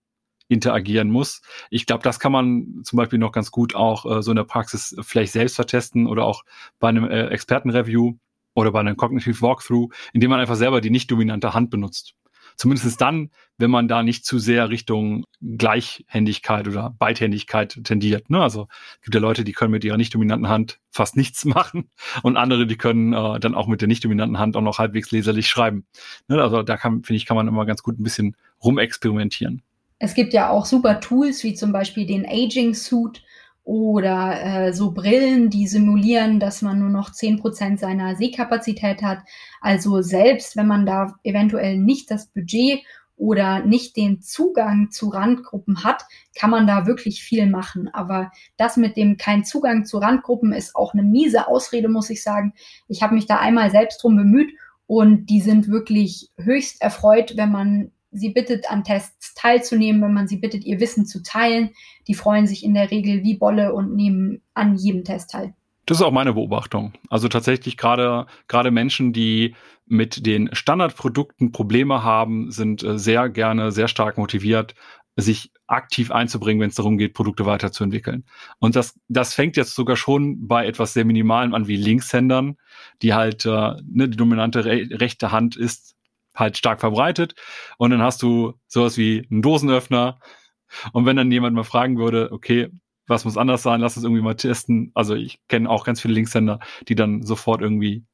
interagieren 0.53 1.11
muss. 1.11 1.43
Ich 1.71 1.87
glaube, 1.87 2.03
das 2.03 2.21
kann 2.21 2.33
man 2.33 2.83
zum 2.85 2.97
Beispiel 2.97 3.19
noch 3.19 3.33
ganz 3.33 3.51
gut 3.51 3.75
auch 3.75 4.05
äh, 4.05 4.23
so 4.23 4.31
in 4.31 4.37
der 4.37 4.45
Praxis 4.45 4.97
vielleicht 5.01 5.33
selbst 5.33 5.57
vertesten 5.57 6.07
oder 6.07 6.25
auch 6.25 6.45
bei 6.79 6.89
einem 6.89 7.05
äh, 7.05 7.27
Expertenreview 7.29 8.15
oder 8.55 8.73
bei 8.73 8.81
einem 8.81 8.97
Cognitive 8.97 9.41
Walkthrough, 9.41 9.93
indem 10.13 10.31
man 10.31 10.41
einfach 10.41 10.57
selber 10.57 10.81
die 10.81 10.91
nicht 10.91 11.11
dominante 11.11 11.55
Hand 11.55 11.71
benutzt. 11.71 12.15
Zumindest 12.57 13.01
dann, 13.01 13.31
wenn 13.57 13.71
man 13.71 13.89
da 13.89 14.03
nicht 14.03 14.25
zu 14.25 14.39
sehr 14.39 14.69
Richtung 14.69 15.25
Gleichhändigkeit 15.41 16.69
oder 16.69 16.91
Beidhändigkeit 16.91 17.81
tendiert. 17.85 18.31
Ne? 18.31 18.43
Also 18.43 18.69
gibt 19.03 19.15
ja 19.15 19.21
Leute, 19.21 19.45
die 19.45 19.53
können 19.53 19.71
mit 19.71 19.85
ihrer 19.85 19.97
nicht 19.97 20.15
dominanten 20.15 20.49
Hand 20.49 20.79
fast 20.91 21.17
nichts 21.17 21.45
machen 21.47 21.91
und 22.23 22.37
andere, 22.37 22.67
die 22.67 22.77
können 22.77 23.13
äh, 23.13 23.41
dann 23.41 23.55
auch 23.55 23.67
mit 23.67 23.81
der 23.81 23.89
nicht 23.89 24.05
dominanten 24.05 24.39
Hand 24.39 24.57
auch 24.57 24.63
noch 24.63 24.79
halbwegs 24.79 25.11
leserlich 25.11 25.49
schreiben. 25.49 25.87
Ne? 26.29 26.43
Also 26.43 26.63
da 26.63 26.77
kann, 26.77 27.03
finde 27.05 27.17
ich, 27.17 27.27
kann 27.27 27.37
man 27.37 27.49
immer 27.49 27.67
ganz 27.67 27.83
gut 27.83 27.99
ein 27.99 28.03
bisschen 28.03 28.37
rumexperimentieren. 28.63 29.63
Es 30.03 30.15
gibt 30.15 30.33
ja 30.33 30.51
auch 30.51 30.67
super 30.67 30.99
Tools 30.99 31.45
wie 31.45 31.55
zum 31.55 31.71
Beispiel 31.71 32.07
den 32.07 32.27
Aging 32.27 32.75
Suit, 32.75 33.23
oder 33.65 34.43
äh, 34.43 34.73
so 34.73 34.91
Brillen, 34.91 35.49
die 35.49 35.69
simulieren, 35.69 36.41
dass 36.41 36.63
man 36.63 36.81
nur 36.81 36.89
noch 36.89 37.13
zehn 37.13 37.39
Prozent 37.39 37.79
seiner 37.79 38.17
Sehkapazität 38.17 39.03
hat. 39.03 39.21
Also 39.61 40.03
selbst 40.03 40.57
wenn 40.57 40.67
man 40.67 40.85
da 40.85 41.15
eventuell 41.23 41.79
nicht 41.79 42.11
das 42.11 42.27
Budget 42.27 42.81
oder 43.17 43.61
nicht 43.61 43.97
den 43.97 44.21
Zugang 44.21 44.91
zu 44.91 45.11
Randgruppen 45.11 45.85
hat, 45.85 46.03
kann 46.35 46.51
man 46.51 46.67
da 46.67 46.87
wirklich 46.89 47.23
viel 47.23 47.47
machen. 47.47 47.89
Aber 47.93 48.33
das 48.57 48.77
mit 48.77 48.97
dem 48.97 49.17
kein 49.17 49.45
Zugang 49.45 49.85
zu 49.85 49.99
Randgruppen 49.99 50.53
ist 50.53 50.75
auch 50.75 50.93
eine 50.93 51.05
miese 51.05 51.47
Ausrede, 51.47 51.89
muss 51.89 52.11
ich 52.11 52.25
sagen. 52.25 52.55
Ich 52.89 53.05
habe 53.05 53.15
mich 53.15 53.27
da 53.27 53.37
einmal 53.37 53.71
selbst 53.71 54.03
drum 54.03 54.17
bemüht 54.17 54.53
und 54.89 55.27
die 55.27 55.41
sind 55.41 55.69
wirklich 55.69 56.33
höchst 56.37 56.83
erfreut, 56.83 57.37
wenn 57.37 57.53
man 57.53 57.93
sie 58.13 58.31
bittet, 58.31 58.71
an 58.71 58.85
Tests 58.85 59.35
teilzunehmen, 59.35 60.03
wenn 60.03 60.13
man 60.13 60.29
sie 60.29 60.37
bittet, 60.37 60.65
ihr 60.65 60.81
Wissen 60.81 61.07
zu 61.07 61.23
teilen. 61.23 61.71
Die 62.07 62.15
freuen 62.15 62.47
sich 62.47 62.65
in 62.65 62.75
der 62.75 62.91
Regel 62.91 63.25
wie 63.25 63.37
Bolle 63.37 63.73
und 63.73 63.95
nehmen 63.95 64.43
an 64.55 64.77
jedem 64.77 65.05
Test 65.05 65.31
teil. 65.31 65.55
Das 65.87 65.99
ist 65.99 66.05
auch 66.05 66.13
meine 66.13 66.35
Beobachtung. 66.35 66.93
Also 67.09 67.29
tatsächlich 67.29 67.77
gerade 67.77 68.27
gerade 68.47 68.71
Menschen, 68.71 69.13
die 69.13 69.57
mit 69.87 70.27
den 70.27 70.55
Standardprodukten 70.55 71.51
Probleme 71.51 72.05
haben, 72.05 72.51
sind 72.53 72.85
äh, 72.85 72.99
sehr 72.99 73.29
gerne 73.29 73.73
sehr 73.73 73.89
stark 73.89 74.17
motiviert, 74.17 74.75
sich 75.17 75.51
aktiv 75.67 76.11
einzubringen, 76.11 76.61
wenn 76.61 76.71
es 76.71 76.77
darum 76.77 76.99
geht, 76.99 77.15
Produkte 77.15 77.47
weiterzuentwickeln. 77.47 78.25
Und 78.59 78.77
das, 78.77 78.99
das 79.09 79.35
fängt 79.35 79.57
jetzt 79.57 79.75
sogar 79.75 79.97
schon 79.97 80.47
bei 80.47 80.67
etwas 80.67 80.95
sehr 80.95 81.05
Minimalem 81.05 81.55
an 81.55 81.67
wie 81.67 81.77
Linkshändern, 81.77 82.57
die 83.03 83.13
halt 83.13 83.45
äh, 83.45 83.75
ne, 83.85 84.09
die 84.09 84.17
dominante 84.17 84.65
re 84.65 84.89
rechte 84.93 85.33
Hand 85.33 85.57
ist 85.57 85.97
halt 86.35 86.57
stark 86.57 86.81
verbreitet. 86.81 87.35
Und 87.79 87.91
dann 87.91 88.03
hast 88.03 88.23
du 88.23 88.55
sowas 88.67 88.97
wie 88.97 89.27
einen 89.31 89.43
Dosenöffner. 89.43 90.19
Und 90.93 91.07
wenn 91.07 91.17
dann 91.17 91.31
jemand 91.31 91.55
mal 91.55 91.65
fragen 91.65 91.99
würde, 91.99 92.31
okay, 92.33 92.71
was 93.07 93.25
muss 93.25 93.37
anders 93.37 93.63
sein, 93.63 93.81
lass 93.81 93.97
uns 93.97 94.05
irgendwie 94.05 94.23
mal 94.23 94.35
testen. 94.35 94.91
Also 94.95 95.15
ich 95.15 95.41
kenne 95.49 95.69
auch 95.69 95.85
ganz 95.85 96.01
viele 96.01 96.15
Linkshänder, 96.15 96.61
die 96.89 96.95
dann 96.95 97.23
sofort 97.23 97.61
irgendwie 97.61 98.05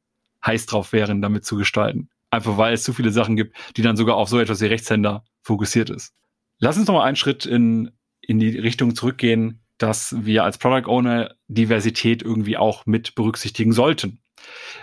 heiß 0.44 0.66
drauf 0.66 0.92
wären, 0.92 1.22
damit 1.22 1.44
zu 1.44 1.56
gestalten. 1.56 2.08
Einfach 2.30 2.58
weil 2.58 2.74
es 2.74 2.82
zu 2.82 2.92
viele 2.92 3.10
Sachen 3.10 3.36
gibt, 3.36 3.56
die 3.76 3.82
dann 3.82 3.96
sogar 3.96 4.16
auf 4.16 4.28
so 4.28 4.38
etwas 4.38 4.60
wie 4.60 4.66
Rechtshänder 4.66 5.24
fokussiert 5.42 5.90
ist. 5.90 6.14
Lass 6.58 6.76
uns 6.76 6.88
noch 6.88 6.94
mal 6.94 7.04
einen 7.04 7.16
Schritt 7.16 7.46
in, 7.46 7.92
in 8.20 8.38
die 8.38 8.58
Richtung 8.58 8.94
zurückgehen, 8.94 9.62
dass 9.78 10.14
wir 10.24 10.44
als 10.44 10.58
Product 10.58 10.88
Owner 10.88 11.34
Diversität 11.46 12.22
irgendwie 12.22 12.56
auch 12.56 12.84
mit 12.84 13.14
berücksichtigen 13.14 13.72
sollten. 13.72 14.20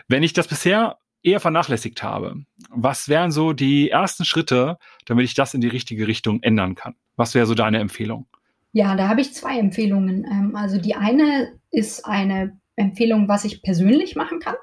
Wenn 0.07 0.23
ich 0.23 0.33
das 0.33 0.47
bisher 0.47 0.97
eher 1.25 1.39
vernachlässigt 1.39 2.03
habe. 2.03 2.43
Was 2.69 3.09
wären 3.09 3.31
so 3.31 3.53
die 3.53 3.89
ersten 3.89 4.25
Schritte, 4.25 4.77
damit 5.05 5.25
ich 5.25 5.33
das 5.33 5.53
in 5.53 5.61
die 5.61 5.67
richtige 5.67 6.07
Richtung 6.07 6.41
ändern 6.43 6.75
kann? 6.75 6.95
Was 7.15 7.33
wäre 7.35 7.45
so 7.45 7.55
deine 7.55 7.79
Empfehlung? 7.79 8.27
Ja, 8.71 8.95
da 8.95 9.07
habe 9.07 9.21
ich 9.21 9.33
zwei 9.33 9.57
Empfehlungen. 9.57 10.25
Ähm, 10.25 10.55
also 10.55 10.79
die 10.79 10.95
eine 10.95 11.53
ist 11.71 12.05
eine 12.05 12.59
Empfehlung, 12.75 13.27
was 13.27 13.45
ich 13.45 13.63
persönlich 13.63 14.15
machen 14.15 14.39
kann, 14.39 14.55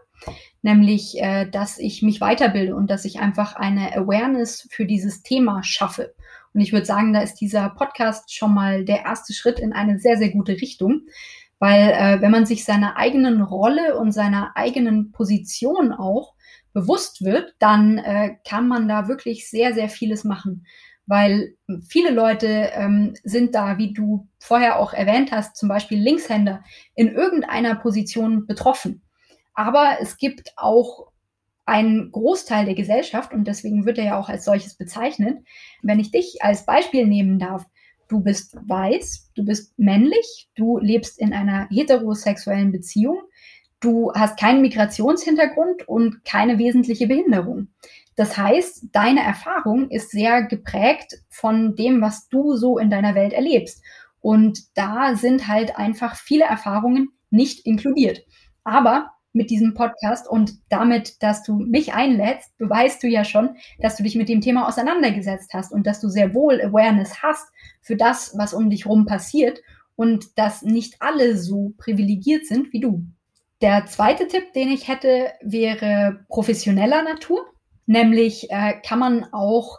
nämlich, 0.60 1.18
äh, 1.18 1.48
dass 1.48 1.78
ich 1.78 2.02
mich 2.02 2.20
weiterbilde 2.20 2.76
und 2.76 2.90
dass 2.90 3.06
ich 3.06 3.20
einfach 3.20 3.56
eine 3.56 3.96
Awareness 3.96 4.68
für 4.70 4.84
dieses 4.84 5.22
Thema 5.22 5.62
schaffe. 5.62 6.14
Und 6.52 6.60
ich 6.60 6.72
würde 6.72 6.84
sagen, 6.84 7.14
da 7.14 7.22
ist 7.22 7.36
dieser 7.36 7.70
Podcast 7.70 8.34
schon 8.34 8.52
mal 8.52 8.84
der 8.84 9.04
erste 9.04 9.32
Schritt 9.32 9.58
in 9.58 9.72
eine 9.72 9.98
sehr, 9.98 10.18
sehr 10.18 10.30
gute 10.30 10.52
Richtung. 10.52 11.06
Weil 11.58 11.90
äh, 11.90 12.20
wenn 12.20 12.32
man 12.32 12.44
sich 12.44 12.64
seiner 12.64 12.96
eigenen 12.96 13.40
Rolle 13.40 13.96
und 13.96 14.12
seiner 14.12 14.56
eigenen 14.56 15.12
Position 15.12 15.92
auch 15.92 16.31
bewusst 16.72 17.24
wird, 17.24 17.54
dann 17.58 17.98
äh, 17.98 18.36
kann 18.48 18.68
man 18.68 18.88
da 18.88 19.08
wirklich 19.08 19.48
sehr, 19.48 19.74
sehr 19.74 19.88
vieles 19.88 20.24
machen. 20.24 20.66
Weil 21.06 21.54
viele 21.88 22.10
Leute 22.10 22.70
ähm, 22.74 23.14
sind 23.24 23.54
da, 23.54 23.76
wie 23.78 23.92
du 23.92 24.28
vorher 24.38 24.78
auch 24.78 24.92
erwähnt 24.92 25.32
hast, 25.32 25.56
zum 25.56 25.68
Beispiel 25.68 25.98
Linkshänder, 25.98 26.62
in 26.94 27.08
irgendeiner 27.08 27.74
Position 27.74 28.46
betroffen. 28.46 29.02
Aber 29.54 29.96
es 30.00 30.16
gibt 30.16 30.52
auch 30.56 31.12
einen 31.64 32.10
Großteil 32.10 32.64
der 32.64 32.74
Gesellschaft, 32.74 33.32
und 33.32 33.44
deswegen 33.44 33.84
wird 33.86 33.98
er 33.98 34.04
ja 34.04 34.18
auch 34.18 34.28
als 34.28 34.44
solches 34.44 34.76
bezeichnet. 34.76 35.38
Wenn 35.82 36.00
ich 36.00 36.10
dich 36.10 36.38
als 36.40 36.66
Beispiel 36.66 37.06
nehmen 37.06 37.38
darf, 37.38 37.64
du 38.08 38.20
bist 38.20 38.56
weiß, 38.66 39.30
du 39.34 39.44
bist 39.44 39.78
männlich, 39.78 40.50
du 40.54 40.78
lebst 40.78 41.18
in 41.18 41.32
einer 41.32 41.68
heterosexuellen 41.70 42.72
Beziehung, 42.72 43.20
du 43.82 44.12
hast 44.14 44.38
keinen 44.38 44.62
Migrationshintergrund 44.62 45.86
und 45.88 46.24
keine 46.24 46.58
wesentliche 46.58 47.06
Behinderung. 47.06 47.68
Das 48.16 48.36
heißt, 48.36 48.86
deine 48.92 49.22
Erfahrung 49.22 49.90
ist 49.90 50.10
sehr 50.10 50.42
geprägt 50.42 51.18
von 51.30 51.76
dem, 51.76 52.00
was 52.00 52.28
du 52.28 52.56
so 52.56 52.78
in 52.78 52.90
deiner 52.90 53.14
Welt 53.14 53.32
erlebst. 53.32 53.82
Und 54.20 54.76
da 54.76 55.16
sind 55.16 55.48
halt 55.48 55.76
einfach 55.76 56.16
viele 56.16 56.44
Erfahrungen 56.44 57.08
nicht 57.30 57.66
inkludiert. 57.66 58.22
Aber 58.64 59.10
mit 59.32 59.50
diesem 59.50 59.72
Podcast 59.72 60.28
und 60.28 60.52
damit, 60.68 61.22
dass 61.22 61.42
du 61.42 61.56
mich 61.56 61.94
einlädst, 61.94 62.56
beweist 62.58 63.02
du 63.02 63.08
ja 63.08 63.24
schon, 63.24 63.56
dass 63.80 63.96
du 63.96 64.02
dich 64.02 64.14
mit 64.14 64.28
dem 64.28 64.42
Thema 64.42 64.68
auseinandergesetzt 64.68 65.54
hast 65.54 65.72
und 65.72 65.86
dass 65.86 66.00
du 66.00 66.08
sehr 66.08 66.34
wohl 66.34 66.60
Awareness 66.60 67.22
hast 67.22 67.48
für 67.80 67.96
das, 67.96 68.36
was 68.36 68.52
um 68.52 68.68
dich 68.68 68.86
rum 68.86 69.06
passiert 69.06 69.60
und 69.96 70.38
dass 70.38 70.62
nicht 70.62 70.96
alle 71.00 71.36
so 71.36 71.72
privilegiert 71.78 72.46
sind 72.46 72.72
wie 72.74 72.80
du. 72.80 73.06
Der 73.62 73.86
zweite 73.86 74.26
Tipp, 74.26 74.52
den 74.54 74.70
ich 74.70 74.88
hätte, 74.88 75.32
wäre 75.40 76.26
professioneller 76.28 77.02
Natur. 77.02 77.46
Nämlich 77.86 78.50
äh, 78.50 78.74
kann 78.84 78.98
man 78.98 79.32
auch 79.32 79.78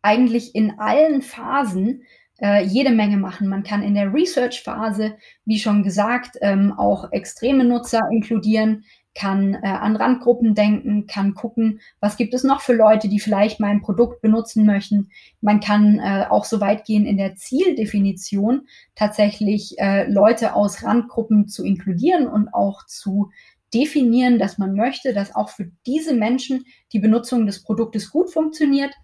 eigentlich 0.00 0.54
in 0.54 0.78
allen 0.78 1.22
Phasen 1.22 2.04
äh, 2.40 2.64
jede 2.64 2.90
Menge 2.90 3.16
machen. 3.16 3.48
Man 3.48 3.64
kann 3.64 3.82
in 3.82 3.94
der 3.94 4.14
Research-Phase, 4.14 5.16
wie 5.44 5.58
schon 5.58 5.82
gesagt, 5.82 6.36
ähm, 6.40 6.72
auch 6.78 7.10
extreme 7.10 7.64
Nutzer 7.64 8.00
inkludieren 8.12 8.84
kann 9.16 9.54
äh, 9.54 9.66
an 9.66 9.96
Randgruppen 9.96 10.54
denken, 10.54 11.06
kann 11.06 11.34
gucken, 11.34 11.80
was 12.00 12.16
gibt 12.16 12.34
es 12.34 12.44
noch 12.44 12.60
für 12.60 12.74
Leute, 12.74 13.08
die 13.08 13.18
vielleicht 13.18 13.60
mein 13.60 13.80
Produkt 13.80 14.20
benutzen 14.20 14.66
möchten. 14.66 15.08
Man 15.40 15.60
kann 15.60 15.98
äh, 15.98 16.26
auch 16.28 16.44
so 16.44 16.60
weit 16.60 16.84
gehen 16.84 17.06
in 17.06 17.16
der 17.16 17.34
Zieldefinition, 17.34 18.68
tatsächlich 18.94 19.78
äh, 19.78 20.08
Leute 20.10 20.54
aus 20.54 20.84
Randgruppen 20.84 21.48
zu 21.48 21.64
inkludieren 21.64 22.28
und 22.28 22.52
auch 22.52 22.84
zu 22.86 23.30
definieren, 23.72 24.38
dass 24.38 24.58
man 24.58 24.74
möchte, 24.74 25.14
dass 25.14 25.34
auch 25.34 25.48
für 25.48 25.70
diese 25.86 26.14
Menschen 26.14 26.66
die 26.92 26.98
Benutzung 26.98 27.46
des 27.46 27.62
Produktes 27.62 28.10
gut 28.10 28.30
funktioniert. 28.30 28.94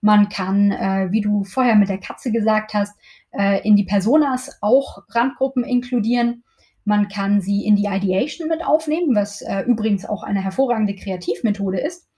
Man 0.00 0.28
kann, 0.28 0.70
äh, 0.70 1.08
wie 1.10 1.20
du 1.20 1.44
vorher 1.44 1.74
mit 1.74 1.88
der 1.88 1.98
Katze 1.98 2.30
gesagt 2.30 2.72
hast, 2.72 2.96
äh, 3.32 3.66
in 3.66 3.76
die 3.76 3.84
Personas 3.84 4.58
auch 4.60 4.98
Randgruppen 5.08 5.64
inkludieren. 5.64 6.44
Man 6.86 7.08
kann 7.08 7.40
sie 7.40 7.66
in 7.66 7.74
die 7.74 7.88
Ideation 7.90 8.48
mit 8.48 8.64
aufnehmen, 8.64 9.14
was 9.16 9.42
äh, 9.42 9.62
übrigens 9.62 10.06
auch 10.06 10.22
eine 10.22 10.42
hervorragende 10.42 10.94
Kreativmethode 10.94 11.80
ist. 11.80 12.08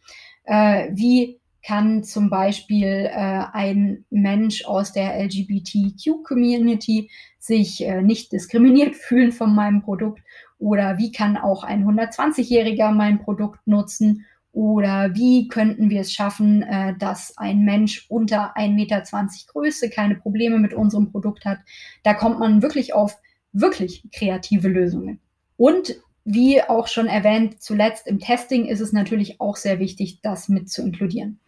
Äh, 0.44 0.90
wie 0.92 1.40
kann 1.62 2.04
zum 2.04 2.28
Beispiel 2.28 3.08
äh, 3.10 3.44
ein 3.52 4.04
Mensch 4.10 4.66
aus 4.66 4.92
der 4.92 5.18
LGBTQ-Community 5.24 7.10
sich 7.38 7.82
äh, 7.82 8.02
nicht 8.02 8.30
diskriminiert 8.30 8.94
fühlen 8.96 9.32
von 9.32 9.54
meinem 9.54 9.82
Produkt? 9.82 10.22
Oder 10.58 10.98
wie 10.98 11.12
kann 11.12 11.38
auch 11.38 11.64
ein 11.64 11.86
120-Jähriger 11.86 12.92
mein 12.92 13.20
Produkt 13.20 13.66
nutzen? 13.66 14.26
Oder 14.52 15.14
wie 15.14 15.48
könnten 15.48 15.88
wir 15.88 16.02
es 16.02 16.12
schaffen, 16.12 16.62
äh, 16.62 16.94
dass 16.98 17.38
ein 17.38 17.64
Mensch 17.64 18.04
unter 18.10 18.54
1,20 18.54 18.74
Meter 18.74 19.02
Größe 19.46 19.88
keine 19.88 20.16
Probleme 20.16 20.58
mit 20.58 20.74
unserem 20.74 21.10
Produkt 21.10 21.46
hat? 21.46 21.58
Da 22.02 22.12
kommt 22.12 22.38
man 22.38 22.60
wirklich 22.60 22.92
auf 22.92 23.16
wirklich 23.52 24.04
kreative 24.12 24.68
Lösungen. 24.68 25.20
Und 25.56 25.96
wie 26.24 26.62
auch 26.62 26.88
schon 26.88 27.06
erwähnt, 27.06 27.62
zuletzt 27.62 28.06
im 28.06 28.18
Testing 28.18 28.66
ist 28.66 28.80
es 28.80 28.92
natürlich 28.92 29.40
auch 29.40 29.56
sehr 29.56 29.78
wichtig, 29.78 30.20
das 30.22 30.48
mit 30.48 30.70
zu 30.70 30.82
inkludieren. 30.82 31.40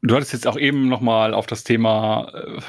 Du 0.00 0.14
hattest 0.14 0.32
jetzt 0.32 0.46
auch 0.46 0.56
eben 0.56 0.88
nochmal 0.88 1.34
auf 1.34 1.48
das 1.48 1.64
Thema, 1.64 2.30
äh, 2.32 2.60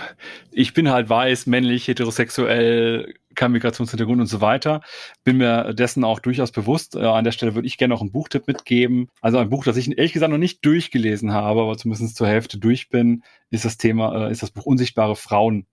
ich 0.52 0.74
bin 0.74 0.90
halt 0.90 1.10
weiß, 1.10 1.46
männlich, 1.46 1.88
heterosexuell, 1.88 3.14
kein 3.36 3.52
Migrationshintergrund 3.52 4.20
und 4.20 4.26
so 4.26 4.42
weiter. 4.42 4.82
Bin 5.24 5.38
mir 5.38 5.76
dessen 5.76 6.04
auch 6.04 6.20
durchaus 6.20 6.52
bewusst. 6.52 6.96
Äh, 6.96 7.06
an 7.06 7.24
der 7.24 7.32
Stelle 7.32 7.54
würde 7.54 7.68
ich 7.68 7.78
gerne 7.78 7.94
noch 7.94 8.02
einen 8.02 8.12
Buchtipp 8.12 8.48
mitgeben. 8.48 9.10
Also 9.22 9.38
ein 9.38 9.52
Buch, 9.52 9.64
das 9.64 9.78
ich 9.78 9.96
ehrlich 9.96 10.14
gesagt 10.14 10.32
noch 10.32 10.40
nicht 10.40 10.66
durchgelesen 10.66 11.32
habe, 11.32 11.62
aber 11.62 11.78
zumindest 11.78 12.16
zur 12.16 12.28
Hälfte 12.28 12.58
durch 12.58 12.90
bin, 12.90 13.24
ist 13.52 13.64
das 13.64 13.78
Thema, 13.78 14.28
äh, 14.28 14.32
ist 14.32 14.42
das 14.42 14.50
Buch 14.50 14.66
Unsichtbare 14.66 15.16
Frauen 15.16 15.68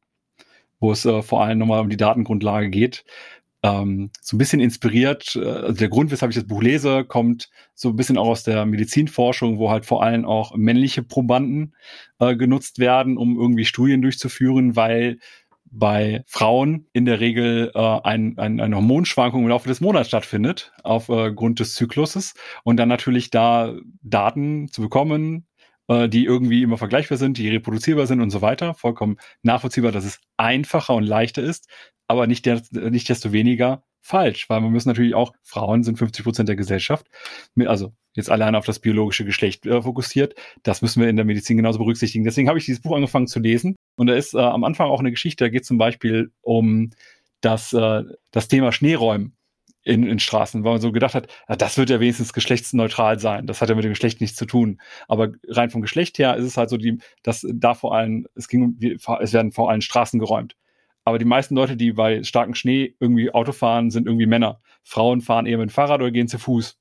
wo 0.80 0.92
es 0.92 1.04
äh, 1.04 1.22
vor 1.22 1.42
allem 1.42 1.58
nochmal 1.58 1.80
um 1.80 1.90
die 1.90 1.96
Datengrundlage 1.96 2.70
geht. 2.70 3.04
Ähm, 3.62 4.10
so 4.20 4.37
ein 4.37 4.38
bisschen 4.38 4.60
inspiriert, 4.60 5.37
äh, 5.37 5.48
also 5.48 5.79
der 5.79 5.88
Grund, 5.88 6.10
weshalb 6.10 6.31
ich 6.31 6.37
das 6.37 6.46
Buch 6.46 6.62
lese, 6.62 7.04
kommt 7.04 7.48
so 7.74 7.88
ein 7.88 7.96
bisschen 7.96 8.18
auch 8.18 8.29
aus 8.29 8.42
der 8.42 8.66
Medizinforschung, 8.66 9.58
wo 9.58 9.70
halt 9.70 9.87
vor 9.87 10.02
allem 10.02 10.24
auch 10.24 10.54
männliche 10.54 11.02
Probanden 11.02 11.74
äh, 12.18 12.37
genutzt 12.37 12.79
werden, 12.79 13.16
um 13.16 13.38
irgendwie 13.38 13.64
Studien 13.64 14.02
durchzuführen, 14.02 14.77
weil 14.77 15.18
bei 15.70 16.22
Frauen 16.27 16.87
in 16.92 17.04
der 17.04 17.20
Regel 17.20 17.70
äh, 17.74 17.79
ein, 17.79 18.38
ein, 18.38 18.60
eine 18.60 18.77
Hormonschwankung 18.77 19.42
im 19.42 19.48
Laufe 19.48 19.68
des 19.68 19.81
Monats 19.81 20.08
stattfindet, 20.08 20.72
aufgrund 20.83 21.60
äh, 21.60 21.62
des 21.62 21.74
Zykluses. 21.74 22.35
Und 22.62 22.77
dann 22.77 22.88
natürlich 22.88 23.31
da 23.31 23.74
Daten 24.02 24.68
zu 24.68 24.81
bekommen, 24.81 25.46
äh, 25.88 26.08
die 26.08 26.24
irgendwie 26.24 26.62
immer 26.62 26.78
vergleichbar 26.78 27.18
sind, 27.18 27.38
die 27.38 27.48
reproduzierbar 27.48 28.06
sind 28.06 28.20
und 28.20 28.30
so 28.30 28.42
weiter. 28.42 28.74
Vollkommen 28.74 29.18
nachvollziehbar, 29.42 29.92
dass 29.92 30.04
es 30.04 30.20
einfacher 30.37 30.94
und 30.94 31.04
leichter 31.04 31.42
ist, 31.42 31.68
aber 32.08 32.26
nicht, 32.26 32.46
der, 32.46 32.62
nicht 32.72 33.08
desto 33.08 33.32
weniger 33.32 33.82
falsch, 34.00 34.48
weil 34.48 34.60
man 34.60 34.70
müssen 34.70 34.88
natürlich 34.88 35.14
auch, 35.14 35.32
Frauen 35.42 35.82
sind 35.82 35.98
50 35.98 36.24
Prozent 36.24 36.48
der 36.48 36.56
Gesellschaft, 36.56 37.08
also 37.66 37.92
jetzt 38.14 38.30
allein 38.30 38.54
auf 38.54 38.64
das 38.64 38.78
biologische 38.78 39.24
Geschlecht 39.24 39.66
äh, 39.66 39.82
fokussiert. 39.82 40.34
Das 40.62 40.80
müssen 40.80 41.02
wir 41.02 41.08
in 41.08 41.16
der 41.16 41.24
Medizin 41.24 41.56
genauso 41.56 41.78
berücksichtigen. 41.78 42.24
Deswegen 42.24 42.48
habe 42.48 42.58
ich 42.58 42.64
dieses 42.64 42.80
Buch 42.80 42.94
angefangen 42.94 43.26
zu 43.26 43.40
lesen. 43.40 43.76
Und 43.96 44.06
da 44.06 44.14
ist 44.14 44.34
äh, 44.34 44.38
am 44.38 44.64
Anfang 44.64 44.88
auch 44.88 45.00
eine 45.00 45.10
Geschichte, 45.10 45.44
da 45.44 45.48
geht 45.50 45.66
zum 45.66 45.76
Beispiel 45.76 46.30
um 46.40 46.90
das, 47.40 47.72
äh, 47.72 48.04
das 48.30 48.48
Thema 48.48 48.72
Schneeräumen 48.72 49.37
in, 49.87 50.02
in 50.02 50.18
Straßen, 50.18 50.64
weil 50.64 50.72
man 50.72 50.80
so 50.80 50.90
gedacht 50.90 51.14
hat, 51.14 51.28
ja, 51.48 51.54
das 51.54 51.78
wird 51.78 51.90
ja 51.90 52.00
wenigstens 52.00 52.32
geschlechtsneutral 52.32 53.20
sein. 53.20 53.46
Das 53.46 53.62
hat 53.62 53.68
ja 53.68 53.76
mit 53.76 53.84
dem 53.84 53.92
Geschlecht 53.92 54.20
nichts 54.20 54.37
zu 54.37 54.44
tun. 54.44 54.80
Aber 55.06 55.28
rein 55.46 55.70
vom 55.70 55.80
Geschlecht 55.80 56.18
her 56.18 56.37
ist 56.37 56.44
es 56.44 56.56
halt 56.56 56.70
so, 56.70 56.76
die, 56.76 56.98
dass 57.22 57.46
da 57.54 57.74
vor 57.74 57.94
allem, 57.94 58.26
es 58.34 58.48
ging, 58.48 58.76
es 58.80 59.32
werden 59.32 59.52
vor 59.52 59.70
allem 59.70 59.80
Straßen 59.80 60.18
geräumt. 60.18 60.56
Aber 61.04 61.20
die 61.20 61.24
meisten 61.24 61.54
Leute, 61.54 61.76
die 61.76 61.92
bei 61.92 62.24
starkem 62.24 62.56
Schnee 62.56 62.96
irgendwie 62.98 63.32
Auto 63.32 63.52
fahren, 63.52 63.92
sind 63.92 64.08
irgendwie 64.08 64.26
Männer. 64.26 64.60
Frauen 64.82 65.20
fahren 65.20 65.46
eher 65.46 65.58
mit 65.58 65.68
dem 65.68 65.72
Fahrrad 65.72 66.00
oder 66.00 66.10
gehen 66.10 66.26
zu 66.26 66.40
Fuß. 66.40 66.76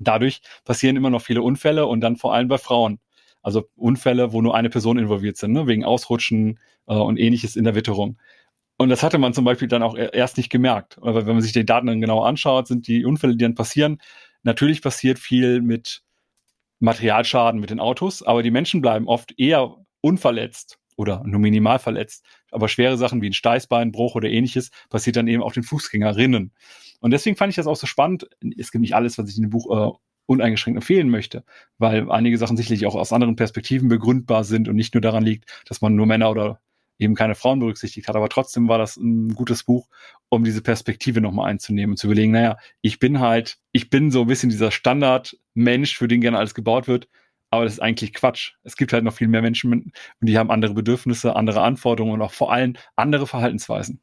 Dadurch 0.00 0.40
passieren 0.64 0.96
immer 0.96 1.10
noch 1.10 1.20
viele 1.20 1.42
Unfälle 1.42 1.84
und 1.84 2.00
dann 2.00 2.16
vor 2.16 2.32
allem 2.32 2.48
bei 2.48 2.56
Frauen. 2.56 2.98
Also 3.42 3.68
Unfälle, 3.76 4.32
wo 4.32 4.40
nur 4.40 4.54
eine 4.54 4.70
Person 4.70 4.98
involviert 4.98 5.36
sind, 5.36 5.52
ne? 5.52 5.66
wegen 5.66 5.84
Ausrutschen 5.84 6.58
äh, 6.86 6.94
und 6.94 7.18
ähnliches 7.18 7.56
in 7.56 7.64
der 7.64 7.74
Witterung. 7.74 8.16
Und 8.78 8.88
das 8.88 9.02
hatte 9.02 9.18
man 9.18 9.32
zum 9.32 9.44
Beispiel 9.44 9.68
dann 9.68 9.82
auch 9.82 9.96
erst 9.96 10.36
nicht 10.36 10.50
gemerkt. 10.50 10.98
Aber 11.00 11.26
wenn 11.26 11.34
man 11.34 11.42
sich 11.42 11.52
die 11.52 11.64
Daten 11.64 11.86
dann 11.86 12.00
genauer 12.00 12.26
anschaut, 12.26 12.66
sind 12.66 12.88
die 12.88 13.04
Unfälle, 13.04 13.36
die 13.36 13.44
dann 13.44 13.54
passieren, 13.54 13.98
natürlich 14.42 14.82
passiert 14.82 15.18
viel 15.18 15.60
mit 15.60 16.02
Materialschaden 16.80 17.60
mit 17.60 17.70
den 17.70 17.78
Autos, 17.78 18.22
aber 18.22 18.42
die 18.42 18.50
Menschen 18.50 18.80
bleiben 18.80 19.06
oft 19.06 19.38
eher 19.38 19.76
unverletzt 20.00 20.78
oder 20.96 21.22
nur 21.24 21.40
minimal 21.40 21.78
verletzt. 21.78 22.24
Aber 22.50 22.68
schwere 22.68 22.98
Sachen 22.98 23.22
wie 23.22 23.30
ein 23.30 23.34
Steißbeinbruch 23.34 24.16
oder 24.16 24.28
ähnliches 24.28 24.70
passiert 24.90 25.16
dann 25.16 25.28
eben 25.28 25.42
auch 25.42 25.52
den 25.52 25.62
Fußgängerinnen. 25.62 26.52
Und 27.00 27.10
deswegen 27.12 27.36
fand 27.36 27.50
ich 27.50 27.56
das 27.56 27.68
auch 27.68 27.76
so 27.76 27.86
spannend. 27.86 28.28
Es 28.58 28.72
gibt 28.72 28.82
nicht 28.82 28.94
alles, 28.94 29.16
was 29.16 29.28
ich 29.28 29.36
in 29.36 29.42
dem 29.42 29.50
Buch 29.50 29.70
äh, 29.70 29.96
uneingeschränkt 30.26 30.78
empfehlen 30.78 31.08
möchte, 31.08 31.44
weil 31.78 32.10
einige 32.10 32.38
Sachen 32.38 32.56
sicherlich 32.56 32.86
auch 32.86 32.94
aus 32.94 33.12
anderen 33.12 33.36
Perspektiven 33.36 33.88
begründbar 33.88 34.44
sind 34.44 34.68
und 34.68 34.76
nicht 34.76 34.94
nur 34.94 35.00
daran 35.00 35.24
liegt, 35.24 35.64
dass 35.68 35.80
man 35.80 35.94
nur 35.94 36.06
Männer 36.06 36.30
oder 36.30 36.60
eben 37.02 37.14
keine 37.14 37.34
Frauen 37.34 37.58
berücksichtigt 37.58 38.08
hat. 38.08 38.16
Aber 38.16 38.28
trotzdem 38.28 38.68
war 38.68 38.78
das 38.78 38.96
ein 38.96 39.34
gutes 39.34 39.64
Buch, 39.64 39.88
um 40.28 40.44
diese 40.44 40.62
Perspektive 40.62 41.20
nochmal 41.20 41.50
einzunehmen 41.50 41.92
und 41.92 41.96
zu 41.96 42.06
überlegen, 42.06 42.32
naja, 42.32 42.56
ich 42.80 42.98
bin 42.98 43.20
halt, 43.20 43.58
ich 43.72 43.90
bin 43.90 44.10
so 44.10 44.22
ein 44.22 44.26
bisschen 44.26 44.50
dieser 44.50 44.70
Standardmensch, 44.70 45.96
für 45.96 46.08
den 46.08 46.20
gerne 46.20 46.38
alles 46.38 46.54
gebaut 46.54 46.88
wird 46.88 47.08
aber 47.52 47.64
das 47.64 47.74
ist 47.74 47.80
eigentlich 47.80 48.14
Quatsch. 48.14 48.54
Es 48.64 48.76
gibt 48.76 48.94
halt 48.94 49.04
noch 49.04 49.12
viel 49.12 49.28
mehr 49.28 49.42
Menschen 49.42 49.72
und 49.72 49.92
die 50.20 50.38
haben 50.38 50.50
andere 50.50 50.72
Bedürfnisse, 50.72 51.36
andere 51.36 51.60
Anforderungen 51.60 52.14
und 52.14 52.22
auch 52.22 52.32
vor 52.32 52.50
allem 52.50 52.76
andere 52.96 53.26
Verhaltensweisen. 53.26 54.00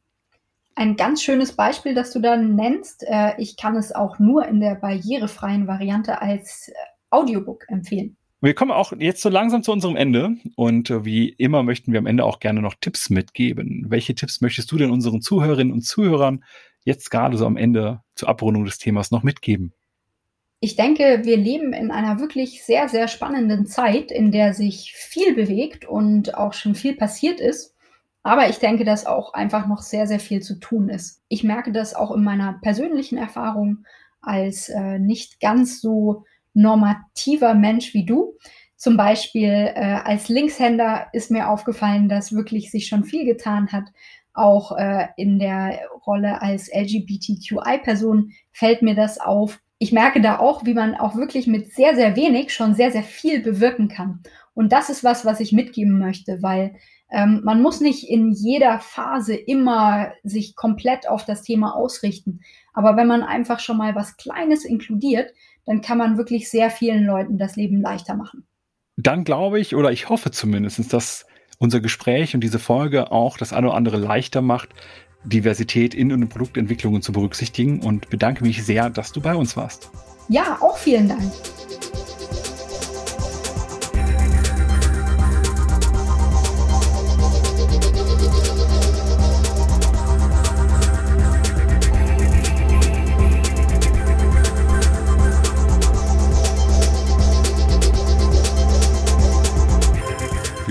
Ein 0.75 0.95
ganz 0.95 1.23
schönes 1.23 1.53
Beispiel, 1.53 1.95
das 1.95 2.11
du 2.11 2.19
da 2.19 2.37
nennst, 2.37 3.03
äh, 3.07 3.33
ich 3.39 3.57
kann 3.57 3.75
es 3.75 3.91
auch 3.91 4.19
nur 4.19 4.47
in 4.47 4.59
der 4.59 4.75
barrierefreien 4.75 5.67
Variante 5.67 6.21
als 6.21 6.69
äh, 6.69 6.73
Audiobook 7.09 7.65
empfehlen. 7.69 8.17
Wir 8.41 8.53
kommen 8.53 8.71
auch 8.71 8.93
jetzt 8.97 9.21
so 9.21 9.27
langsam 9.27 9.63
zu 9.63 9.73
unserem 9.73 9.97
Ende 9.97 10.37
und 10.55 10.89
äh, 10.89 11.03
wie 11.03 11.27
immer 11.27 11.61
möchten 11.61 11.91
wir 11.91 11.99
am 11.99 12.05
Ende 12.05 12.23
auch 12.23 12.39
gerne 12.39 12.61
noch 12.61 12.75
Tipps 12.79 13.09
mitgeben. 13.09 13.85
Welche 13.89 14.15
Tipps 14.15 14.39
möchtest 14.39 14.71
du 14.71 14.77
denn 14.77 14.91
unseren 14.91 15.21
Zuhörerinnen 15.21 15.73
und 15.73 15.81
Zuhörern 15.81 16.45
jetzt 16.85 17.11
gerade 17.11 17.37
so 17.37 17.45
am 17.45 17.57
Ende 17.57 18.01
zur 18.15 18.29
Abrundung 18.29 18.63
des 18.63 18.77
Themas 18.77 19.11
noch 19.11 19.23
mitgeben? 19.23 19.73
Ich 20.61 20.77
denke, 20.77 21.21
wir 21.23 21.35
leben 21.35 21.73
in 21.73 21.91
einer 21.91 22.19
wirklich 22.19 22.63
sehr, 22.63 22.87
sehr 22.87 23.09
spannenden 23.09 23.65
Zeit, 23.65 24.09
in 24.09 24.31
der 24.31 24.53
sich 24.53 24.93
viel 24.93 25.33
bewegt 25.33 25.85
und 25.85 26.35
auch 26.35 26.53
schon 26.53 26.75
viel 26.75 26.95
passiert 26.95 27.41
ist. 27.41 27.75
Aber 28.23 28.49
ich 28.49 28.59
denke, 28.59 28.85
dass 28.85 29.05
auch 29.05 29.33
einfach 29.33 29.67
noch 29.67 29.81
sehr, 29.81 30.07
sehr 30.07 30.19
viel 30.19 30.41
zu 30.41 30.59
tun 30.59 30.89
ist. 30.89 31.23
Ich 31.27 31.43
merke 31.43 31.73
das 31.73 31.93
auch 31.93 32.11
in 32.15 32.23
meiner 32.23 32.59
persönlichen 32.61 33.17
Erfahrung 33.17 33.85
als 34.21 34.69
äh, 34.69 34.99
nicht 34.99 35.39
ganz 35.39 35.81
so 35.81 36.25
normativer 36.53 37.53
Mensch 37.53 37.93
wie 37.93 38.05
du. 38.05 38.37
Zum 38.75 38.95
Beispiel 38.97 39.71
äh, 39.75 39.99
als 40.03 40.29
Linkshänder 40.29 41.07
ist 41.13 41.31
mir 41.31 41.49
aufgefallen, 41.49 42.07
dass 42.09 42.33
wirklich 42.33 42.71
sich 42.71 42.87
schon 42.87 43.03
viel 43.03 43.25
getan 43.25 43.71
hat. 43.71 43.85
Auch 44.33 44.77
äh, 44.77 45.07
in 45.17 45.39
der 45.39 45.79
Rolle 46.05 46.41
als 46.41 46.69
LGBTQI-Person 46.73 48.31
fällt 48.51 48.81
mir 48.81 48.95
das 48.95 49.19
auf 49.19 49.59
ich 49.81 49.93
merke 49.93 50.21
da 50.21 50.39
auch, 50.39 50.65
wie 50.65 50.73
man 50.73 50.93
auch 50.93 51.15
wirklich 51.15 51.47
mit 51.47 51.73
sehr, 51.73 51.95
sehr 51.95 52.15
wenig 52.17 52.53
schon 52.53 52.75
sehr, 52.75 52.91
sehr 52.91 53.03
viel 53.03 53.41
bewirken 53.41 53.87
kann. 53.87 54.21
Und 54.53 54.73
das 54.73 54.89
ist 54.89 55.05
was, 55.05 55.25
was 55.25 55.39
ich 55.39 55.53
mitgeben 55.53 55.97
möchte, 55.97 56.43
weil 56.43 56.75
ähm, 57.09 57.41
man 57.45 57.61
muss 57.61 57.79
nicht 57.79 58.07
in 58.09 58.31
jeder 58.31 58.79
Phase 58.79 59.35
immer 59.35 60.11
sich 60.23 60.55
komplett 60.57 61.07
auf 61.07 61.23
das 61.23 61.43
Thema 61.43 61.75
ausrichten. 61.75 62.41
Aber 62.73 62.97
wenn 62.97 63.07
man 63.07 63.23
einfach 63.23 63.59
schon 63.59 63.77
mal 63.77 63.95
was 63.95 64.17
Kleines 64.17 64.65
inkludiert, 64.65 65.31
dann 65.69 65.81
kann 65.81 65.99
man 65.99 66.17
wirklich 66.17 66.49
sehr 66.49 66.71
vielen 66.71 67.05
Leuten 67.05 67.37
das 67.37 67.55
Leben 67.55 67.79
leichter 67.79 68.15
machen. 68.15 68.43
Dann 68.97 69.23
glaube 69.23 69.59
ich, 69.59 69.75
oder 69.75 69.91
ich 69.91 70.09
hoffe 70.09 70.31
zumindest, 70.31 70.91
dass 70.91 71.27
unser 71.59 71.79
Gespräch 71.79 72.33
und 72.33 72.41
diese 72.41 72.57
Folge 72.57 73.11
auch 73.11 73.37
das 73.37 73.53
eine 73.53 73.67
oder 73.67 73.75
andere 73.75 73.97
leichter 73.97 74.41
macht, 74.41 74.69
Diversität 75.25 75.93
in 75.93 76.11
und 76.11 76.27
Produktentwicklungen 76.27 77.03
zu 77.03 77.11
berücksichtigen 77.11 77.83
und 77.83 78.09
bedanke 78.09 78.43
mich 78.43 78.65
sehr, 78.65 78.89
dass 78.89 79.11
du 79.11 79.21
bei 79.21 79.35
uns 79.35 79.55
warst. 79.55 79.91
Ja, 80.27 80.57
auch 80.59 80.77
vielen 80.77 81.07
Dank. 81.07 81.31